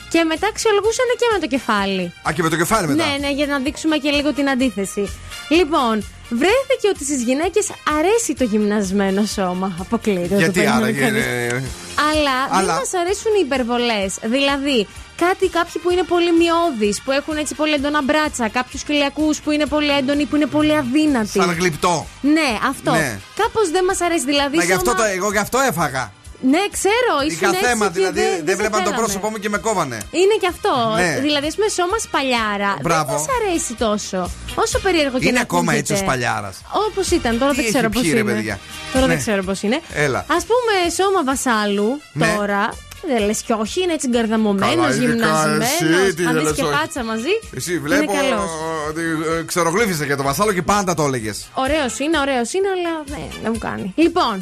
Και 0.09 0.23
μετά 0.23 0.47
αξιολογούσαν 0.47 1.05
και 1.19 1.25
με 1.33 1.39
το 1.39 1.47
κεφάλι. 1.47 2.13
Α, 2.27 2.31
και 2.35 2.41
με 2.41 2.49
το 2.49 2.55
κεφάλι 2.55 2.87
μετά. 2.87 3.05
Ναι, 3.05 3.27
ναι, 3.27 3.31
για 3.33 3.45
να 3.45 3.59
δείξουμε 3.59 3.97
και 3.97 4.09
λίγο 4.09 4.33
την 4.33 4.49
αντίθεση. 4.49 5.09
Λοιπόν, 5.49 6.03
βρέθηκε 6.41 6.87
ότι 6.93 7.03
στις 7.03 7.21
γυναίκες 7.23 7.65
αρέσει 7.99 8.33
το 8.33 8.43
γυμνασμένο 8.43 9.25
σώμα. 9.25 9.75
Αποκλείται. 9.79 10.19
δεν 10.19 10.29
το 10.29 10.35
Γιατί 10.37 10.53
περίμενε 10.59 10.81
άραγε. 10.83 10.99
κανείς. 10.99 11.25
ε, 11.25 11.63
Αλλά, 12.11 12.37
Αλλά- 12.49 12.65
δεν 12.65 12.75
μας 12.75 12.93
αρέσουν 13.01 13.31
οι 13.37 13.41
υπερβολές. 13.45 14.11
Δηλαδή, 14.35 14.87
κάτι 15.25 15.47
κάποιοι 15.57 15.81
που 15.81 15.89
είναι 15.91 16.03
πολύ 16.03 16.31
μειώδεις, 16.41 17.01
που 17.01 17.11
έχουν 17.11 17.37
έτσι 17.37 17.55
πολύ 17.55 17.73
έντονα 17.73 18.01
μπράτσα, 18.03 18.49
κάποιους 18.49 18.83
κοιλιακού 18.83 19.29
που 19.43 19.51
είναι 19.51 19.65
πολύ 19.65 19.91
έντονοι, 19.91 20.25
που 20.25 20.35
είναι 20.35 20.45
πολύ 20.45 20.75
αδύνατοι. 20.77 21.27
Σαν 21.39 21.53
γλυπτό. 21.59 22.05
Ναι, 22.21 22.49
αυτό. 22.69 22.91
Ναι. 22.91 23.19
Κάπως 23.35 23.69
δεν 23.71 23.83
μας 23.83 24.01
αρέσει. 24.01 24.25
Δηλαδή, 24.25 24.57
Μα 24.57 24.63
γι' 24.63 24.71
αυτό 24.73 24.89
σώμα- 24.89 25.03
το, 25.03 25.09
εγώ 25.15 25.31
γι' 25.31 25.37
αυτό 25.37 25.59
έφαγα. 25.59 26.11
Ναι, 26.51 26.61
ξέρω, 26.77 27.13
ήσουν 27.27 27.41
Είχα 27.41 27.47
έτσι 27.49 27.63
θέμα, 27.67 27.85
και 27.85 27.91
δηλαδή 27.93 28.19
δεν, 28.21 28.29
δεν 28.35 28.45
δεν 28.45 28.55
σε 28.55 28.61
βλέπαν 28.61 28.79
το 28.79 28.85
θέλαμε. 28.89 28.97
πρόσωπό 29.01 29.27
μου 29.29 29.37
και 29.37 29.49
με 29.49 29.57
κόβανε. 29.57 29.97
Είναι 30.21 30.35
και 30.41 30.49
αυτό. 30.53 30.73
Ναι. 30.95 31.19
Δηλαδή, 31.27 31.47
ας 31.47 31.55
πούμε, 31.55 31.67
σώμα 31.79 31.97
σπαλιάρα. 32.07 32.71
Μπράβο. 32.81 33.05
Δεν 33.11 33.15
μας 33.15 33.25
αρέσει 33.39 33.73
τόσο. 33.73 34.19
Όσο 34.55 34.79
περίεργο 34.79 35.17
και 35.19 35.25
Είναι 35.27 35.35
να 35.35 35.41
ακόμα 35.41 35.59
ακούγεται. 35.61 35.79
έτσι 35.79 35.93
ο 35.93 35.97
Σπαλιάρας. 36.05 36.55
Όπως 36.87 37.11
ήταν, 37.11 37.39
τώρα 37.39 37.51
Τι 37.53 37.61
δεν 37.61 37.65
ξέρω 37.71 37.85
έχει 37.85 37.93
πώς 37.93 38.01
πιει, 38.01 38.11
ρε, 38.13 38.19
είναι. 38.19 38.31
παιδιά. 38.33 38.59
Τώρα 38.93 39.05
Ναι. 39.05 39.13
δεν 39.13 39.21
ξέρω 39.23 39.43
πώς 39.43 39.61
είναι. 39.61 39.79
Έλα. 39.93 40.19
Α 40.19 40.39
πούμε, 40.49 40.73
σώμα 40.99 41.23
βασάλου 41.23 42.01
Ναι. 42.13 42.27
τώρα. 42.37 42.69
Δεν 43.07 43.25
λες 43.25 43.41
κι 43.41 43.51
όχι, 43.63 43.81
είναι 43.83 43.93
έτσι 43.93 44.07
γκαρδαμωμένος, 44.07 44.75
Καλά, 44.75 44.87
ειδικά 44.95 45.11
γυμνασμένος. 45.11 45.67
εσύ, 45.81 46.13
τι 46.13 46.25
Αν 46.25 46.33
δεν 46.33 46.41
δει 46.41 46.47
λες 46.47 46.55
και 46.57 46.63
όχι. 46.63 46.73
πάτσα 46.77 47.03
μαζί. 47.03 47.33
Εσύ 47.55 47.79
βλέπω 47.79 48.03
Είναι 48.03 48.13
καλός. 48.21 48.49
ότι 48.89 49.01
ε, 49.39 49.43
ξερογλύφισε 49.49 50.05
για 50.05 50.17
το 50.17 50.23
βασάλο 50.23 50.51
και 50.53 50.61
πάντα 50.61 50.93
το 50.93 51.03
έλεγες. 51.03 51.37
Ωραίος 51.53 51.93
είναι, 51.99 52.17
ωραίος 52.25 52.49
είναι, 52.53 52.69
αλλά 52.75 52.93
ναι, 53.13 53.23
δεν 53.43 53.51
μου 53.53 53.61
κάνει. 53.67 53.87
Λοιπόν, 53.95 54.33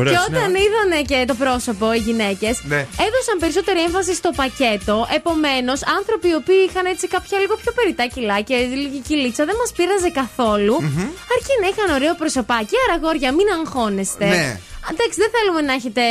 Ωραίος 0.00 0.14
και 0.14 0.22
όταν 0.34 0.48
είναι. 0.48 0.58
είδανε 0.64 0.98
και 1.10 1.18
το 1.30 1.34
πρόσωπο 1.44 1.86
οι 1.96 1.98
γυναίκες, 2.08 2.54
Ναι. 2.72 2.80
έδωσαν 3.06 3.36
περισσότερη 3.42 3.80
έμφαση 3.88 4.12
στο 4.20 4.30
πακέτο. 4.40 4.96
Επομένως, 5.18 5.78
άνθρωποι 5.98 6.26
οι 6.32 6.36
οποίοι 6.42 6.60
είχαν 6.68 6.84
έτσι 6.94 7.04
κάποια 7.14 7.36
λίγο 7.42 7.54
πιο 7.62 7.72
περιτά 7.78 8.04
κιλά 8.14 8.36
και 8.48 8.54
λίγη 8.82 9.00
κυλίτσα 9.08 9.42
δεν 9.48 9.56
μας 9.60 9.70
πείραζε 9.76 10.10
καθόλου. 10.20 10.74
Αρκεί 11.34 11.54
να 11.62 11.66
είχαν 11.72 11.88
ωραίο 11.98 12.14
προσωπάκι. 12.22 12.74
Άρα, 12.84 12.94
αγόρια, 12.98 13.30
μην 13.38 13.46
αγχώνεστε. 13.56 14.26
Ναι. 14.34 14.60
Εντάξει, 14.90 15.20
δεν 15.20 15.30
θέλουμε 15.30 15.60
να 15.60 15.72
έχετε 15.72 16.02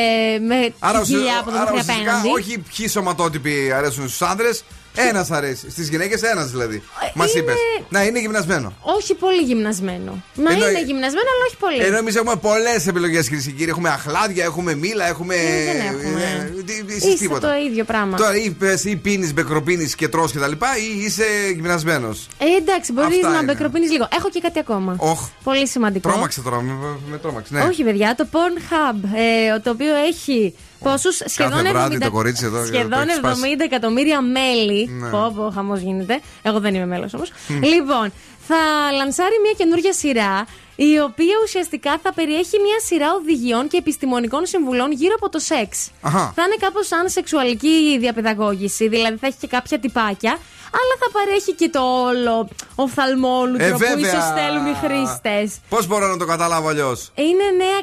με 0.48 0.74
Άρα, 0.80 1.00
ουσια- 1.02 1.18
κοιλιά 1.18 1.38
από 1.40 1.50
το 1.52 1.56
άρα 1.58 1.64
μέχρι 1.72 1.80
ουσιαστικά 1.80 2.18
απέναντι. 2.18 2.30
όχι 2.42 2.64
ποιοι 2.76 2.88
σωματότυποι 2.88 3.72
αρέσουν 3.72 4.08
στους 4.08 4.22
άντρε, 4.22 4.50
ένας 4.98 5.32
αρέσει. 5.32 5.70
Στις 5.72 5.90
γυναίκες 5.90 6.22
ένας 6.22 6.50
δηλαδή. 6.52 6.84
Μας 7.14 7.32
είναι- 7.34 7.40
είπες. 7.42 7.56
Να 7.90 8.04
είναι 8.04 8.20
γυμνασμένο. 8.20 8.74
Όχι 8.82 9.16
πολύ 9.16 9.42
γυμνασμένο. 9.42 10.24
Να 10.36 10.52
Ενώ- 10.52 10.70
είναι 10.70 10.84
γυμνασμένο, 10.84 11.28
αλλά 11.36 11.46
όχι 11.48 11.58
πολύ. 11.58 11.84
Ενώ 11.88 11.98
εμείς 11.98 12.16
έχουμε 12.16 12.36
πολλές 12.36 12.88
επιλογές, 12.88 13.28
κυρίε 13.28 13.44
και 13.44 13.52
κύριοι. 13.52 13.70
Έχουμε 13.70 13.90
αχλάδια, 13.90 14.44
έχουμε 14.44 14.76
μήλα, 14.76 15.08
έχουμε. 15.08 15.36
Ε, 15.36 15.66
δεν 15.66 15.82
έχουμε. 15.82 16.52
ε, 16.58 16.62
τι- 16.62 16.84
τι- 16.84 16.94
εσείς 16.94 17.04
Είστε 17.04 17.18
τίποτα. 17.18 17.48
το 17.48 17.56
ίδιο 17.70 17.84
πράγμα. 17.84 18.18
Τώρα 18.18 18.36
ή 18.36 18.50
πες 18.52 18.84
ή 18.84 18.96
πίνεις, 18.96 19.34
μπεκροπίνει 19.34 19.90
και 19.90 20.08
τρώ 20.08 20.28
και 20.32 20.40
τα 20.40 20.48
λοιπά, 20.48 20.68
ή 20.78 21.04
είσαι 21.04 21.24
γυμνασμένος. 21.56 22.28
Ε, 22.38 22.46
εντάξει, 22.60 22.92
μπορείς 22.92 23.16
Αυτά 23.16 23.30
να 23.30 23.36
είναι. 23.38 23.44
μπεκροπίνεις 23.46 23.92
λίγο. 23.92 24.08
Έχω 24.18 24.30
και 24.30 24.40
κάτι 24.40 24.60
ακόμα. 24.60 24.96
Οχ. 24.98 25.28
Πολύ 25.44 25.68
σημαντικό. 25.68 26.10
Τρόμαξε 26.10 26.42
τώρα, 26.42 26.62
με, 26.62 26.74
με 27.10 27.18
τρόμαξε. 27.18 27.54
Ναι. 27.54 27.62
Όχι, 27.62 27.84
παιδιά, 27.84 28.16
το 28.18 28.28
Pornhub, 28.32 28.96
ε, 29.56 29.60
το 29.60 29.70
οποίο 29.70 29.96
έχει 29.96 30.56
πόσους 30.80 31.22
σχεδόν, 31.26 31.68
βράδυ 31.68 31.96
70, 31.96 32.00
το 32.00 32.12
κορίτσι 32.12 32.46
εδώ, 32.46 32.60
το 32.60 32.66
σχεδόν 32.66 33.02
έχει 33.08 33.18
σπάσει. 33.18 33.42
70 33.58 33.60
εκατομμύρια 33.64 34.22
μέλη. 34.22 34.88
Ναι. 34.90 35.10
Πω, 35.10 35.34
πω, 35.36 35.52
χαμός 35.54 35.80
γίνεται. 35.80 36.20
Εγώ 36.42 36.60
δεν 36.60 36.76
είμαι 36.76 36.86
μέλος 36.86 37.14
όμως. 37.14 37.32
Μμ. 37.48 37.62
Λοιπόν, 37.64 38.12
θα 38.48 38.56
λανσάρει 38.96 39.36
μια 39.44 39.54
καινούργια 39.58 39.94
σειρά. 39.94 40.46
Η 40.80 41.00
οποία 41.00 41.36
ουσιαστικά 41.44 42.00
θα 42.04 42.14
περιέχει 42.14 42.60
μια 42.60 42.80
σειρά 42.86 43.14
οδηγιών 43.14 43.68
και 43.68 43.78
επιστημονικών 43.78 44.46
συμβουλών 44.46 44.92
γύρω 44.92 45.14
από 45.18 45.30
το 45.30 45.40
σεξ. 45.40 45.92
Αχα. 46.02 46.32
Θα 46.36 46.44
είναι 46.44 46.56
κάπως 46.60 46.88
σαν 46.88 47.10
σεξουαλική 47.10 47.98
διαπαιδαγώγηση, 48.00 48.88
δηλαδή 48.88 49.18
θα 49.18 49.28
έχει 49.28 49.38
και 49.40 49.48
κάποια 49.48 49.80
τυπάκια, 49.80 50.32
αλλά 50.80 50.94
θα 51.00 51.10
παρέχει 51.12 51.54
και 51.54 51.70
το 51.70 51.80
όλο 51.80 52.48
οφθαλμόλουτρο 52.76 53.66
Ε, 53.66 53.72
που 53.72 53.78
βέβαια. 53.78 53.98
ίσως 54.10 54.26
θέλουν 54.36 54.66
οι 54.66 54.74
χρήστες. 54.74 55.60
Πώς 55.70 55.88
μπορώ 55.88 56.08
να 56.08 56.18
το 56.18 56.26
καταλάβω 56.26 56.68
αλλιώς; 56.68 57.12
Είναι 57.16 57.44
νέα. 57.58 57.80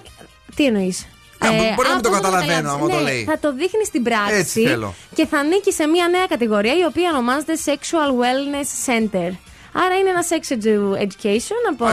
Τι 0.57 0.65
εννοείς; 0.65 1.07
Α, 1.47 1.75
μπορεί 1.75 1.89
να 1.89 1.95
μην 1.95 2.03
το 2.03 2.11
καταλαβαίνω 2.11 2.71
άμα 2.71 2.89
το 2.89 2.95
ναι, 2.97 3.01
λέει. 3.03 3.25
Θα 3.25 3.39
το 3.39 3.53
δείχνει 3.55 3.85
στην 3.85 4.03
πράξη. 4.03 4.35
Έτσι 4.35 4.67
θέλω. 4.67 4.95
Και 5.15 5.27
θα 5.27 5.39
ανήκει 5.39 5.73
σε 5.73 5.87
μια 5.87 6.09
νέα 6.09 6.27
κατηγορία 6.29 6.75
η 6.79 6.85
οποία 6.85 7.11
ονομάζεται 7.11 7.53
Sexual 7.65 8.11
Wellness 8.23 8.69
Center. 8.91 9.31
Άρα 9.77 9.95
είναι 10.01 10.11
ένας 10.11 10.27
sex 10.31 10.53
edu- 10.53 10.97
education 11.07 11.61
από. 11.73 11.85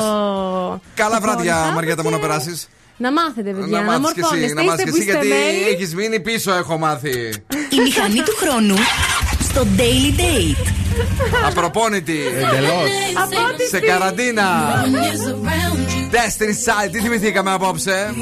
Καλά 0.95 1.15
το 1.15 1.21
βράδια, 1.21 1.69
Pornhub 1.69 1.73
Μαριέτα, 1.73 2.01
και- 2.01 2.07
μου 2.09 2.15
να 2.15 2.19
περάσεις. 2.19 2.69
Να 2.97 3.11
μάθετε, 3.11 3.49
παιδιά, 3.51 3.81
να, 3.81 3.99
μάθεις 3.99 4.13
κι 4.13 4.19
εσύ, 4.19 4.29
μορφώνεστε. 4.29 4.53
να 4.53 4.63
μάθεις 4.63 4.85
Είστε 4.85 4.91
κι 5.03 5.09
εσύ, 5.09 5.11
γιατί 5.11 5.27
πιστεμένοι. 5.27 5.73
έχεις 5.73 5.95
μείνει 5.95 6.19
πίσω, 6.19 6.53
έχω 6.53 6.77
μάθει. 6.77 7.33
Η 7.69 7.79
μηχανή 7.83 8.15
του 8.21 8.35
χρόνου 8.37 8.75
στο 9.50 9.66
Daily 9.76 10.20
Date. 10.20 10.66
Απροπόνητη. 11.48 12.18
Εντελώς. 12.36 12.90
Από 13.22 13.36
ό,τι 13.52 13.62
Σε 13.62 13.76
στη- 13.76 13.86
καραντίνα. 13.86 14.44
Destiny 16.10 16.54
Child, 16.66 16.88
τι 16.92 16.98
θυμηθήκαμε 17.00 17.52
απόψε. 17.52 18.14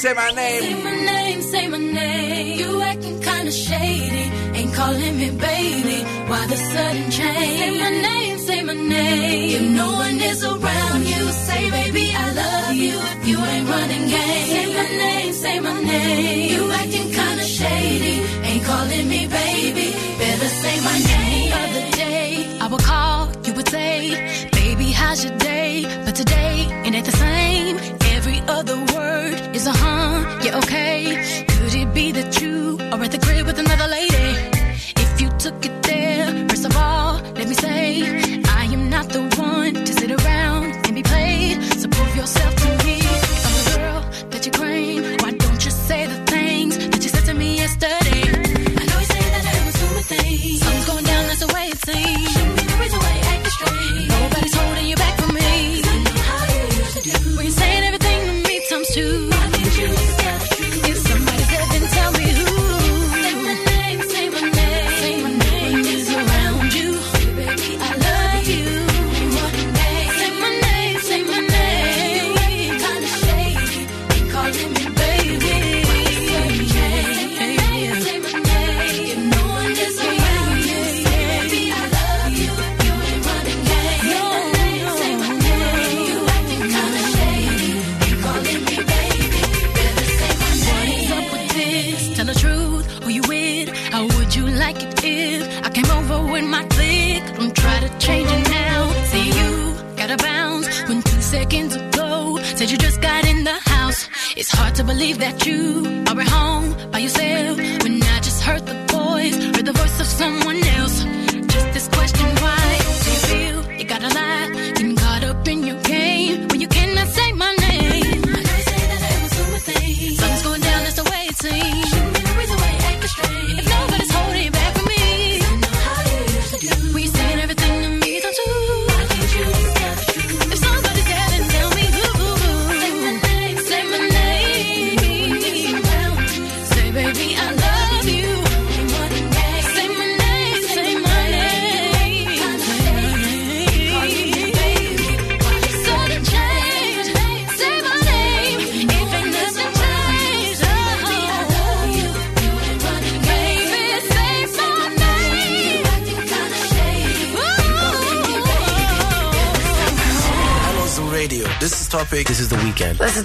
Σε 0.00 0.08
my 0.16 0.30
name. 0.38 0.62
Say 0.72 0.84
my 0.86 0.96
name, 1.10 1.40
say 1.52 1.64
my 1.74 1.80
name. 1.98 2.58
You 2.60 2.70
acting 2.90 3.18
kinda 3.28 3.52
shady, 3.66 4.24
ain't 4.58 4.72
calling 4.78 5.14
me 5.22 5.28
baby. 5.48 5.98
Why 6.30 6.42
the 6.52 6.58
sudden 6.72 7.06
change? 7.18 7.58
Say 7.60 7.70
my 7.84 7.92
name, 8.08 8.36
say 8.46 8.60
my 8.68 8.76
name. 8.94 9.54
If 9.56 9.64
no 9.80 9.88
one 10.04 10.18
is 10.30 10.40
around 10.52 11.02
you, 11.12 11.22
say 11.46 11.62
baby 11.78 12.04
I 12.24 12.26
love 12.42 12.74
you. 12.84 12.94
If 13.16 13.22
you 13.30 13.38
ain't 13.52 13.66
running 13.74 14.04
game, 14.16 14.46
say 14.54 14.66
my 14.78 14.88
name, 15.04 15.32
say 15.42 15.56
my 15.66 15.74
name. 15.92 16.45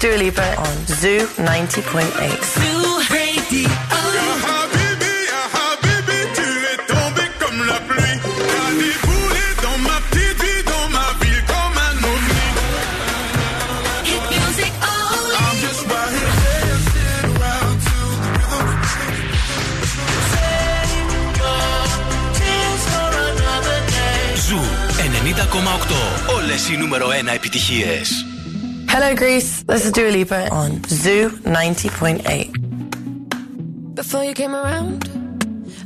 Dua 0.02 0.16
Lipa 0.16 0.42
on 0.58 0.86
Zoo 0.88 1.28
90.8. 1.38 2.21
Dua 30.02 30.10
Lipa 30.10 30.50
on 30.50 30.82
Zoo 30.88 31.30
90.8. 31.46 33.94
Before 33.94 34.24
you 34.24 34.34
came 34.34 34.52
around, 34.52 35.06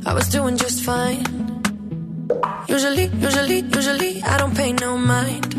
I 0.07 0.13
was 0.15 0.27
doing 0.29 0.57
just 0.57 0.83
fine. 0.83 1.23
Usually, 2.67 3.11
usually, 3.21 3.59
usually, 3.59 4.23
I 4.23 4.39
don't 4.39 4.57
pay 4.57 4.73
no 4.73 4.97
mind. 4.97 5.53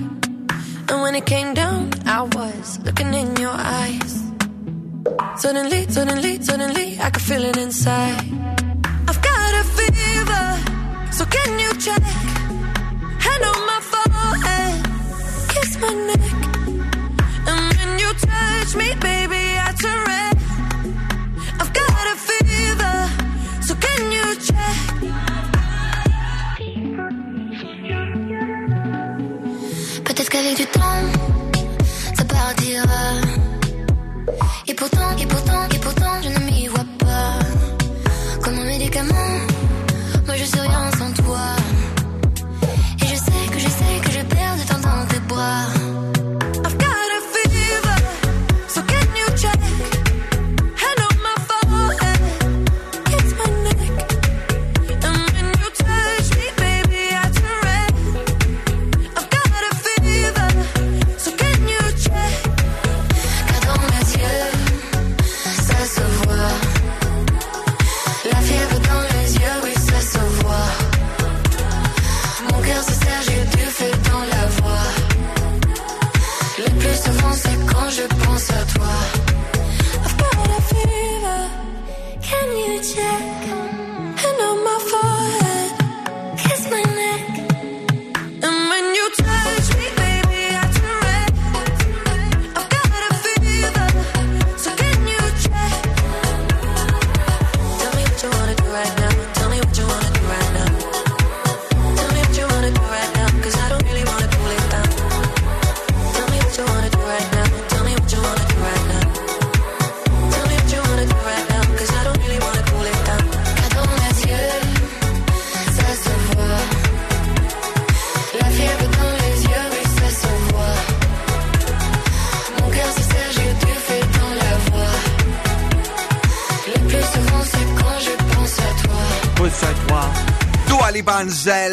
And 0.90 1.02
when 1.02 1.14
it 1.14 1.24
came 1.24 1.54
down, 1.54 1.92
I 2.04 2.22
was 2.22 2.80
looking 2.82 3.14
in 3.14 3.36
your 3.36 3.54
eyes. 3.54 4.24
Suddenly, 5.36 5.86
suddenly, 5.88 6.42
suddenly, 6.42 6.98
I 6.98 7.10
could 7.10 7.22
feel 7.22 7.44
it 7.44 7.56
inside. 7.56 8.24
I've 9.06 9.22
got 9.22 9.54
a 9.54 9.62
fever, 9.78 10.58
so 11.12 11.24
can 11.26 11.60
you 11.60 11.72
check? 11.78 12.02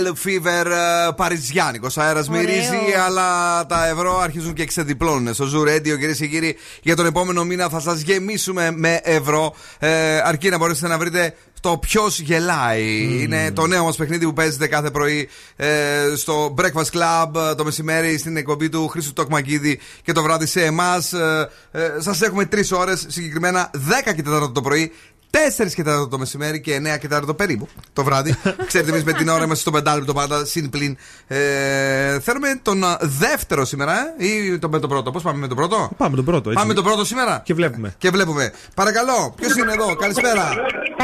Angel 0.06 0.28
Fever 0.28 0.66
ε, 0.66 1.12
Παριζιάνικος. 1.16 1.98
Αέρας 1.98 2.30
μυρίζει, 2.30 2.94
αλλά 3.06 3.66
τα 3.66 3.88
ευρώ 3.88 4.20
αρχίζουν 4.20 4.54
και 4.54 4.66
ξεδιπλώνουν. 4.66 5.34
Στο 5.34 5.46
Zoo 5.54 5.70
Radio, 5.70 5.82
κυρίες 5.82 6.18
και 6.18 6.28
κύριοι, 6.28 6.58
για 6.82 6.96
τον 6.96 7.06
επόμενο 7.06 7.44
μήνα 7.44 7.70
θα 7.70 7.80
σας 7.80 8.02
γεμίσουμε 8.02 8.72
με 8.72 9.00
ευρώ. 9.04 9.56
Ε, 9.80 10.18
αρκεί 10.18 10.50
να 10.50 10.58
μπορέσετε 10.58 10.88
να 10.88 10.98
βρείτε 10.98 11.36
το 11.66 11.78
ποιος 11.78 12.20
γελάει. 12.20 13.20
Είναι 13.22 13.52
το 13.52 13.68
νέο 13.68 13.84
μας 13.84 13.96
παιχνίδι 13.96 14.26
που 14.26 14.34
παίζεται 14.34 14.68
κάθε 14.68 14.92
πρωί 14.92 15.30
ε, 15.56 15.68
στο 16.16 16.54
Breakfast 16.58 16.98
Club 16.98 17.50
ε, 17.50 17.56
το 17.56 17.64
μεσημέρι 17.64 18.18
στην 18.18 18.38
εκπομπή 18.38 18.70
του 18.70 18.88
Χρήστου 18.88 19.14
Τοκμαγκίδη 19.14 19.80
και 20.04 20.12
το 20.12 20.24
βράδυ 20.24 20.46
σε 20.46 20.64
εμάς. 20.64 21.14
Ε, 21.14 21.50
ε, 21.72 21.92
Σας 21.98 22.22
έχουμε 22.22 22.46
τρεις 22.46 22.72
ώρες, 22.72 23.06
συγκεκριμένα 23.08 23.72
10 23.74 24.14
και 24.16 24.24
4 24.28 24.52
το 24.54 24.62
πρωί. 24.62 24.92
4 25.36 25.74
και 25.74 25.84
4 25.88 26.10
το 26.10 26.18
μεσημέρι 26.18 26.62
και 26.62 26.82
9 26.96 27.00
και 27.00 27.08
4 27.12 27.38
περίπου 27.38 27.68
το 27.94 28.04
βράδυ. 28.04 28.36
Ξέρετε, 28.68 28.92
εμείς 28.92 29.04
με 29.04 29.14
την 29.14 29.28
ώρα 29.28 29.44
είμαστε 29.44 29.62
στο 29.62 29.72
πεντάλεπτο 29.72 30.14
πάντα, 30.14 30.46
συν 30.46 30.70
πλην. 30.70 30.98
Ε, 31.28 32.20
θέλουμε 32.20 32.60
τον 32.62 32.84
α, 32.84 32.98
δεύτερο 33.02 33.66
σήμερα, 33.66 34.14
ε, 34.18 34.26
ή 34.26 34.60
το, 34.60 34.70
με 34.70 34.80
τον 34.80 34.90
πρώτο. 34.90 35.12
Πώς 35.12 35.24
πάμε 35.24 35.40
με 35.40 35.48
τον 35.48 35.58
πρώτο; 35.58 35.92
Πάμε 35.98 36.16
τον 36.16 36.26
πρώτο. 36.26 36.50
Έτσι. 36.50 36.62
Πάμε 36.62 36.74
τον 36.74 36.84
πρώτο 36.84 37.06
σήμερα; 37.06 37.42
Και 37.46 37.54
βλέπουμε. 37.54 37.96
Και 37.98 38.10
βλέπουμε. 38.10 38.54
Παρακαλώ, 38.74 39.34
ποιος 39.36 39.56
είναι 39.56 39.72
εδώ, 39.72 39.96
καλησπέρα. 39.96 40.54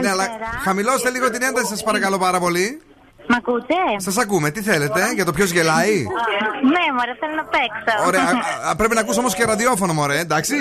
Ναι, 0.02 0.10
αλλά 0.10 0.28
χαμηλώστε 0.64 1.10
λίγο 1.10 1.30
την 1.30 1.42
ένταση, 1.42 1.68
σας 1.68 1.84
παρακαλώ 1.84 2.18
πάρα 2.18 2.40
πολύ. 2.40 2.82
Μ' 3.28 3.34
ακούτε; 3.34 3.76
Σας 3.98 4.18
ακούμε, 4.18 4.50
τι 4.52 4.62
θέλετε, 4.62 5.12
για 5.14 5.26
το 5.26 5.32
ποιος 5.32 5.52
γελάει; 5.52 5.96
Ναι, 6.74 6.86
μωρέ, 6.96 7.14
θέλω 7.20 7.36
να 7.36 7.44
παίξω. 7.44 8.06
Ωραία, 8.08 8.22
α, 8.22 8.70
α, 8.70 8.76
πρέπει 8.76 8.94
να 8.94 9.00
ακούς 9.02 9.18
όμως 9.18 9.36
και 9.36 9.44
ραδιόφωνο, 9.46 9.94
μωρέ, 9.94 10.20
εντάξει. 10.20 10.56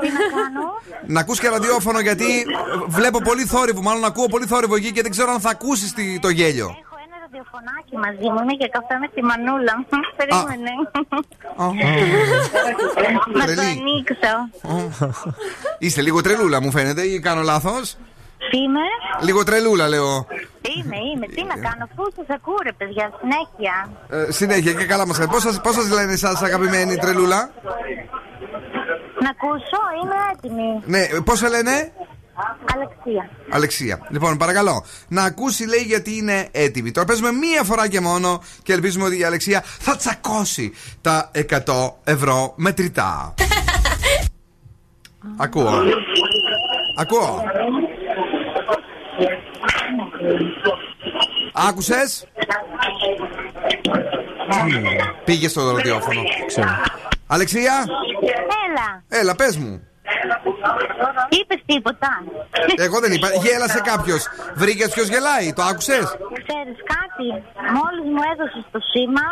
Τι 0.00 0.08
να 0.16 0.22
κάνω; 0.34 0.62
Να 1.06 1.20
ακούς 1.20 1.40
και 1.40 1.48
ραδιόφωνο 1.48 2.00
γιατί 2.00 2.24
βλέπω 2.86 3.18
πολύ 3.20 3.44
θόρυβο, 3.44 3.80
μάλλον 3.82 4.04
ακούω 4.04 4.26
πολύ 4.26 4.46
θόρυβο 4.46 4.74
εκεί 4.76 4.92
και 4.92 5.02
δεν 5.02 5.10
ξέρω 5.10 5.32
αν 5.32 5.40
θα 5.40 5.50
ακούσεις 5.50 5.92
τη- 5.92 6.18
το 6.20 6.28
γέλιο. 6.28 6.76
ραδιοφωνάκι 7.24 7.96
μαζί 8.04 8.28
μου. 8.32 8.42
Είναι 8.42 8.54
και 8.62 8.68
καφέ 8.76 8.94
με 9.02 9.08
τη 9.14 9.22
μανούλα 9.22 9.72
μου. 9.78 9.86
Περίμενε. 10.16 10.70
Να 13.34 13.40
το 13.46 13.52
Τρελή. 13.54 13.60
ανοίξω. 13.60 14.34
Είστε 15.78 16.00
λίγο 16.02 16.20
τρελούλα, 16.20 16.60
μου 16.62 16.70
φαίνεται, 16.70 17.02
ή 17.02 17.20
κάνω 17.20 17.42
λάθος; 17.42 17.96
Τι 18.50 18.58
είμαι; 18.58 18.86
Λίγο 19.20 19.42
τρελούλα, 19.44 19.88
λέω. 19.88 20.26
Είμαι, 20.76 20.96
είμαι. 21.14 21.26
Τι 21.26 21.44
να 21.44 21.54
κάνω, 21.54 21.84
αφού 21.84 22.02
σας 22.16 22.26
ακούω, 22.28 22.58
ρε 22.62 22.72
παιδιά, 22.72 23.10
συνέχεια. 23.20 23.90
Ε, 24.08 24.32
συνέχεια 24.32 24.72
και 24.72 24.84
καλά 24.84 25.06
μας 25.06 25.26
Πώ 25.26 25.38
σας, 25.40 25.60
πώς 25.60 25.74
σας 25.74 25.90
λένε 25.90 26.12
εσάς, 26.12 26.42
αγαπημένη 26.42 26.96
τρελούλα; 26.96 27.50
Να 29.20 29.30
ακούσω, 29.30 29.80
είμαι 30.02 30.14
έτοιμη. 30.32 30.82
Ναι, 30.84 31.20
πώ 31.20 31.36
σε 31.36 31.48
λένε, 31.48 31.92
Αλεξία. 32.74 33.30
Αλεξία. 33.50 34.06
Λοιπόν, 34.10 34.36
παρακαλώ, 34.36 34.84
να 35.08 35.22
ακούσει 35.22 35.66
λέει 35.66 35.82
γιατί 35.82 36.16
είναι 36.16 36.48
έτοιμη. 36.50 36.90
Τώρα 36.90 37.06
παίζουμε 37.06 37.32
μία 37.32 37.62
φορά 37.62 37.88
και 37.88 38.00
μόνο 38.00 38.42
και 38.62 38.72
ελπίζουμε 38.72 39.04
ότι 39.04 39.18
η 39.18 39.24
Αλεξία 39.24 39.62
θα 39.64 39.96
τσακώσει 39.96 40.72
τα 41.00 41.30
100 41.48 41.92
ευρώ 42.04 42.52
μετρητά. 42.56 43.34
Ακούω. 45.44 45.70
Ακούω. 46.96 47.42
Άκουσες; 51.68 52.26
Πήγε 55.24 55.48
στο 55.48 55.70
ραδιόφωνο. 55.70 56.20
Αλεξία, 57.26 57.84
Έλα. 58.66 59.20
έλα, 59.20 59.34
πες 59.34 59.56
μου. 59.56 59.88
Είπες 61.28 61.60
τίποτα. 61.66 62.08
Εγώ 62.76 63.00
δεν 63.00 63.12
είπα. 63.12 63.28
Γέλασε 63.42 63.80
κάποιος. 63.84 64.26
Βρήκες 64.54 64.88
ποιος 64.88 65.08
γελάει. 65.08 65.52
Το 65.52 65.62
άκουσες; 65.62 66.04
Ξέρεις 66.46 66.78
κάτι, 66.94 67.26
μόλις 67.76 68.04
μου 68.14 68.22
έδωσε 68.32 68.58
το 68.72 68.78
σήμα, 68.92 69.26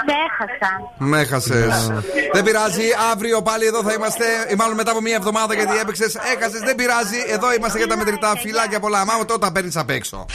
ξέχασα. 0.00 0.72
Με 0.98 1.20
έχασες. 1.20 1.92
Δεν 2.32 2.42
πειράζει. 2.44 2.86
Αύριο 3.12 3.42
πάλι 3.42 3.64
εδώ 3.66 3.82
θα 3.82 3.92
είμαστε. 3.92 4.24
Ή 4.52 4.54
μάλλον 4.54 4.76
μετά 4.76 4.90
από 4.90 5.00
μία 5.00 5.14
εβδομάδα 5.14 5.54
γιατί 5.54 5.78
έπαιξες. 5.78 6.14
Έχασες. 6.34 6.60
Δεν 6.60 6.74
πειράζει. 6.74 7.18
Εδώ 7.28 7.52
είμαστε 7.52 7.78
για 7.78 7.86
τα 7.86 7.96
μετρητά. 7.96 8.36
Φιλάκια 8.36 8.80
πολλά. 8.80 9.04
Μάμα 9.04 9.24
τότε 9.24 9.40
τα 9.46 9.52
παίρνεις 9.52 9.76
απ' 9.76 9.90
έξω. 9.90 10.26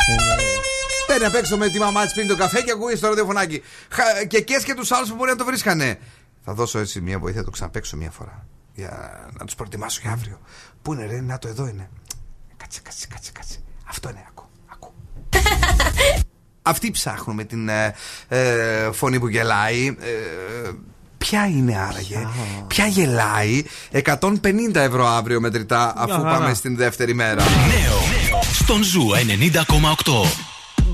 Παίρνει 1.07 1.26
απ' 1.26 1.36
έξω 1.36 1.57
με 1.57 1.69
τη 1.69 1.80
μαμά 1.80 2.03
της 2.03 2.14
πίνει 2.14 2.27
το 2.27 2.36
καφέ 2.36 2.61
και 2.61 2.72
ακούει 2.72 2.95
στο 2.95 3.07
ραδιοφωνάκι. 3.07 3.61
Χα- 3.90 4.26
Και 4.26 4.41
κες 4.41 4.64
και 4.64 4.73
τους 4.73 4.91
άλλους 4.91 5.10
που 5.10 5.15
μπορεί 5.15 5.30
να 5.32 5.36
το 5.38 5.45
βρίσκανε. 5.45 5.99
Θα 6.45 6.53
δώσω 6.53 6.80
έτσι 6.80 7.02
μία 7.02 7.19
βοήθεια, 7.19 7.40
θα 7.40 7.45
το 7.45 7.52
ξαναπέξω 7.52 7.98
μία 7.98 8.11
φορά. 8.11 8.45
Για 8.73 9.19
να 9.40 9.45
τους 9.45 9.56
προετοιμάσω 9.56 9.99
για 10.02 10.11
αύριο. 10.11 10.40
Πού 10.82 10.94
είναι, 10.94 11.06
ρε, 11.06 11.22
να 11.22 11.38
το 11.38 11.48
εδώ 11.48 11.68
είναι. 11.68 11.90
Κάτσε, 12.57 12.80
κάτσε, 12.84 13.07
κάτσε, 13.10 13.32
κάτσε. 13.32 13.57
Αυτό 13.90 14.10
είναι, 14.10 14.23
ακού, 14.30 14.44
ακού. 14.72 14.94
Αυτοί 16.61 16.91
ψάχνουν 16.91 17.36
με 17.36 17.44
την 17.44 17.69
ε, 17.69 17.95
ε, 18.27 18.91
φωνή 18.91 19.19
που 19.19 19.27
γελάει. 19.27 19.88
Ε, 19.99 20.72
ποια 21.18 21.45
είναι 21.48 21.77
άραγε, 21.77 22.27
ποια 22.68 22.86
γελάει; 22.88 23.64
150 23.91 24.76
ευρώ 24.76 25.07
αύριο 25.07 25.40
μετρητά 25.41 25.94
αφού 25.98 26.07
Μια 26.07 26.19
χαρά. 26.19 26.38
πάμε 26.38 26.53
στην 26.53 26.76
δεύτερη 26.76 27.14
μέρα. 27.14 27.44
Νέο 27.44 27.99
στον 28.53 28.84
Ζου 28.84 29.06
90,8. 29.53 30.27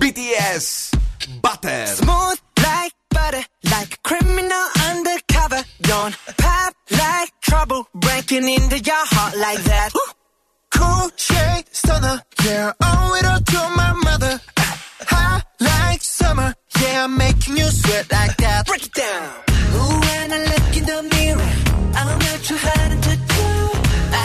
BTS 0.02 0.98
Butter 1.44 1.86
Smooth 1.86 2.40
like 2.58 2.92
butter, 3.12 3.44
like 3.70 3.94
a 3.94 3.98
criminal 4.02 4.66
undercover. 4.90 5.64
Don't 5.84 6.18
pop 6.40 6.74
like 6.90 7.30
trouble, 7.42 7.88
breaking 7.94 8.50
into 8.50 8.80
your 8.80 9.06
heart 9.14 9.38
like 9.38 9.62
that. 9.64 9.92
Cool 10.72 11.12
shade 11.18 11.66
stunner, 11.72 12.20
yeah, 12.44 12.74
owe 12.82 13.16
it 13.20 13.26
all 13.28 13.42
to 13.42 13.76
my 13.78 13.94
mother. 14.04 14.42
Hot 15.06 15.44
like 15.60 16.02
summer, 16.02 16.56
yeah, 16.82 17.04
I'm 17.04 17.16
making 17.16 17.58
you 17.58 17.66
sweat 17.66 18.12
like 18.12 18.36
that. 18.38 18.66
Break 18.66 18.88
it 18.88 18.94
down. 18.94 19.30
Ooh, 19.76 20.00
when 20.08 20.34
I 20.34 20.40
look 20.52 20.78
in 20.78 20.86
the 20.92 21.00
mirror, 21.14 21.52
I'm 21.94 22.18
not 22.26 22.40
too 22.42 22.58
hard 22.58 23.04
to 23.04 23.14
do. 23.36 23.50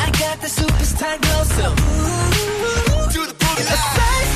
I 0.00 0.04
got 0.22 0.40
the 0.40 0.48
superstar 0.48 1.20
glow, 1.20 1.42
so 1.56 1.66
ooh, 1.68 3.12
do 3.12 3.26
the 3.26 3.34
boogie. 3.34 4.35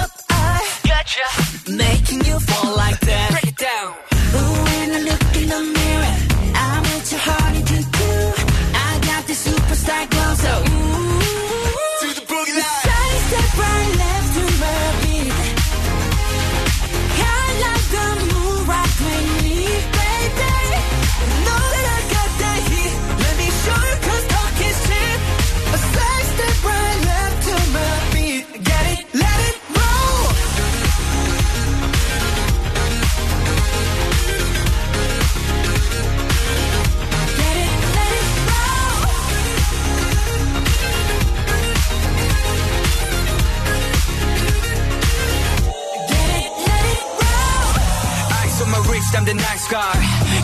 Wrist, 49.11 49.19
I'm 49.19 49.25
the 49.25 49.33
nice 49.33 49.67
guy. 49.67 49.93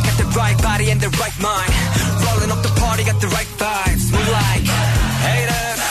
Got 0.03 0.17
the 0.17 0.25
right 0.35 0.57
body 0.61 0.89
and 0.89 0.99
the 0.99 1.09
right 1.19 1.37
mind. 1.41 1.71
Rolling 2.25 2.51
up 2.51 2.61
the 2.63 2.73
party, 2.79 3.03
got 3.03 3.19
the 3.21 3.27
right 3.27 3.47
vibes. 3.57 4.11
Move 4.11 4.29
like 4.29 4.65
haters. 5.23 5.81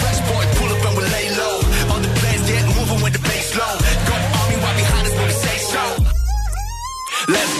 Fresh 0.00 0.20
boy, 0.30 0.44
pull 0.58 0.70
up 0.74 0.86
and 0.86 0.96
we 0.98 1.04
lay 1.04 1.28
low. 1.36 1.56
All 1.90 2.00
the 2.00 2.12
players 2.20 2.42
get 2.46 2.64
moving 2.76 3.02
with 3.02 3.12
the 3.12 3.22
bass 3.28 3.56
low. 3.56 3.74
Got 4.08 4.20
army 4.38 4.56
right 4.56 4.76
behind 4.76 5.06
us 5.06 5.14
when 5.14 5.26
we 5.26 5.36
say 5.46 5.58
so. 5.58 5.82
Let's 7.28 7.55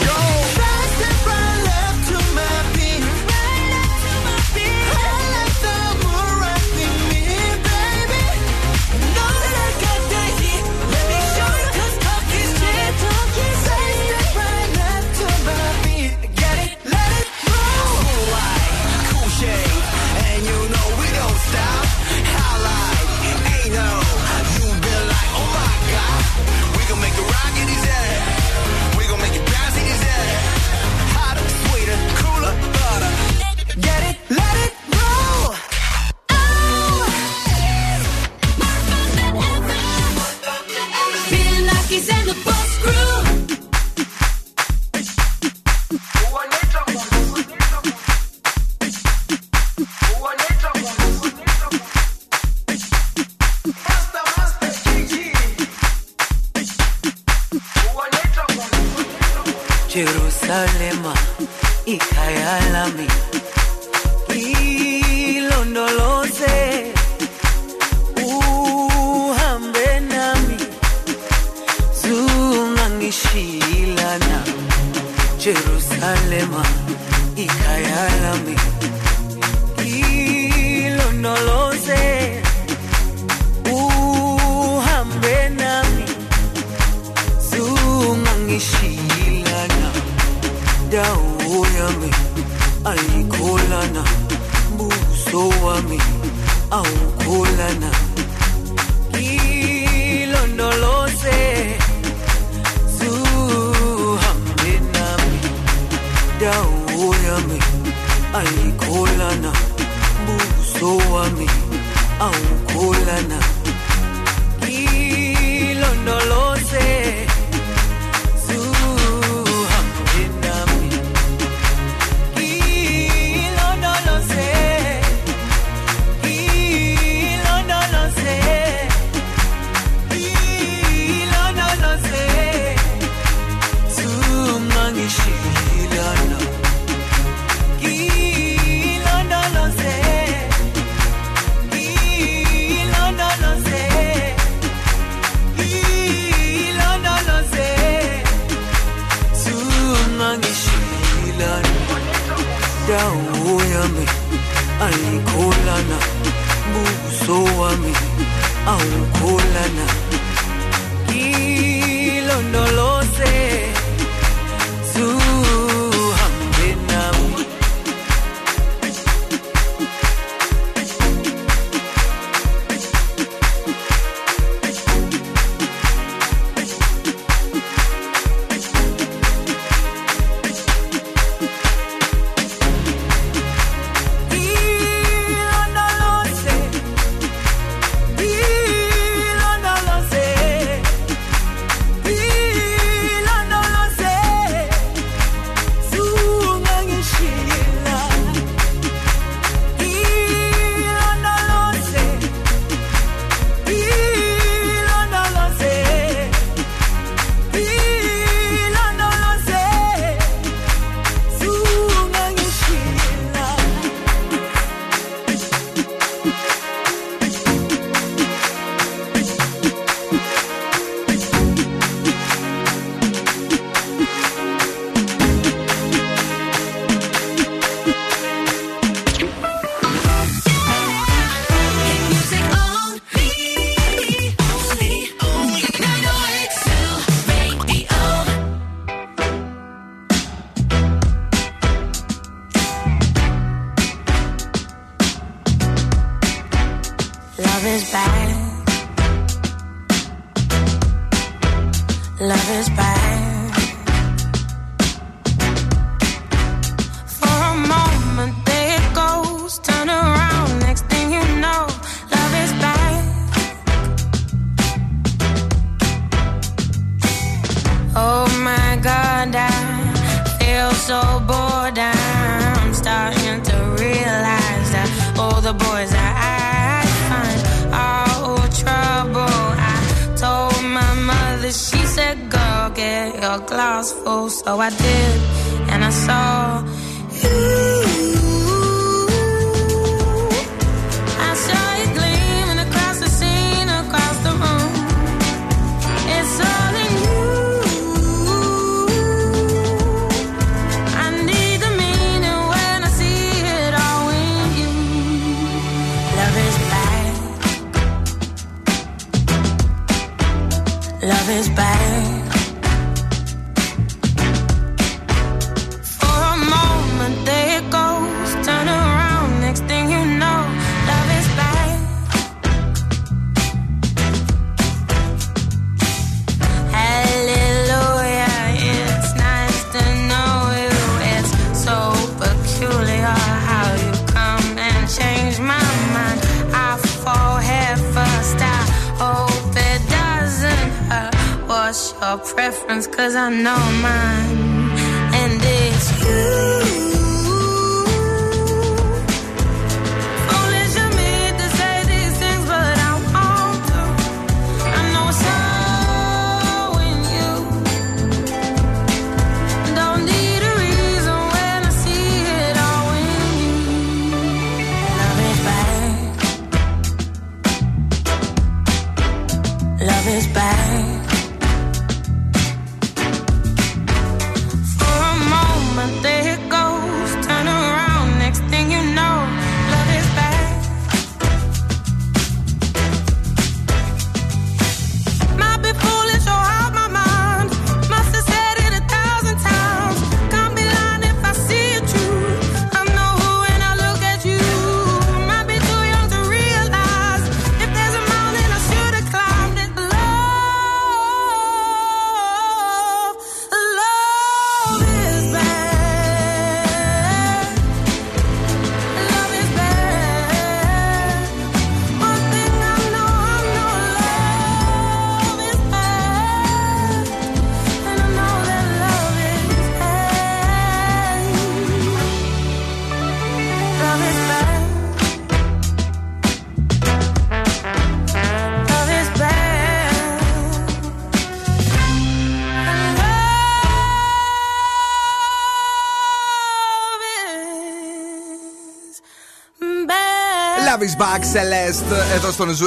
Celeste. 441.37 442.15
Εδώ 442.15 442.31
στον 442.31 442.55
Ζου 442.55 442.67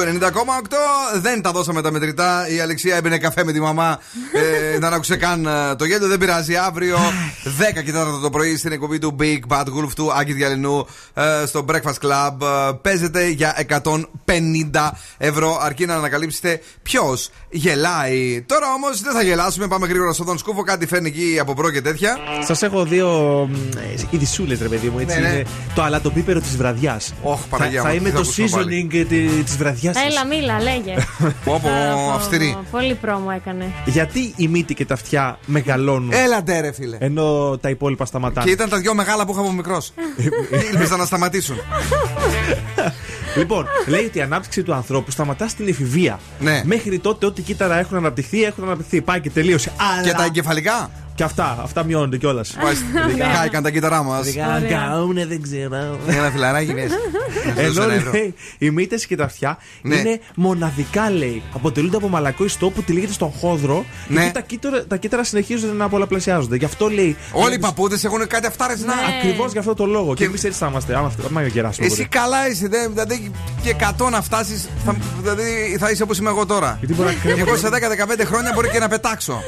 Δεν 1.20 1.42
τα 1.42 1.50
δώσαμε 1.50 1.82
τα 1.82 1.90
μετρητά. 1.90 2.48
Η 2.48 2.60
Αλεξία 2.60 2.96
έπινε 2.96 3.18
καφέ 3.18 3.44
με 3.44 3.52
τη 3.52 3.60
μαμά. 3.60 3.98
ε, 4.32 4.78
δεν 4.78 4.92
άκουσε 4.92 5.16
καν 5.16 5.46
ε, 5.46 5.74
το 5.76 5.84
γέλιο. 5.84 6.08
Δεν 6.08 6.18
πειράζει. 6.18 6.56
Αύριο 6.56 6.96
10 7.78 7.82
και 7.84 7.92
4 8.16 8.20
το 8.22 8.30
πρωί 8.30 8.56
στην 8.56 8.72
εκπομπή 8.72 8.98
του 8.98 9.16
Big 9.20 9.38
Bad 9.48 9.64
Wolf 9.64 9.88
του 9.94 10.12
Άκη 10.12 10.32
Διαλυνού 10.32 10.86
ε, 11.14 11.46
στο 11.46 11.64
Breakfast 11.68 12.06
Club. 12.06 12.40
Ε, 12.68 12.72
παίζεται 12.82 13.28
για 13.28 13.66
150 13.84 13.92
ευρώ. 15.18 15.58
Αρκεί 15.62 15.86
να 15.86 15.94
ανακαλύψετε 15.94 16.60
ποιος 16.82 17.30
γελάει. 17.50 18.42
Τώρα 18.46 18.66
όμως 18.74 19.00
δεν 19.00 19.12
θα 19.12 19.22
γελάσουμε. 19.22 19.66
Πάμε 19.68 19.86
γρήγορα 19.86 20.12
στον 20.12 20.38
Σκούφο. 20.38 20.62
Κάτι 20.62 20.86
φέρνει 20.86 21.08
εκεί 21.08 21.38
από 21.40 21.54
προ 21.54 21.70
και 21.70 21.80
τέτοια. 21.80 22.16
Σας 22.46 22.62
έχω 22.62 22.84
δύο 22.84 23.48
ειδισούλε, 24.10 24.56
ρε 24.62 24.68
παιδί 24.68 24.88
μου. 24.88 24.98
Έτσι 24.98 25.20
Ναι, 25.20 25.28
ναι. 25.28 25.34
είναι 25.34 25.46
το 25.74 25.82
αλατοπίπερο 25.82 26.40
της 26.40 26.56
βραδιάς. 26.56 27.14
Όχι, 27.22 27.42
Παναγία 27.50 27.82
θα, 27.82 27.88
μου, 27.88 27.94
θα 27.94 28.00
τι 28.00 28.00
είμαι 28.00 28.08
θα 28.10 28.14
το 28.14 28.20
ακούσουμε 28.20 28.59
πάλι. 28.64 28.88
seasoning 28.92 29.06
τη 29.44 29.56
βραδιάς 29.56 29.96
Έλα, 29.96 30.26
μίλα, 30.26 30.62
λέγε. 30.62 30.94
Πω, 31.44 31.60
πω, 31.62 31.68
Α, 31.68 32.14
αυστηρή. 32.14 32.56
Πολύ 32.70 32.94
πρόμο 32.94 33.30
έκανε. 33.34 33.72
Γιατί 33.84 34.32
η 34.36 34.48
μύτη 34.48 34.74
και 34.74 34.84
τα 34.84 34.94
αυτιά 34.94 35.38
μεγαλώνουν; 35.46 36.12
Έλα 36.12 36.42
ντε, 36.42 36.60
ρε 36.60 36.72
φίλε. 36.72 36.96
Ενώ 37.00 37.58
τα 37.60 37.68
υπόλοιπα 37.68 38.04
σταματάνε. 38.04 38.46
Και 38.46 38.52
ήταν 38.52 38.68
τα 38.68 38.78
δυο 38.78 38.94
μεγάλα 38.94 39.26
που 39.26 39.32
είχα 39.32 39.40
από 39.40 39.52
μικρός. 39.52 39.92
Ήλπιζα 40.72 40.96
να 40.96 41.04
σταματήσουν. 41.04 41.56
Λοιπόν, 43.36 43.66
λέει 43.86 44.04
ότι 44.04 44.18
η 44.18 44.20
ανάπτυξη 44.20 44.62
του 44.62 44.74
ανθρώπου 44.74 45.10
σταματά 45.10 45.48
στην 45.48 45.68
εφηβεία. 45.68 46.20
Ναι. 46.40 46.62
Μέχρι 46.64 46.98
τότε, 46.98 47.26
ό,τι 47.26 47.42
κύτταρα 47.42 47.78
έχουν 47.78 47.96
αναπτυχθεί, 47.96 48.44
έχουν 48.44 48.64
αναπτυχθεί. 48.64 49.00
Πάει 49.00 49.20
και 49.20 49.30
τελείωσε. 49.30 49.72
Αλλά... 49.96 50.02
Και 50.08 50.12
τα 50.12 50.24
εγκεφαλικά; 50.24 50.90
Και 51.20 51.26
αυτά, 51.26 51.58
αυτά 51.62 51.84
μειώνονται 51.84 52.16
κιόλας. 52.16 52.56
Κάηκαν 53.34 53.62
τα 53.62 53.70
κύτταρά 53.70 54.02
μας. 54.02 54.26
Γκάουνε, 54.68 55.26
δεν 55.26 55.42
ξέρω. 55.42 55.98
Ένα 56.06 56.30
φιλαράκι 56.32 56.74
μέσα. 56.74 56.94
Ενώ 57.64 57.82
ένα 57.82 57.92
ευρώ. 57.94 58.10
λέει, 58.12 58.34
οι 58.58 58.70
μύτες 58.70 59.06
και 59.06 59.16
τα 59.16 59.24
αυτιά 59.24 59.58
Ναι. 59.82 59.94
είναι 59.96 60.20
μοναδικά 60.36 61.10
λέει. 61.10 61.42
Αποτελούνται 61.54 61.96
από 61.96 62.08
μαλακό 62.08 62.44
ιστό 62.44 62.70
που 62.70 62.82
τυλίγεται 62.82 63.12
στον 63.12 63.30
χόδρο 63.32 63.84
Ναι. 64.08 64.24
και 64.24 64.30
τα 64.30 64.40
κύτταρα, 64.40 64.86
τα 64.86 64.96
κύτταρα 64.96 65.24
συνεχίζουν 65.24 65.76
να 65.76 65.88
πολλαπλασιάζονται. 65.88 66.56
Γι' 66.56 66.64
αυτό 66.64 66.88
λέει. 66.88 67.16
Όλοι 67.32 67.54
οι 67.54 67.58
παππούδες 67.58 68.04
έχουν 68.04 68.26
κάτι 68.26 68.46
αυτάρε 68.46 68.74
να. 68.86 68.92
Ακριβώς 69.18 69.52
γι' 69.52 69.58
αυτό 69.58 69.74
το 69.74 69.86
λόγο. 69.86 70.08
Και, 70.14 70.14
Και- 70.22 70.24
εμείς 70.24 70.44
έτσι 70.44 70.58
θα 70.58 70.66
είμαστε. 70.66 70.96
Άμα, 70.96 71.12
άμα 71.26 71.42
γεράσουμε. 71.46 71.86
Εσύ 71.86 72.06
καλά 72.06 72.48
είσαι, 72.48 72.68
δε- 72.68 72.88
δηλαδή 72.88 73.30
και 73.62 73.70
100 73.70 74.10
να 74.10 74.22
φτάσεις. 74.22 74.68
Θα, 74.84 74.96
δηλαδή 75.22 75.76
θα 75.80 75.90
είσαι 75.90 76.02
όπως 76.02 76.18
είμαι 76.18 76.28
εγώ 76.28 76.46
τώρα. 76.46 76.76
Γιατί 76.78 76.94
μπορεί 76.94 77.08
να 77.08 77.14
κρέμω- 77.14 77.46
Εγώ 77.48 77.56
σε 77.56 77.68
10-15 77.68 78.24
χρόνια 78.24 78.50
μπορεί 78.54 78.68
και 78.68 78.78
να 78.78 78.88
πετάξω. 78.88 79.42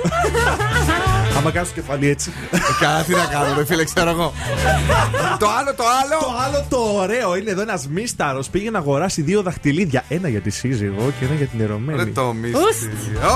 Άμα 1.39 1.51
κάνω 1.63 1.75
το 1.75 1.81
κεφάλι 1.81 2.09
έτσι. 2.09 2.33
Καλά, 2.81 3.03
τι 3.03 3.13
να 3.13 3.25
κάνω, 3.25 3.55
ρε 3.57 3.65
φίλε, 3.65 3.85
ξέρω 3.85 4.11
εγώ. 4.11 4.33
Το 5.39 5.47
άλλο, 5.59 5.75
το 5.75 5.85
άλλο. 6.03 6.21
Το 6.21 6.35
άλλο 6.47 6.65
το 6.69 6.77
ωραίο 7.01 7.37
είναι 7.37 7.51
εδώ 7.51 7.61
ένας 7.63 7.89
μίσταρος 7.89 8.49
πήγε 8.49 8.71
να 8.71 8.79
αγοράσει 8.79 9.23
δύο 9.23 9.43
δαχτυλίδια. 9.43 10.05
Ένα 10.09 10.29
για 10.29 10.41
τη 10.41 10.51
σύζυγο 10.51 11.13
και 11.19 11.25
ένα 11.25 11.35
για 11.35 11.47
την 11.47 11.59
Ρε 11.59 11.65
ερωμένη. 11.65 12.11
το 12.11 12.33
μίστη. 12.33 12.59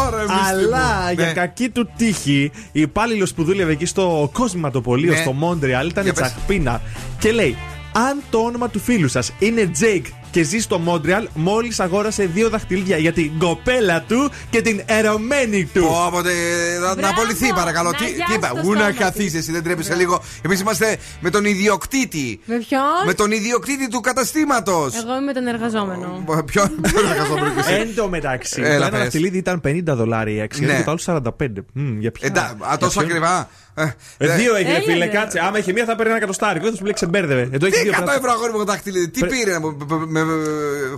Ωραία, 0.07 0.21
μίστη 0.21 0.33
Αλλά 0.49 1.05
μου. 1.07 1.13
για 1.15 1.27
Ναι. 1.27 1.33
κακή 1.33 1.69
του 1.69 1.89
τύχη, 1.97 2.51
η 2.73 2.81
υπάλληλος 2.81 3.35
που 3.35 3.45
δούλευε 3.45 3.73
εκεί 3.73 3.87
στο 3.87 4.31
κοσματοπολείο 4.33 5.13
Ναι. 5.13 5.17
στο 5.21 5.33
Μόντρεαλ 5.33 5.89
ήταν 5.89 6.05
Για 6.05 6.13
πες. 6.13 6.23
τσαχπίνα. 6.33 6.81
Και 7.19 7.33
λέει: 7.33 7.57
Αν 7.93 8.23
το 8.31 8.39
όνομα 8.39 8.69
του 8.69 8.79
φίλου 8.81 9.09
σας 9.09 9.33
είναι 9.39 9.71
Jake 9.81 10.07
και 10.37 10.43
ζει 10.43 10.59
στο 10.59 10.79
Μόντρεαλ, 10.79 11.29
μόλις 11.35 11.81
αγόρασε 11.81 12.27
δύο 12.27 12.49
δαχτυλίδια 12.49 12.97
για 12.97 13.13
την 13.13 13.39
κοπέλα 13.39 14.03
του 14.03 14.31
και 14.51 14.63
την 14.63 14.83
ερωμένη 14.87 15.65
του. 15.65 15.81
Πω, 15.81 16.05
από 16.07 16.23
τε- 16.23 16.33
να- 16.81 16.87
να 16.89 16.95
Μπράβο. 16.95 17.15
απολυθεί 17.21 17.53
παρακαλώ. 17.53 17.91
Να 17.91 17.97
Τι, 17.97 18.05
γιάσει 18.05 18.23
τι 18.27 18.33
είπα, 18.35 18.49
το 18.49 18.61
Ού 18.65 18.73
να 18.73 18.79
στόμα 18.79 18.93
καθίσει, 18.93 19.37
εσύ 19.37 19.53
δεν 19.53 19.63
τρέπεσαι 19.63 19.95
λίγο. 19.95 20.23
Εμείς 20.45 20.61
είμαστε 20.61 20.97
με 21.21 21.31
τον 21.31 21.45
ιδιοκτήτη. 21.45 22.41
Με 22.45 22.57
ποιον; 22.69 22.81
Με 23.07 23.15
τον 23.15 23.31
ιδιοκτήτη 23.31 23.89
του 23.89 24.01
καταστήματος. 24.01 24.95
Εγώ 24.97 25.17
είμαι 25.21 25.33
τον 25.33 25.47
εργαζόμενο. 25.47 26.25
Ποιον 26.27 26.71
ποιον 26.83 27.07
εργαζόμενο 27.11 27.51
και 27.55 27.61
εσύ; 27.61 27.73
Εν 27.73 27.95
τω 27.95 28.09
μεταξύ, 28.09 28.61
Έλα, 28.65 28.69
το 28.79 28.83
ένα 28.83 28.91
πες. 28.91 28.99
δαχτυλίδι 29.01 29.39
ήταν 29.39 29.61
50 29.61 29.95
δολάρια 29.95 30.35
η 30.37 30.41
αξία 30.41 30.67
Ναι. 30.67 30.77
και 30.77 30.83
το 30.83 30.91
άλλο 30.91 30.99
45. 30.99 31.65
Μμ, 31.73 32.01
για 32.01 32.11
ποια. 32.11 32.27
Εντά, 32.29 32.43
α, 32.43 32.55
για 32.69 32.77
τόσο 32.79 32.99
ποιον; 33.01 33.05
ακριβά. 33.05 33.49
Ε, 33.79 33.83
Ε, 34.19 34.33
ε, 34.33 34.37
δύο 34.37 34.55
έγινε, 34.57 34.75
Έλα, 34.75 34.81
φίλε, 34.85 35.05
ρε. 35.05 35.11
κάτσε. 35.11 35.41
Άμα 35.47 35.59
είχε 35.59 35.73
μία 35.73 35.85
θα 35.85 35.95
παίρνει 35.95 36.09
ένα 36.11 36.17
εκατοστάρικο. 36.19 36.63
Δεν 36.65 36.71
θα 36.73 36.77
σου 36.79 36.85
λέει 36.85 36.93
ξεμπέρδευε. 36.93 37.49
Εδώ 37.53 37.67
έχει 37.67 37.75
Τι 37.77 37.83
δύο 37.83 37.91
100 37.93 37.95
πράγματα. 37.95 38.15
ευρώ 38.19 38.31
αγόρι 38.31 38.53
μου 38.53 38.65
δαχτυλίδι, 38.65 39.09
τι 39.11 39.19
Πρέ- 39.21 39.33
πήρε 39.33 39.59
με- 39.59 39.97
με 40.07 40.25
με- 40.25 40.35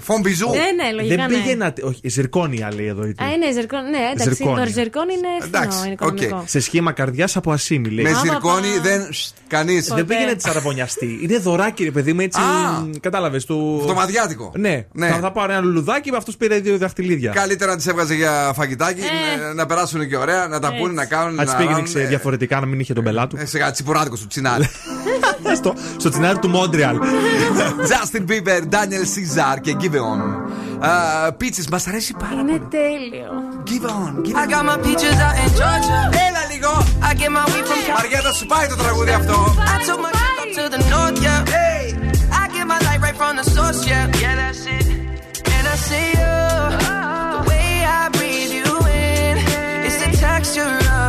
φον 0.00 0.20
μπιζού. 0.20 0.46
Ε, 0.54 0.72
ναι, 0.82 0.92
λογικά 0.94 1.14
Δεν 1.16 1.30
ναι. 1.30 1.36
πήγε 1.36 1.54
να. 1.54 1.72
Όχι, 1.82 2.08
ζυρκόνια 2.08 2.68
λέει 2.74 2.86
εδώ. 2.86 3.04
η 3.04 3.08
Α, 3.22 3.26
είναι 3.34 3.52
ζερκόν. 3.52 3.80
Ναι, 3.90 3.98
εντάξει, 4.14 4.34
Ζερκόνια. 4.34 4.64
το 4.64 4.70
ζερκόν 4.72 5.02
είναι 5.08 5.28
Εντάξει, 5.46 5.78
φθηνό, 5.78 5.84
είναι 5.84 5.96
οκ. 6.00 6.20
οικονομικό. 6.20 6.44
Σε 6.46 6.60
σχήμα 6.60 6.92
καρδιάς 6.92 7.36
από 7.36 7.52
ασίμι 7.52 7.88
λέει. 7.88 8.04
Με 8.04 8.10
Άμα 8.10 8.20
ζυρκόνι 8.20 8.68
πα- 8.74 8.80
δεν. 8.82 9.00
Κανείς. 9.48 9.86
Δεν 9.94 10.06
πήγε 10.06 10.24
να 10.24 10.34
της 10.34 10.44
αραβωνιαστεί. 10.44 11.18
Είναι 11.22 11.38
δωράκι, 11.38 11.84
ρε 11.84 11.90
παιδί 11.90 12.12
μου, 12.12 12.20
έτσι. 12.20 12.40
Α. 12.40 12.44
Κατάλαβες. 13.00 13.44
Του... 13.44 13.78
Αυτομαδιάτικο. 13.80 14.52
Ναι, 14.56 14.86
Ναι. 14.92 15.08
Θα, 15.08 15.18
θα 15.18 15.32
πάρω 15.32 15.52
ένα 15.52 15.60
λουλουδάκι 15.60 16.10
με 16.10 16.16
αυτό 16.16 16.32
πήρε 16.38 16.58
δύο 16.58 16.76
δαχτυλίδια. 16.78 17.32
Καλύτερα 17.32 17.70
να 17.70 17.76
τις 17.76 17.86
έβγαζε 17.86 18.14
για 18.14 18.52
φαγητάκι, 18.54 19.00
Ε. 19.00 19.40
να- 19.46 19.54
να 19.54 19.66
περάσουν 19.66 20.08
και 20.08 20.16
ωραία, 20.16 20.46
να 20.46 20.60
τα 20.60 20.74
πούνε, 20.78 20.92
να 20.92 21.04
κάνουν. 21.04 21.34
Να 21.34 21.42
τη 21.44 21.48
να 21.50 21.54
πήγαινε 21.56 21.70
ράνουν, 21.72 21.84
ξε- 21.88 22.02
ε, 22.04 22.06
διαφορετικά 22.06 22.60
να 22.60 22.66
μην 22.68 22.80
είχε 22.80 22.92
τον 22.92 23.04
πελάτου. 23.04 23.36
ε, 23.36 23.44
Σε 23.46 23.70
τσιπουράδικο 23.72 24.16
σου 24.16 24.26
τσινάρι. 24.26 24.68
στο, 25.56 25.74
στο 25.96 26.08
τσινάρι 26.10 26.38
του 26.38 26.48
Μόντρεαλ. 26.48 26.96
Justin 27.90 28.20
Bieber, 28.30 28.60
Daniel 28.74 29.04
Caesar 29.14 29.56
και 29.60 29.76
Give 29.80 29.94
On. 29.94 30.20
Πίτσε, 31.36 31.62
μα 31.70 31.80
αρέσει 31.88 32.14
πάρα 32.18 32.40
Είναι 32.40 32.42
πολύ. 32.50 32.68
τέλειο. 32.70 33.30
Give 33.68 33.86
On, 33.86 34.12
give 34.26 34.36
I 34.36 34.44
on. 34.44 34.50
got 34.52 34.64
my 34.70 34.76
peaches 34.86 35.16
out 35.26 35.36
in 35.42 35.50
Georgia. 35.60 36.00
Έλα 36.26 36.42
λίγο. 36.52 36.72
I 37.10 37.12
get 37.20 37.30
my 37.36 37.44
weed 37.52 37.66
from 37.70 37.94
Μαριέτα, 37.96 38.32
σου 38.32 38.46
πάει 38.46 38.66
το 38.66 38.76
τραγούδι 38.76 39.10
αυτό. 39.10 39.54
I 39.74 39.76
took 39.86 40.00
my 40.06 40.12
trip 40.18 40.38
up 40.42 40.50
to 40.58 40.64
the 40.74 40.80
north, 40.92 41.18
yeah. 41.26 41.40
Hey. 41.56 41.84
I 42.40 42.44
get 42.54 42.66
my 42.72 42.78
light 42.86 43.00
right 43.06 43.16
from 43.20 43.32
the 43.40 43.46
source, 43.54 43.80
yeah. 43.90 44.04
Yeah, 44.22 44.34
that's 44.40 44.62
it. 44.76 44.86
And 45.54 45.64
I 45.74 45.76
see 45.88 46.08
you. 46.20 46.34
The 47.34 47.40
way 47.50 47.68
I 47.98 48.00
breathe 48.16 48.52
you 48.60 48.70
in. 49.06 49.34
It's 49.86 49.98
the 50.04 50.10
texture 50.26 50.72
of 50.80 50.87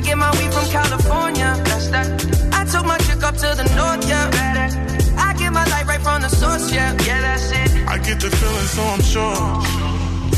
I 0.00 0.02
get 0.02 0.16
my 0.16 0.30
weed 0.38 0.50
from 0.50 0.66
California. 0.70 1.50
That's 1.68 1.88
that. 1.88 2.08
I 2.54 2.64
took 2.64 2.86
my 2.86 2.96
chick 3.04 3.22
up 3.22 3.34
to 3.36 3.48
the 3.60 3.66
north. 3.76 4.08
Yeah. 4.08 4.30
I 5.18 5.34
get 5.34 5.52
my 5.52 5.66
light 5.66 5.86
right 5.86 6.00
from 6.00 6.22
the 6.22 6.30
source. 6.30 6.72
Yeah. 6.72 6.96
Yeah, 7.04 7.20
that's 7.20 7.50
it. 7.52 7.86
I 7.86 7.98
get 7.98 8.18
the 8.18 8.30
feeling, 8.30 8.70
so 8.76 8.82
I'm 8.82 9.02
sure. 9.02 9.36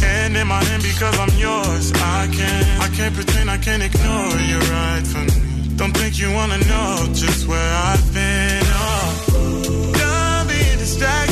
Hand 0.03 0.37
in 0.37 0.49
my 0.49 0.65
hand 0.65 0.83
because 0.83 1.17
I'm 1.17 1.31
yours. 1.39 1.93
I 1.95 2.27
can't, 2.35 2.67
I 2.83 2.89
can't 2.97 3.15
pretend, 3.15 3.51
I 3.51 3.59
can't 3.59 3.85
ignore 3.85 4.35
you 4.51 4.59
right 4.59 5.07
from 5.07 5.27
me. 5.27 5.77
Don't 5.77 5.97
think 5.97 6.19
you 6.19 6.33
wanna 6.33 6.59
know 6.59 7.07
just 7.15 7.47
where 7.47 7.73
I've 7.91 8.07
been. 8.13 8.63
Oh, 8.67 9.93
done 9.95 10.49
being 10.49 10.79
distracted. 10.79 11.32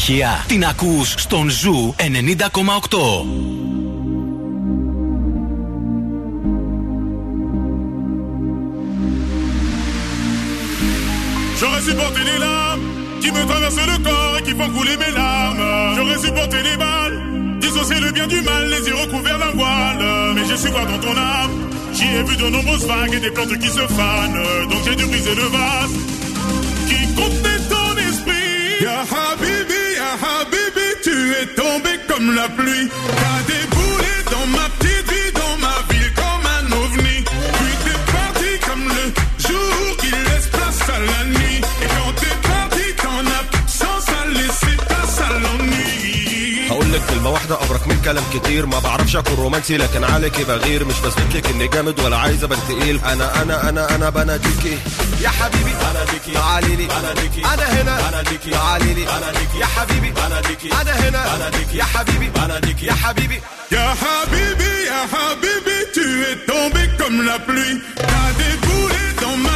επιτυχία. 0.00 0.44
Την 0.48 0.64
ακούς 0.64 1.14
στον 1.16 1.50
Ζου 1.50 1.94
90,8. 1.98 2.06
J'aurais 11.58 11.84
supporté 11.90 12.20
les 12.30 12.38
larmes 12.46 12.84
qui 13.22 13.28
me 13.36 13.42
traversent 13.50 13.86
le 13.92 13.98
corps 14.06 14.34
et 14.38 14.42
qui 14.46 14.54
font 14.58 14.70
couler 14.76 14.96
mes 15.02 15.12
larmes. 15.20 15.64
J'aurais 15.96 16.20
supporté 16.26 16.58
les 16.68 16.76
balles, 16.84 17.16
dissocier 17.64 17.98
le 18.06 18.10
bien 18.16 18.26
du 18.34 18.40
mal, 18.48 18.62
les 18.74 18.82
yeux 18.88 18.98
recouverts 19.04 19.40
d'un 19.42 19.54
voile. 19.60 20.04
Mais 20.34 20.44
j'ai 20.48 20.58
su 20.62 20.68
voir 20.74 20.86
dans 20.92 21.00
ton 21.06 21.14
âme, 21.34 21.54
j'y 21.96 22.08
ai 22.18 22.22
vu 22.28 22.34
de 22.42 22.46
nombreuses 22.54 22.86
vagues 22.92 23.14
et 23.18 23.22
des 23.26 23.32
plantes 23.36 23.56
qui 23.62 23.70
se 23.78 23.84
fanent. 23.96 24.42
Donc 24.70 24.80
j'ai 24.86 24.96
dû 25.00 25.04
briser 25.12 25.34
le 25.42 25.46
vase 25.56 25.94
qui 26.88 26.98
contenait 27.20 27.62
ton 27.72 27.90
esprit. 28.08 28.46
Ya 28.86 28.98
Habibi, 29.12 29.76
Ya 29.76 29.79
Habibi, 30.13 31.01
tu 31.03 31.31
es 31.31 31.45
tombé 31.55 31.99
comme 32.07 32.35
la 32.35 32.49
pluie. 32.49 32.89
كلمة 47.21 47.33
واحدة 47.33 47.63
أبرك 47.63 47.87
من 47.87 48.01
كلام 48.01 48.23
كتير. 48.33 48.65
ما 48.65 48.79
بعرفش 48.79 49.15
أكون 49.15 49.35
رومانسي 49.35 49.77
لكن 49.77 50.03
عليكي 50.03 50.43
بغير. 50.43 50.85
مش 50.85 50.99
بثبت 50.99 51.35
لك 51.35 51.45
إني 51.45 51.67
جامد 51.67 51.99
ولا 51.99 52.17
عايز 52.17 52.43
أبان 52.43 52.59
تقيل. 52.67 52.99
أنا 53.05 53.41
أنا 53.41 53.69
أنا 53.69 53.95
أنا 53.95 54.09
بناديكي 54.09 54.77
يا 55.21 55.29
حبيبي 55.29 55.73
بناديكي 55.81 56.31
تعالي 56.33 56.75
لي. 56.75 56.87
بناديكي 56.87 57.41
أنا 57.53 57.81
هنا. 57.81 58.09
بناديكي 58.09 58.49
تعالي 58.49 58.93
لي. 58.93 59.05
بناديكي 59.05 59.59
يا 59.59 59.65
حبيبي 59.65 60.11
بناديكي 60.11 60.69
أنا 60.81 60.91
هنا. 60.91 61.35
بناديكي 61.35 61.77
يا 61.77 61.83
حبيبي 61.83 62.29
بناديكي 62.29 62.85
يا 62.85 62.93
حبيبي. 62.93 63.41
Ya 63.71 63.87
Habibi, 64.03 64.71
Ya 64.91 65.01
Habibi, 65.13 65.77
tu 65.95 66.05
es 66.29 66.37
tombé 66.51 66.83
comme 66.99 67.19
la 67.29 67.37
pluie. 67.47 67.77
T'as 68.09 68.29
déboulé 68.41 69.03
dans 69.21 69.37
ma 69.45 69.55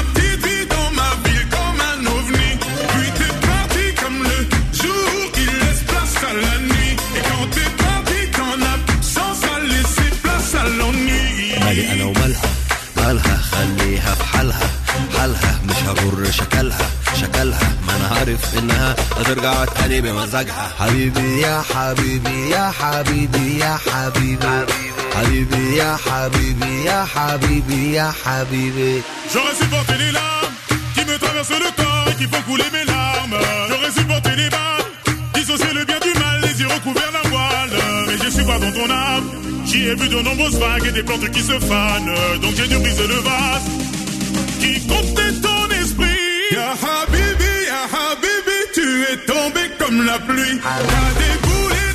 شكلها 16.35 16.91
شكلها 17.21 17.73
ما 17.87 17.97
أنا 17.97 18.09
عارف 18.19 18.59
إنها 18.59 18.97
هترجع 19.17 19.65
تاني 19.65 20.01
بمزاجها 20.01 20.73
حبيبي 20.81 21.41
يا 21.41 21.63
حبيبي 21.75 22.51
يا 22.51 22.73
حبيبي 22.81 23.59
يا 23.59 23.79
حبيبي 23.87 24.67
حبيبي 25.17 25.77
يا 25.77 25.97
حبيبي 26.07 26.85
يا 26.85 27.05
حبيبي 27.15 27.93
يا 27.93 28.13
حبيبي 28.25 29.03
J'aurais 29.33 29.57
supporté 29.63 29.95
les 30.05 30.13
larmes 30.13 30.55
qui 30.95 31.03
me 31.05 31.17
traversent 31.19 31.61
le 31.67 31.71
corps 31.81 32.07
et 32.11 32.15
qui 32.21 32.27
font 32.33 32.43
couler 32.49 32.69
mes 32.77 32.85
larmes. 32.93 33.37
J'aurais 33.69 33.93
supporté 33.99 34.31
les 34.41 34.51
balles, 34.57 34.87
dissocier 35.35 35.73
le 35.79 35.85
bien 35.85 36.01
du 36.07 36.13
mal, 36.23 36.37
les 36.47 36.55
yeux 36.61 36.69
recouverts 36.77 37.13
d'un 37.17 37.29
voile. 37.35 37.75
Mais 38.07 38.17
j'ai 38.23 38.31
su 38.37 38.43
voir 38.43 38.59
dans 38.65 38.73
ton 38.79 38.89
âme, 38.91 39.27
j'y 39.69 39.81
ai 39.91 39.95
vu 39.95 40.09
de 40.09 40.21
nombreuses 40.29 40.59
vagues 40.59 40.87
et 40.91 40.93
des 40.99 41.05
plantes 41.09 41.29
qui 41.35 41.43
se 41.51 41.57
fanent. 41.69 42.15
Donc 42.43 42.53
j'ai 42.57 42.69
dû 42.73 42.77
briser 42.85 43.07
le 43.15 43.21
vase 43.29 43.67
qui 44.61 44.73
contenait 44.93 45.14
tu 48.76 48.82
es 49.04 49.18
tombé 49.26 49.62
comme 49.80 50.06
la 50.06 50.20
pluie. 50.20 50.60
T'as 50.62 51.14
déboulé 51.22 51.95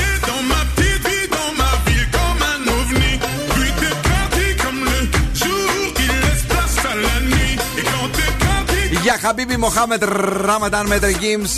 Για 9.01 9.17
Χαμπίμπι 9.21 9.57
Μοχάμετ 9.57 10.03
Ραματάν 10.45 10.87
Μέτρ 10.87 11.07
Γκίμς. 11.07 11.51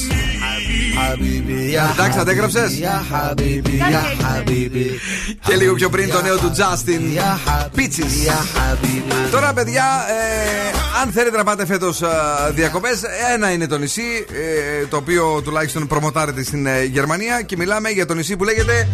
Εντάξει, 1.91 2.19
αντέγραψε. 2.19 2.67
Και 5.45 5.55
λίγο 5.55 5.73
πιο 5.73 5.89
πριν 5.89 6.09
το 6.09 6.21
νέο 6.21 6.37
του 6.37 6.51
Justin. 6.55 7.01
Πίτσις. 7.75 8.13
Τώρα, 9.31 9.53
παιδιά, 9.53 9.83
ε, 10.09 11.01
αν 11.01 11.11
θέλετε 11.11 11.37
να 11.37 11.43
πάτε 11.43 11.65
φέτος 11.65 12.01
διακοπές, 12.51 13.01
ένα 13.33 13.51
είναι 13.51 13.67
το 13.67 13.77
νησί, 13.77 14.25
ε, 14.81 14.85
το 14.85 14.97
οποίο 14.97 15.41
τουλάχιστον 15.43 15.87
προμοτάρεται 15.87 16.43
στην 16.43 16.65
ε, 16.65 16.83
Γερμανία 16.83 17.41
και 17.41 17.57
μιλάμε 17.57 17.89
για 17.89 18.05
το 18.05 18.13
νησί 18.13 18.35
που 18.35 18.43
λέγεται 18.43 18.87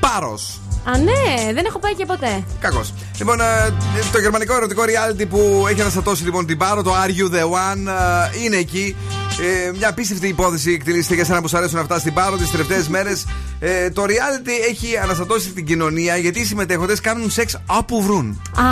Πάρος. 0.00 0.60
Α, 0.84 0.98
ναι, 0.98 1.52
δεν 1.52 1.64
έχω 1.66 1.78
πάει 1.78 1.94
και 1.94 2.06
ποτέ. 2.06 2.44
Κακός. 2.60 2.94
Λοιπόν, 3.18 3.40
ε, 3.40 3.44
το 4.12 4.18
γερμανικό 4.18 4.54
ερωτικό 4.56 4.82
reality 4.82 5.24
που 5.30 5.64
έχει 5.68 5.80
αναστατώσει 5.80 6.24
λοιπόν 6.24 6.46
την 6.46 6.58
Πάρο, 6.58 6.82
το 6.82 6.92
Are 6.94 7.08
You 7.08 7.34
the 7.34 7.42
One, 7.42 7.86
ε, 8.34 8.44
είναι 8.44 8.56
εκεί. 8.56 8.96
Ε, 9.66 9.70
μια 9.76 9.88
απίστευτη 9.88 10.28
υπόθεση 10.28 10.72
εκτελήσεται 10.72 11.14
για 11.14 11.24
σένα 11.24 11.40
που 11.40 11.48
σου 11.48 11.56
αρέσουν 11.56 11.78
αυτά 11.78 11.98
στην 11.98 12.14
Πάρο 12.14 12.36
τις 12.36 12.50
τελευταίες 12.50 12.88
μέρες. 12.94 13.24
Ε, 13.58 13.90
το 13.90 14.02
reality 14.02 14.68
έχει 14.70 14.96
αναστατώσει 15.02 15.48
την 15.50 15.66
κοινωνία 15.66 16.16
γιατί 16.16 16.40
οι 16.40 16.44
συμμετέχοντες 16.44 17.00
κάνουν 17.00 17.30
σεξ 17.30 17.58
όπου 17.66 18.02
βρουν. 18.02 18.42
Α, 18.56 18.64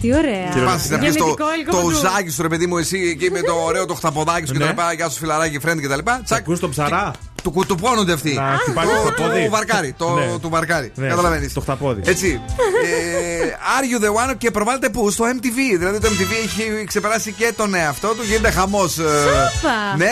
τι 0.00 0.14
ωραία. 0.14 0.64
Πα 0.64 0.72
να 0.72 0.76
πει 0.78 0.88
το, 0.88 0.96
Γεννητικό 0.96 1.54
υλικό 1.54 1.70
το 1.70 1.76
παντού. 1.76 1.86
ουζάκι 1.88 2.30
σου, 2.30 2.42
ρε 2.42 2.48
παιδί 2.48 2.66
μου, 2.66 2.76
εσύ 2.78 2.98
εκεί 2.98 3.30
με 3.30 3.40
το 3.40 3.52
ωραίο 3.66 3.86
το 3.86 3.94
χταποδάκι 3.94 4.46
σου 4.46 4.54
Ναι. 4.54 4.64
κτλ. 4.64 4.80
Γεια 4.96 5.08
σου, 5.08 5.18
φιλαράκι, 5.18 5.58
friend 5.66 5.76
κτλ. 5.82 5.98
Τσακ. 6.24 6.38
Ακούς 6.38 6.60
το 6.60 6.68
ψαρά; 6.68 7.10
Του 7.42 7.50
κουτουπώνονται 7.50 8.12
αυτοί. 8.12 8.32
Να 8.34 8.56
χτυπάει 8.60 8.86
το 8.86 8.92
Το- 8.92 8.98
χταπόδι. 8.98 9.44
Του 9.44 9.50
βαρκάρι. 9.50 9.94
Το 9.98 10.10
Ναι. 10.10 10.38
του 10.40 10.48
βαρκάρι. 10.48 10.92
Ναι, 10.94 11.08
Καταλαβαίνεις. 11.08 11.52
Το 11.52 11.60
χταπόδι. 11.60 12.00
Έτσι. 12.04 12.40
ε, 12.84 13.46
are 13.48 14.00
you 14.00 14.04
the 14.04 14.30
one; 14.32 14.34
Και 14.38 14.50
προβάλλεται 14.50 14.88
πού; 14.88 15.10
Στο 15.10 15.24
MTV. 15.24 15.78
Δηλαδή 15.78 15.98
το 15.98 16.08
MTV 16.08 16.32
έχει 16.44 16.84
ξεπεράσει 16.84 17.32
και 17.32 17.52
τον 17.56 17.74
εαυτό 17.74 18.08
του. 18.08 18.22
Γίνεται 18.22 18.50
χαμός. 18.50 18.92
Σούπα. 18.92 19.96
Ναι, 19.96 20.10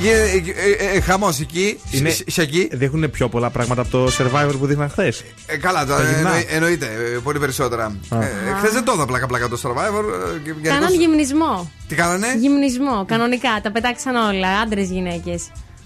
γίνεται 0.00 1.00
χαμός 1.00 1.40
εκεί. 1.40 1.80
Είναι- 1.90 2.10
σ- 2.10 2.30
σ- 2.30 2.38
εκεί. 2.38 2.68
Δείχνουν 2.72 3.10
πιο 3.10 3.28
πολλά 3.28 3.50
πράγματα 3.50 3.80
από 3.82 3.90
το 3.90 4.06
survivor 4.18 4.52
που 4.58 4.66
δείχναν 4.66 4.90
χθες. 4.90 5.24
Ε, 5.46 5.56
καλά, 5.56 5.86
το, 5.86 5.94
Τα 5.94 6.02
γυμνά. 6.02 6.16
εννοεί- 6.18 6.46
εννοείται. 6.50 6.86
ε, 6.86 7.18
Πολύ 7.22 7.38
περισσότερα. 7.38 7.96
Ε, 8.12 8.54
Χθες 8.58 8.72
δεν 8.72 8.84
το 8.84 8.92
είδα 8.92 9.06
πλάκα-πλάκα 9.06 9.48
το 9.48 9.58
survivor. 9.62 10.04
ε, 10.04 10.38
και 10.44 10.50
γενικώς- 10.50 10.68
Κάναν 10.72 10.94
γυμνισμό. 10.94 11.70
Τι 11.88 11.94
κάνανε; 11.94 12.26
Γυμνισμό, 12.40 13.04
κανονικά. 13.06 13.60
Τα 13.62 13.70
πετάξαν 13.72 14.14
όλα. 14.16 14.48
Άντρες, 14.48 14.88
γυναίκες. 14.88 15.42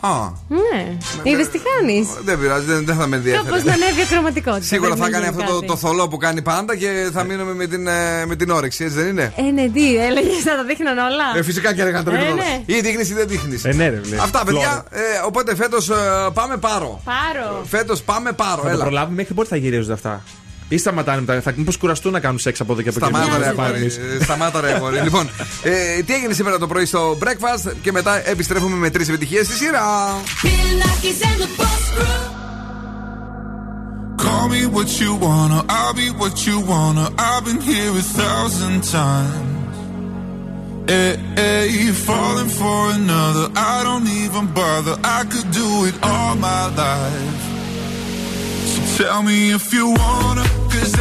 Α, 0.07 0.33
Ναι. 0.49 0.97
Είδες 1.23 1.49
τι 1.49 1.59
χάνει. 1.67 2.09
δεν 2.25 2.39
πειράζει, 2.41 2.65
δεν, 2.65 2.85
δεν 2.85 2.97
θα 2.97 3.07
με 3.07 3.17
ενδιαφέρει. 3.17 3.45
Κάπως 3.47 3.65
να 3.65 3.73
ανέβει 3.73 3.99
η 4.01 4.03
ακροματικότητα. 4.11 4.65
Σίγουρα 4.67 4.89
Πρέπει 4.95 5.03
θα 5.03 5.07
να 5.11 5.13
κάνει 5.19 5.25
γίνει 5.31 5.41
αυτό 5.43 5.53
το, 5.53 5.61
κάτι. 5.61 5.73
το 5.73 5.77
θολό 5.77 6.09
που 6.09 6.17
κάνει 6.17 6.43
πάντα 6.43 6.77
και 6.77 7.09
θα 7.13 7.23
μείνουμε 7.25 7.55
με 7.55 7.67
την, 7.67 7.87
ε, 7.87 8.27
με 8.27 8.37
την 8.37 8.51
όρεξη, 8.51 8.85
έτσι 8.85 8.97
δεν 8.97 9.07
είναι; 9.09 9.33
Ε, 9.37 9.43
ναι, 9.43 9.69
τι, 9.69 9.97
έλεγες 9.97 10.45
να 10.45 10.57
τα 10.57 10.65
δείχναν 10.65 10.99
όλα. 10.99 11.25
Ε, 11.37 11.43
φυσικά 11.43 11.75
και 11.75 11.81
έλεγα 11.81 12.03
το 12.03 12.11
Ε, 12.11 12.17
δείχνω. 12.19 12.35
ναι. 12.35 12.63
Ή 12.67 12.81
δείχνεις 12.81 13.11
ή 13.11 13.15
δεν 13.15 13.29
δείχνεις. 13.29 13.65
Ε, 13.65 13.73
ναι, 13.73 13.89
ρε, 13.89 13.97
βλέπει. 14.01 14.23
Αυτά, 14.23 14.45
παιδιά. 14.45 14.61
Φλόρα. 14.61 14.85
Ε, 14.91 15.01
οπότε 15.27 15.57
φέτος 15.57 15.91
πάμε 16.33 16.57
πάρο. 16.57 17.01
Πάρο. 17.05 17.65
Φέτος 17.69 18.03
πάμε 18.03 18.33
πάρο. 18.33 18.57
Θα 18.57 18.63
το 18.63 18.69
Έλα. 18.69 18.83
προλάβουμε 18.85 19.15
μέχρι 19.17 19.35
πότε 19.35 19.49
θα 19.49 19.57
γυρίζονται 19.57 19.93
αυτά; 19.93 20.23
Ή 20.69 20.79
σταματάνε. 20.79 21.41
Θα 21.41 21.53
μήπως 21.57 21.77
κουραστούν 21.77 22.13
να 22.13 22.21
κάνουν 22.21 22.41
6 22.45 22.51
από 22.59 22.73
εδώ 22.73 22.83
και 22.83 22.89
από 22.89 23.07
εκεί. 23.07 23.17
Σταμάτα 23.17 23.37
ε, 23.37 23.39
ρε 23.39 23.47
αγόρι. 23.47 23.91
Σταμάτα 24.23 24.61
ρε 24.93 25.03
λοιπόν, 25.03 25.31
ε, 25.63 26.03
τι 26.03 26.15
έγινε 26.15 26.33
σήμερα 26.33 26.59
το 26.59 26.67
πρωί 26.67 26.85
στο 26.85 27.19
breakfast 27.23 27.73
και 27.83 27.93
μετά 27.93 28.29
επιστρέφουμε 28.29 28.77
με 28.77 28.91
τρεις 28.91 29.09
επιτυχίες 29.09 29.47
στη 29.47 29.55
σειρά. 29.57 30.21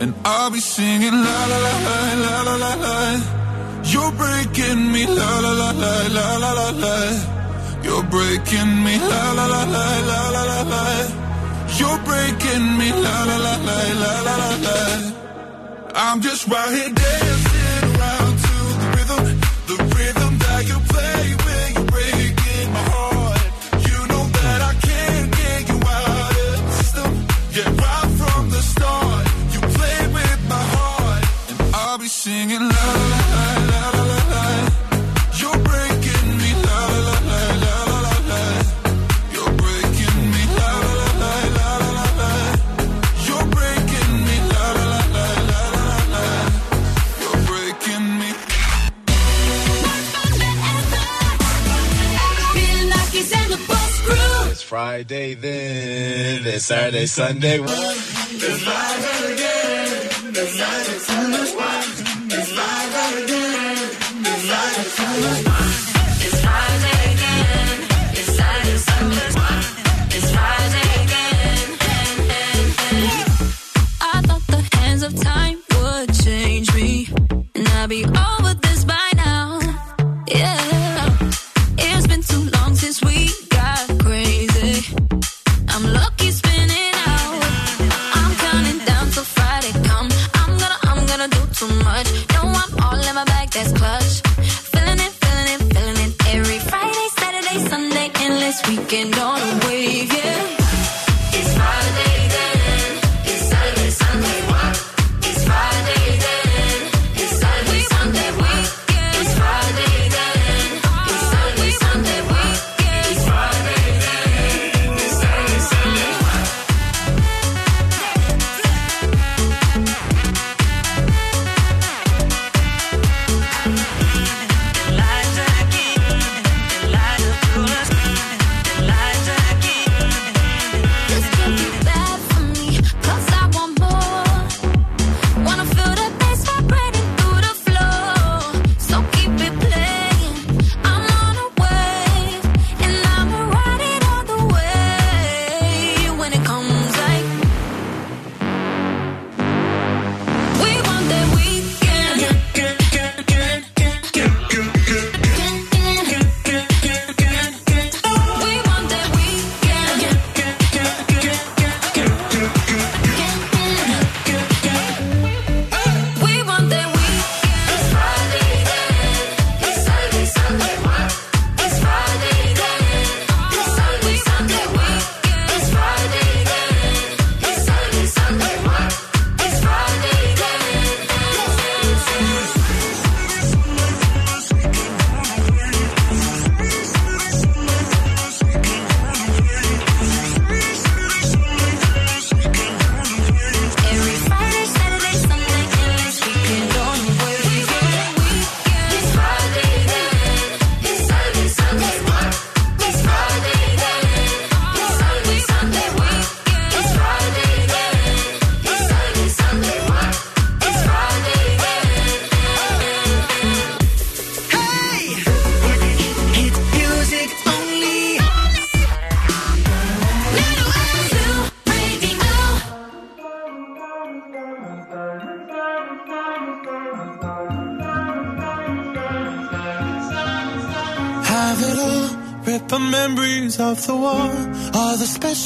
And 0.00 0.14
I'll 0.24 0.50
be 0.50 0.60
singing 0.60 1.12
la 1.12 1.38
la 1.50 1.58
la 1.66 1.74
la 2.24 2.42
la 2.48 2.54
la 2.56 2.72
la. 2.84 2.96
You're 3.84 4.12
breaking 4.12 4.92
me 4.92 5.06
la 5.06 5.40
la 5.40 5.52
la 5.52 5.70
la 5.72 5.94
la 6.16 6.36
la 6.38 6.52
la 6.60 6.70
la. 6.84 6.96
You're 7.84 8.02
breaking 8.04 8.82
me 8.82 8.96
la 8.98 9.32
la 9.32 9.46
la 9.54 9.62
la 9.76 9.86
la 10.10 10.20
la 10.34 10.42
la 10.52 10.60
la. 10.72 10.84
You're 11.78 12.00
breaking 12.08 12.78
me 12.78 12.88
la 13.04 13.16
la 13.28 13.36
la 13.46 13.54
la 13.68 13.78
la 14.02 14.12
la 14.26 14.34
la 14.42 14.50
la. 14.66 14.78
I'm 15.94 16.22
just 16.22 16.48
right 16.48 16.72
here 16.72 16.94
dancing 17.04 17.84
around 17.92 18.34
to 18.46 18.56
the 18.80 18.86
rhythm, 18.96 19.24
the 19.68 19.76
rhythm 19.96 20.19
singing 32.20 32.60
la 32.60 32.86
la 33.12 33.20
la 33.32 33.44
la 33.70 33.82
la 33.96 34.02
la 34.10 34.18
la. 34.32 34.44
You're 35.40 35.60
breaking 35.68 36.28
me 36.40 36.50
la 36.66 36.80
la 37.06 37.16
la 37.30 37.40
la 37.62 37.74
la 37.92 37.98
la 38.06 38.14
la. 38.30 38.42
You're 39.34 39.52
breaking 39.62 40.18
me 40.34 40.42
la 40.58 40.70
la 40.86 40.94
la 41.00 41.10
la 41.22 41.32
la 41.56 41.68
la 41.84 41.90
la 41.96 42.06
la. 42.20 42.32
You're 43.26 43.46
breaking 43.56 44.12
me 44.26 44.36
la 44.52 44.64
la 44.78 44.86
la 44.92 45.02
la 45.16 45.26
la 45.48 45.62
la 45.76 45.84
la 45.88 45.98
la. 46.14 46.26
You're 47.22 47.40
breaking 47.48 48.06
me. 48.20 48.30
Bill 52.54 52.80
Nackis 52.92 53.30
and 53.40 53.48
the 53.54 53.60
Boss 53.68 53.94
Crew. 54.04 54.50
It's 54.52 54.62
Friday 54.62 55.28
then, 55.44 56.46
it's 56.54 56.66
Saturday, 56.66 57.06
Sunday. 57.06 57.56
It's 57.60 58.62
Friday 58.66 59.18
again. 59.32 59.70
It's 60.42 60.54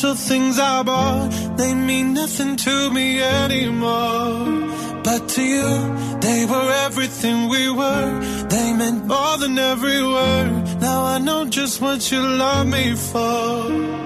special 0.05 0.29
things 0.29 0.59
I 0.59 0.83
bought, 0.83 1.57
they 1.57 1.73
mean 1.73 2.13
nothing 2.13 2.57
to 2.57 2.91
me 2.91 3.23
anymore. 3.23 5.01
But 5.03 5.29
to 5.31 5.43
you, 5.43 5.71
they 6.21 6.45
were 6.45 6.71
everything 6.87 7.49
we 7.49 7.71
were. 7.71 8.11
They 8.51 8.73
meant 8.75 9.07
more 9.07 9.39
than 9.39 9.59
every 9.59 10.03
word. 10.03 10.81
Now 10.81 11.05
I 11.05 11.19
know 11.19 11.47
just 11.47 11.81
what 11.81 12.01
you 12.13 12.21
love 12.21 12.67
me 12.67 12.95
for. 12.95 14.05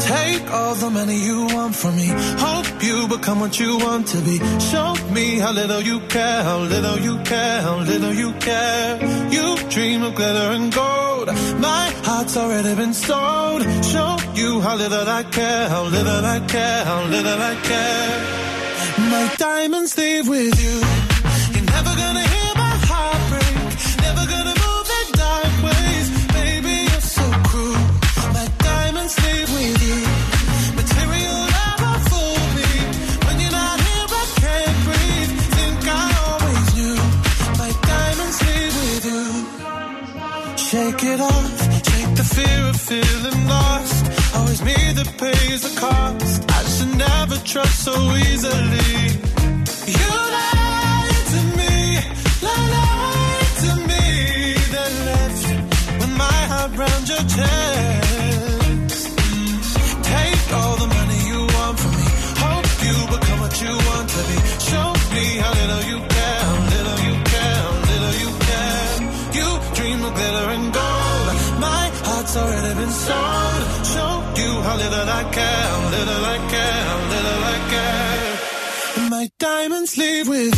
Take 0.00 0.44
all 0.50 0.74
the 0.74 0.90
money 0.90 1.18
you 1.28 1.46
want 1.54 1.74
from 1.76 1.94
me. 1.96 2.08
Hope 2.46 2.82
you 2.82 3.06
become 3.08 3.38
what 3.40 3.54
you 3.60 3.78
want 3.78 4.08
to 4.08 4.18
be. 4.28 4.38
Show 4.70 4.94
me 5.12 5.38
how 5.38 5.52
little 5.52 5.82
you 5.82 6.00
care, 6.08 6.42
how 6.42 6.58
little 6.74 6.98
you 6.98 7.14
care, 7.22 7.60
how 7.62 7.76
little 7.90 8.14
you 8.14 8.32
care. 8.48 8.98
You 9.30 9.46
dream 9.74 10.02
of 10.02 10.14
glitter 10.14 10.48
and 10.56 10.72
gold. 10.72 11.28
My 11.68 11.84
heart's 12.06 12.36
already 12.36 12.74
been 12.74 12.94
sold. 12.94 13.62
Show 13.92 14.07
you 14.38 14.60
how 14.60 14.76
little 14.76 15.08
I 15.08 15.22
care, 15.24 15.68
how 15.68 15.84
little 15.84 16.24
I 16.24 16.40
care, 16.40 16.84
how 16.84 17.04
little 17.06 17.40
I 17.52 17.54
care. 17.70 19.10
My 19.10 19.34
diamonds 19.36 19.96
leave 19.98 20.28
with 20.28 20.54
you. 20.62 21.07
Trust 47.48 47.84
so 47.84 47.94
easily. 48.28 48.92
You 49.96 50.10
lied 50.36 51.24
to 51.32 51.40
me, 51.58 51.74
lied 52.44 53.52
to 53.64 53.70
me, 53.88 54.04
then 54.74 54.92
left 55.08 55.44
with 56.00 56.12
my 56.24 56.40
heart 56.50 56.72
round 56.76 57.04
your 57.08 57.24
chest. 57.36 59.00
Take 60.12 60.46
all 60.58 60.76
the 60.76 60.88
money 60.96 61.20
you 61.30 61.40
want 61.56 61.76
from 61.80 61.92
me. 62.00 62.08
Hope 62.44 62.68
you 62.86 62.96
become 63.16 63.40
what 63.40 63.54
you 63.64 63.74
want 63.88 64.08
to 64.16 64.20
be. 64.28 64.36
Show 64.68 64.88
me 65.16 65.24
how 65.42 65.52
little 65.60 65.84
you 65.90 65.98
care, 66.16 66.44
little 66.74 66.98
you 67.08 67.14
care, 67.32 67.64
little 67.90 68.14
you 68.24 68.30
care. 68.48 68.92
You 69.38 69.48
dream 69.76 69.98
of 70.04 70.12
glitter 70.18 70.46
and 70.56 70.66
gold. 70.78 71.26
My 71.64 71.84
heart's 72.08 72.34
already 72.36 72.74
been 72.80 72.94
sold. 73.06 73.62
Show 73.94 74.12
you 74.42 74.52
how 74.66 74.76
little 74.76 75.08
I 75.20 75.24
care, 75.32 75.70
little 75.96 76.24
I 76.34 76.38
care, 76.52 76.87
diamonds 79.68 79.98
leave 79.98 80.28
with 80.28 80.57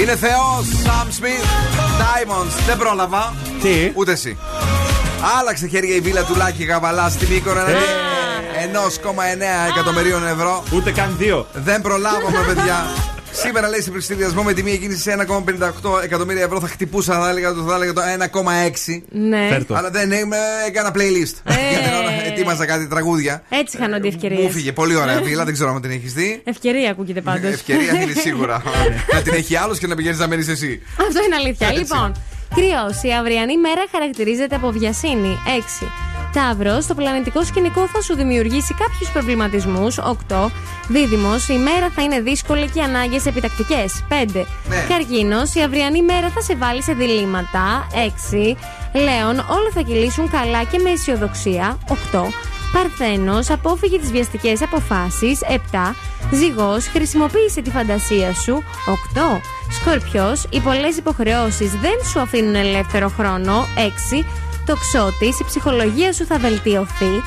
Είναι 0.00 0.16
Θεός, 0.16 0.66
Sam 0.84 1.06
Smith, 1.06 1.44
Diamonds. 2.00 2.64
Δεν 2.66 2.76
πρόλαβα. 2.78 3.34
Τι; 3.62 3.92
Ούτε 3.94 4.12
εσύ. 4.12 4.38
Άλλαξε 5.38 5.66
χέρια 5.66 5.94
η 5.94 6.00
βίλα 6.00 6.22
του 6.24 6.36
Λάκη 6.36 6.64
Γαβαλά 6.64 7.08
στη 7.08 7.26
Μύκονα. 7.26 7.70
Ε. 7.70 7.74
1,9 8.72 9.68
εκατομμυρίων 9.70 10.26
ευρώ. 10.26 10.62
Ούτε 10.74 10.92
καν 10.92 11.14
δύο. 11.18 11.46
Δεν 11.52 11.80
προλάβαμε, 11.80 12.44
παιδιά. 12.46 12.86
Σήμερα 13.32 13.68
λέει 13.68 13.80
σε 13.80 14.00
συνδυασμό 14.00 14.42
με 14.42 14.52
τιμή 14.52 14.70
εκείνη 14.70 14.94
σε 14.94 15.26
1,58 15.82 16.02
εκατομμύρια 16.04 16.42
ευρώ 16.42 16.60
θα 16.60 16.66
χτυπούσα, 16.68 17.20
θα 17.20 17.28
έλεγα, 17.28 17.54
το- 17.54 17.62
θα 17.68 17.74
έλεγα 17.74 17.92
το 17.92 18.00
1,6. 18.02 19.02
Ναι. 19.10 19.46
Φέρ' 19.50 19.64
το. 19.66 19.74
Αλλά 19.74 19.90
δεν 19.90 20.10
είμαι, 20.10 20.36
έκανα 20.66 20.90
playlist. 20.94 21.34
Για 21.70 21.78
την 21.84 21.92
ώρα 22.00 22.10
ετοίμαζα 22.26 22.66
κάτι 22.66 22.86
τραγούδια. 22.86 23.42
Έτσι 23.48 23.76
χάνονται 23.76 24.06
οι 24.06 24.10
Μου 24.10 24.16
ευκαιρίες. 24.22 24.52
φύγε 24.52 24.72
πολύ 24.72 24.96
ωραία 24.96 25.20
βίλα, 25.20 25.44
δεν 25.44 25.52
ξέρω 25.54 25.70
αν 25.74 25.80
την 25.80 25.90
έχεις 25.90 26.12
δει. 26.12 26.40
Ευκαιρία 26.44 26.90
ακούγεται 26.90 27.20
πάντως. 27.20 27.52
Ευκαιρία 27.52 28.00
είναι 28.02 28.12
σίγουρα. 28.24 28.62
να 29.12 29.22
την 29.22 29.32
έχει 29.34 29.56
άλλος 29.56 29.78
και 29.78 29.86
να 29.86 29.94
πηγαίνεις 29.94 30.18
να 30.18 30.26
μένει 30.28 30.44
εσύ. 30.48 30.82
Αυτό 31.00 31.24
είναι 31.26 31.34
αλήθεια. 31.36 31.66
Έτσι. 31.66 31.78
Λοιπόν, 31.80 32.14
κρυός. 32.54 33.02
Η 33.02 33.12
αυριανή 33.20 33.58
μέρα 33.58 33.82
χαρακτηρίζεται 33.92 34.54
από 34.54 34.70
βιασύνη. 34.70 35.38
6. 35.80 35.86
Ταύρο, 36.32 36.78
το 36.86 36.94
πλανητικό 36.94 37.44
σκηνικό 37.44 37.86
θα 37.86 38.02
σου 38.02 38.14
δημιουργήσει 38.14 38.74
κάποιους 38.74 39.10
προβληματισμούς. 39.10 39.98
8. 39.98 40.50
Δίδυμος, 40.88 41.48
η 41.48 41.58
μέρα 41.58 41.90
θα 41.94 42.02
είναι 42.02 42.20
δύσκολη 42.20 42.68
και 42.70 42.82
ανάγκες 42.82 43.26
επιτακτικές. 43.26 44.04
5. 44.08 44.46
Ναι. 44.68 44.86
Καρκίνο, 44.88 45.42
η 45.54 45.62
αυριανή 45.62 46.02
μέρα 46.02 46.28
θα 46.28 46.40
σε 46.40 46.56
βάλει 46.56 46.82
σε 46.82 46.92
διλήμματα. 46.92 47.86
6. 47.94 48.56
Λέων, 48.92 49.38
όλα 49.38 49.70
θα 49.74 49.80
κυλήσουν 49.80 50.30
καλά 50.30 50.64
και 50.64 50.78
με 50.78 50.90
αισιοδοξία. 50.90 51.78
8. 52.12 52.32
Παρθένος, 52.72 53.50
απόφυγε 53.50 53.98
τις 53.98 54.10
βιαστικές 54.10 54.62
αποφάσεις. 54.62 55.40
7. 55.48 55.94
Ζυγός, 56.32 56.86
χρησιμοποίησε 56.86 57.60
τη 57.60 57.70
φαντασία 57.70 58.34
σου. 58.34 58.62
8. 58.86 59.40
Σκορπιός, 59.70 60.46
οι 60.50 60.60
πολλές 60.60 60.96
υποχρεώσεις 60.96 61.70
δεν 61.70 62.04
σου 62.10 62.20
αφήνουν 62.20 62.54
ελεύθερο 62.54 63.08
χρόνο. 63.08 63.66
6. 63.76 64.24
Τοξότης, 64.70 65.40
η 65.40 65.44
ψυχολογία 65.44 66.12
σου 66.12 66.24
θα 66.26 66.38
βελτιωθεί. 66.38 67.22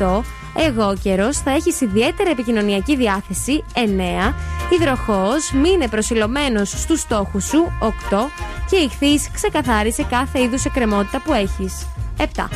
8. 0.00 0.22
Εγώ 0.56 0.94
καιρός 1.02 1.38
θα 1.38 1.50
έχεις 1.50 1.80
ιδιαίτερα 1.80 2.30
επικοινωνιακή 2.30 2.96
διάθεση. 2.96 3.64
9. 3.74 4.34
Υδροχός, 4.70 5.52
μείνε 5.52 5.88
προσιλωμένος 5.88 6.70
στους 6.70 7.00
στόχους 7.00 7.44
σου. 7.44 7.72
8. 7.80 8.30
Και 8.70 8.76
ηχθή, 8.76 9.30
ξεκαθάρισε 9.32 10.02
κάθε 10.02 10.40
είδους 10.40 10.64
εκκρεμότητα 10.64 11.20
που 11.20 11.32
έχεις. 11.32 11.86
7. 12.16 12.48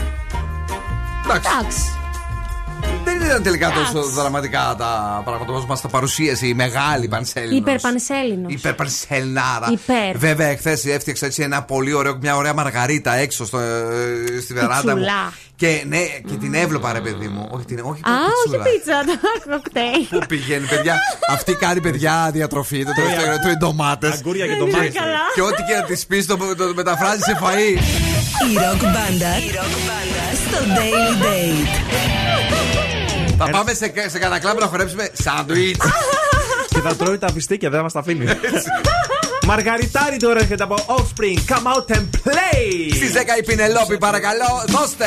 Εντάξει. 1.25 2.06
Δεν 3.05 3.21
ήταν 3.21 3.43
τελικά 3.43 3.69
τόσο 3.71 3.91
Εντάξει. 3.99 4.11
δραματικά 4.15 4.75
τα 4.79 5.23
πράγματα 5.25 5.53
όπως 5.53 5.67
μας 5.67 5.81
τα 5.81 5.89
παρουσίασε 5.89 6.47
η 6.47 6.55
μεγάλη 6.55 7.09
Πανσέλινος. 7.09 7.59
Υπερπανσέλινος. 7.59 8.53
Υπερπανσελνάρα. 8.53 9.67
Υπέρ. 9.73 10.17
Βέβαια, 10.17 10.47
εχθές 10.47 10.85
έφτιαξα 10.85 11.27
έτσι 11.27 11.43
ένα 11.43 11.63
πολύ 11.63 11.93
ωραίο, 11.93 12.19
μια 12.21 12.37
ωραία 12.37 12.55
μαργαρίτα 12.55 13.15
έξω 13.17 13.45
στο, 13.47 13.59
ε, 13.59 14.41
στη 14.41 14.53
βεράντα 14.55 14.75
μου. 14.77 14.83
Πιτσουλά. 14.85 15.33
Και 15.57 15.85
ναι, 15.89 15.99
και 16.29 16.35
την 16.41 16.55
έβλεπα, 16.55 16.93
ρε 16.93 17.01
παιδί 17.01 17.29
μου. 17.29 17.49
Όχι, 17.51 17.65
την, 17.65 17.79
όχι 17.79 18.01
Α, 18.05 18.13
όχι 18.47 18.57
πιτσούλα. 18.57 18.63
πίτσα, 18.65 18.99
το 19.45 19.51
κοκτέιλ. 19.51 20.07
Πού 20.21 20.27
πηγαίνει, 20.29 20.67
παιδιά; 20.67 20.99
Αυτή 21.29 21.55
κάνει 21.55 21.81
παιδιά 21.81 22.31
διατροφή. 22.33 22.85
Το 22.85 22.93
τελευταίο 22.95 23.23
καιρό 23.25 23.39
τρώει 23.39 23.57
ντομάτες. 23.57 24.13
Αγκούρια 24.13 24.45
και 24.47 24.51
Δεν 24.53 24.61
είναι 24.61 24.71
ντομάτες. 24.71 24.95
καλά. 24.95 25.23
Και 25.35 25.41
ό,τι 25.43 25.63
και 25.63 25.75
να 25.75 25.83
της 25.83 26.07
πεις 26.07 26.27
το, 26.27 26.37
το 26.57 26.73
μεταφράζεις 26.75 27.25
σε 27.25 27.39
φαΐ. 27.43 27.73
Η 28.51 28.55
ροκ 28.55 28.81
μπάντα 28.93 29.33
στο 30.47 30.59
Daily 30.77 31.23
Date. 31.25 32.26
Θα 33.39 33.51
πάμε 33.51 33.75
σε, 33.75 33.93
σε 34.07 34.19
κανένα 34.19 34.55
να 34.61 34.67
χορέψουμε 34.67 35.11
σάντουιτς. 35.13 35.79
Και 36.75 36.81
θα 36.81 36.97
τρώει 36.97 37.19
τα 37.19 37.33
πιστίκια, 37.33 37.69
δεν 37.69 37.79
θα 37.79 37.83
μας 37.83 37.93
τα 37.93 37.99
αφήνει. 37.99 38.27
Μαργαριτάρι 39.47 40.17
τώρα 40.17 40.41
έρχεται 40.41 40.63
από 40.63 40.75
Offspring. 40.87 41.55
Come 41.55 41.67
out 41.77 41.97
and 41.97 42.05
play! 42.25 42.95
Στις 42.95 43.13
10 43.13 43.39
η 43.39 43.43
Πινελόπη, 43.45 43.99
παρακαλώ, 43.99 44.65
δώστε! 44.67 45.07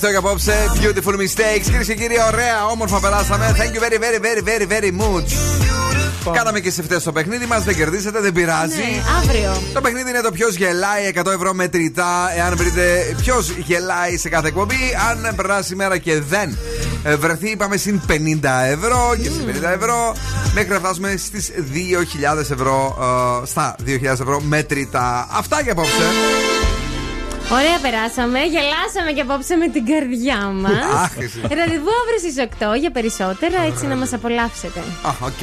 Τελευταίο 0.00 0.20
για 0.20 0.28
απόψε, 0.28 0.64
Beautiful 0.80 1.14
Mistakes. 1.14 1.62
Κυρίες 1.64 1.86
και 1.86 1.94
κύριοι, 1.94 2.16
ωραία, 2.32 2.66
όμορφα 2.66 3.00
περάσαμε. 3.00 3.54
Thank 3.58 3.76
you 3.76 3.80
very, 3.80 3.98
very, 3.98 4.18
very, 4.26 4.42
very, 4.48 4.66
very 4.72 4.90
much. 5.00 5.28
Κάναμε 6.32 6.60
και 6.60 6.70
σε 6.70 6.82
φταίει 6.82 6.98
το 6.98 7.12
παιχνίδι 7.12 7.46
μας, 7.46 7.64
δεν 7.64 7.74
κερδίσατε, 7.74 8.20
δεν 8.20 8.32
πειράζει. 8.32 8.76
Ναι, 8.76 9.02
αύριο. 9.22 9.62
Το 9.72 9.80
παιχνίδι 9.80 10.10
είναι 10.10 10.20
το 10.20 10.30
ποιος 10.30 10.54
γελάει 10.54 11.12
100 11.14 11.26
ευρώ 11.26 11.54
μετρητά. 11.54 12.32
Εάν 12.36 12.56
βρείτε 12.56 13.14
ποιος 13.20 13.50
γελάει 13.50 14.16
σε 14.16 14.28
κάθε 14.28 14.48
εκπομπή, 14.48 14.96
αν 15.10 15.34
περάσει 15.36 15.72
η 15.72 15.76
μέρα 15.76 15.98
και 15.98 16.20
δεν 16.20 16.58
ε, 17.02 17.16
βρεθεί, 17.16 17.50
είπαμε 17.50 17.76
συν 17.76 18.00
50 18.08 18.12
ευρώ 18.70 19.14
και 19.22 19.28
συν 19.28 19.62
50 19.62 19.74
ευρώ 19.80 20.14
μέχρι 20.54 20.72
να 20.72 20.78
φτάσουμε 20.78 21.14
στις 21.16 21.50
2.000 22.34 22.38
ευρώ. 22.38 22.98
ε, 23.42 23.46
στα 23.46 23.76
2.000 23.86 24.02
ευρώ 24.04 24.40
μετρητά. 24.40 25.28
Αυτά 25.30 25.60
για 25.60 25.72
απόψε. 25.72 26.04
Ωραία, 27.52 27.78
περάσαμε. 27.82 28.38
Γελάσαμε 28.38 29.12
και 29.14 29.20
απόψε 29.20 29.56
με 29.56 29.68
την 29.68 29.86
καρδιά 29.86 30.38
μας. 30.46 30.84
Αχ, 31.04 31.16
εσύ. 31.18 31.40
Ραντεβού 31.40 31.90
αύριο 32.02 32.18
στις 32.18 32.34
8 32.74 32.78
για 32.80 32.90
περισσότερα, 32.90 33.60
έτσι 33.66 33.86
να 33.86 33.96
μας 33.96 34.12
απολαύσετε. 34.12 34.80
Α, 34.80 35.10
οκ. 35.20 35.42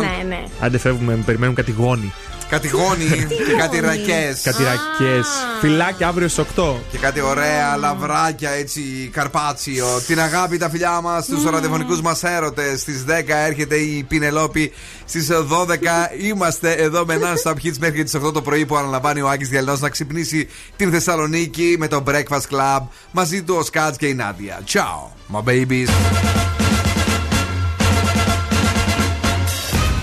Ναι, 0.00 0.22
ναι. 0.28 0.42
Άντε 0.60 0.78
φεύγουμε, 0.78 1.14
περιμένουν 1.26 1.54
κάτι 1.54 1.70
γόνι. 1.70 2.12
Κάτι 2.52 2.68
γόνι 2.68 3.04
και 3.46 3.52
κάτι 3.58 3.78
γόνι; 3.78 3.86
ρακές. 3.86 4.40
Κάτι 4.42 4.62
ρακές. 4.62 5.26
Φιλάκια 5.60 6.08
αύριο 6.08 6.28
στις 6.28 6.44
8. 6.56 6.74
Και 6.90 6.98
κάτι 6.98 7.20
ωραία 7.20 7.76
λαβράκια 7.76 8.50
έτσι, 8.50 9.10
καρπάτσιο. 9.12 9.86
Την 10.06 10.20
αγάπη, 10.20 10.56
τα 10.56 10.70
φιλιά 10.70 11.00
μας, 11.00 11.24
στους 11.24 11.50
ραδιοφωνικούς 11.50 12.00
μας 12.00 12.22
έρωτες. 12.22 12.80
Στις 12.80 13.04
10 13.04 13.36
έρχεται 13.46 13.76
η 13.76 14.02
Πινελόπη. 14.08 14.72
Στις 15.04 15.30
12 15.30 16.10
είμαστε 16.22 16.72
εδώ 16.72 17.04
με 17.06 17.18
non-stop 17.22 17.54
hits 17.64 17.78
μέχρι 17.78 18.02
τις 18.02 18.16
8 18.16 18.32
το 18.32 18.42
πρωί 18.42 18.66
που 18.66 18.76
αναλαμβάνει 18.76 19.20
ο 19.20 19.28
Άκης 19.28 19.48
Διαλυνός 19.48 19.76
να 19.80 19.88
ξυπνήσει 19.88 20.48
την 20.76 20.90
Θεσσαλονίκη 20.90 21.76
με 21.78 21.88
το 21.88 22.02
Breakfast 22.06 22.56
Club. 22.56 22.80
Μαζί 23.10 23.42
του 23.42 23.54
ο 23.58 23.62
Σκάτς 23.62 23.96
και 23.96 24.06
η 24.06 24.14
Νάντια. 24.14 24.60
Ciao, 24.72 25.34
my 25.34 25.42
babies. 25.48 25.88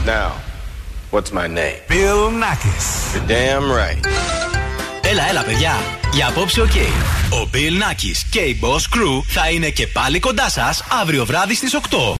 Now, 0.06 0.49
what's 1.12 1.32
my 1.32 1.48
name? 1.48 1.80
Bill 1.88 2.32
Nakis. 2.44 2.88
You're 3.14 3.28
damn 3.28 3.72
right. 3.72 4.06
Έλα, 5.02 5.30
έλα, 5.30 5.44
παιδιά. 5.44 5.74
Για 6.14 6.28
απόψε, 6.28 6.62
οκ. 6.62 6.76
Ο 7.32 7.50
Bill 7.54 7.84
Nakis 7.84 8.18
και 8.30 8.40
η 8.40 8.60
Boss 8.62 8.96
Crew 8.98 9.22
θα 9.28 9.50
είναι 9.50 9.70
και 9.70 9.88
πάλι 9.88 10.20
κοντά 10.20 10.50
σας 10.50 10.84
αύριο 11.02 11.26
βράδυ 11.26 11.56
στις 11.56 11.76
8. 11.76 12.00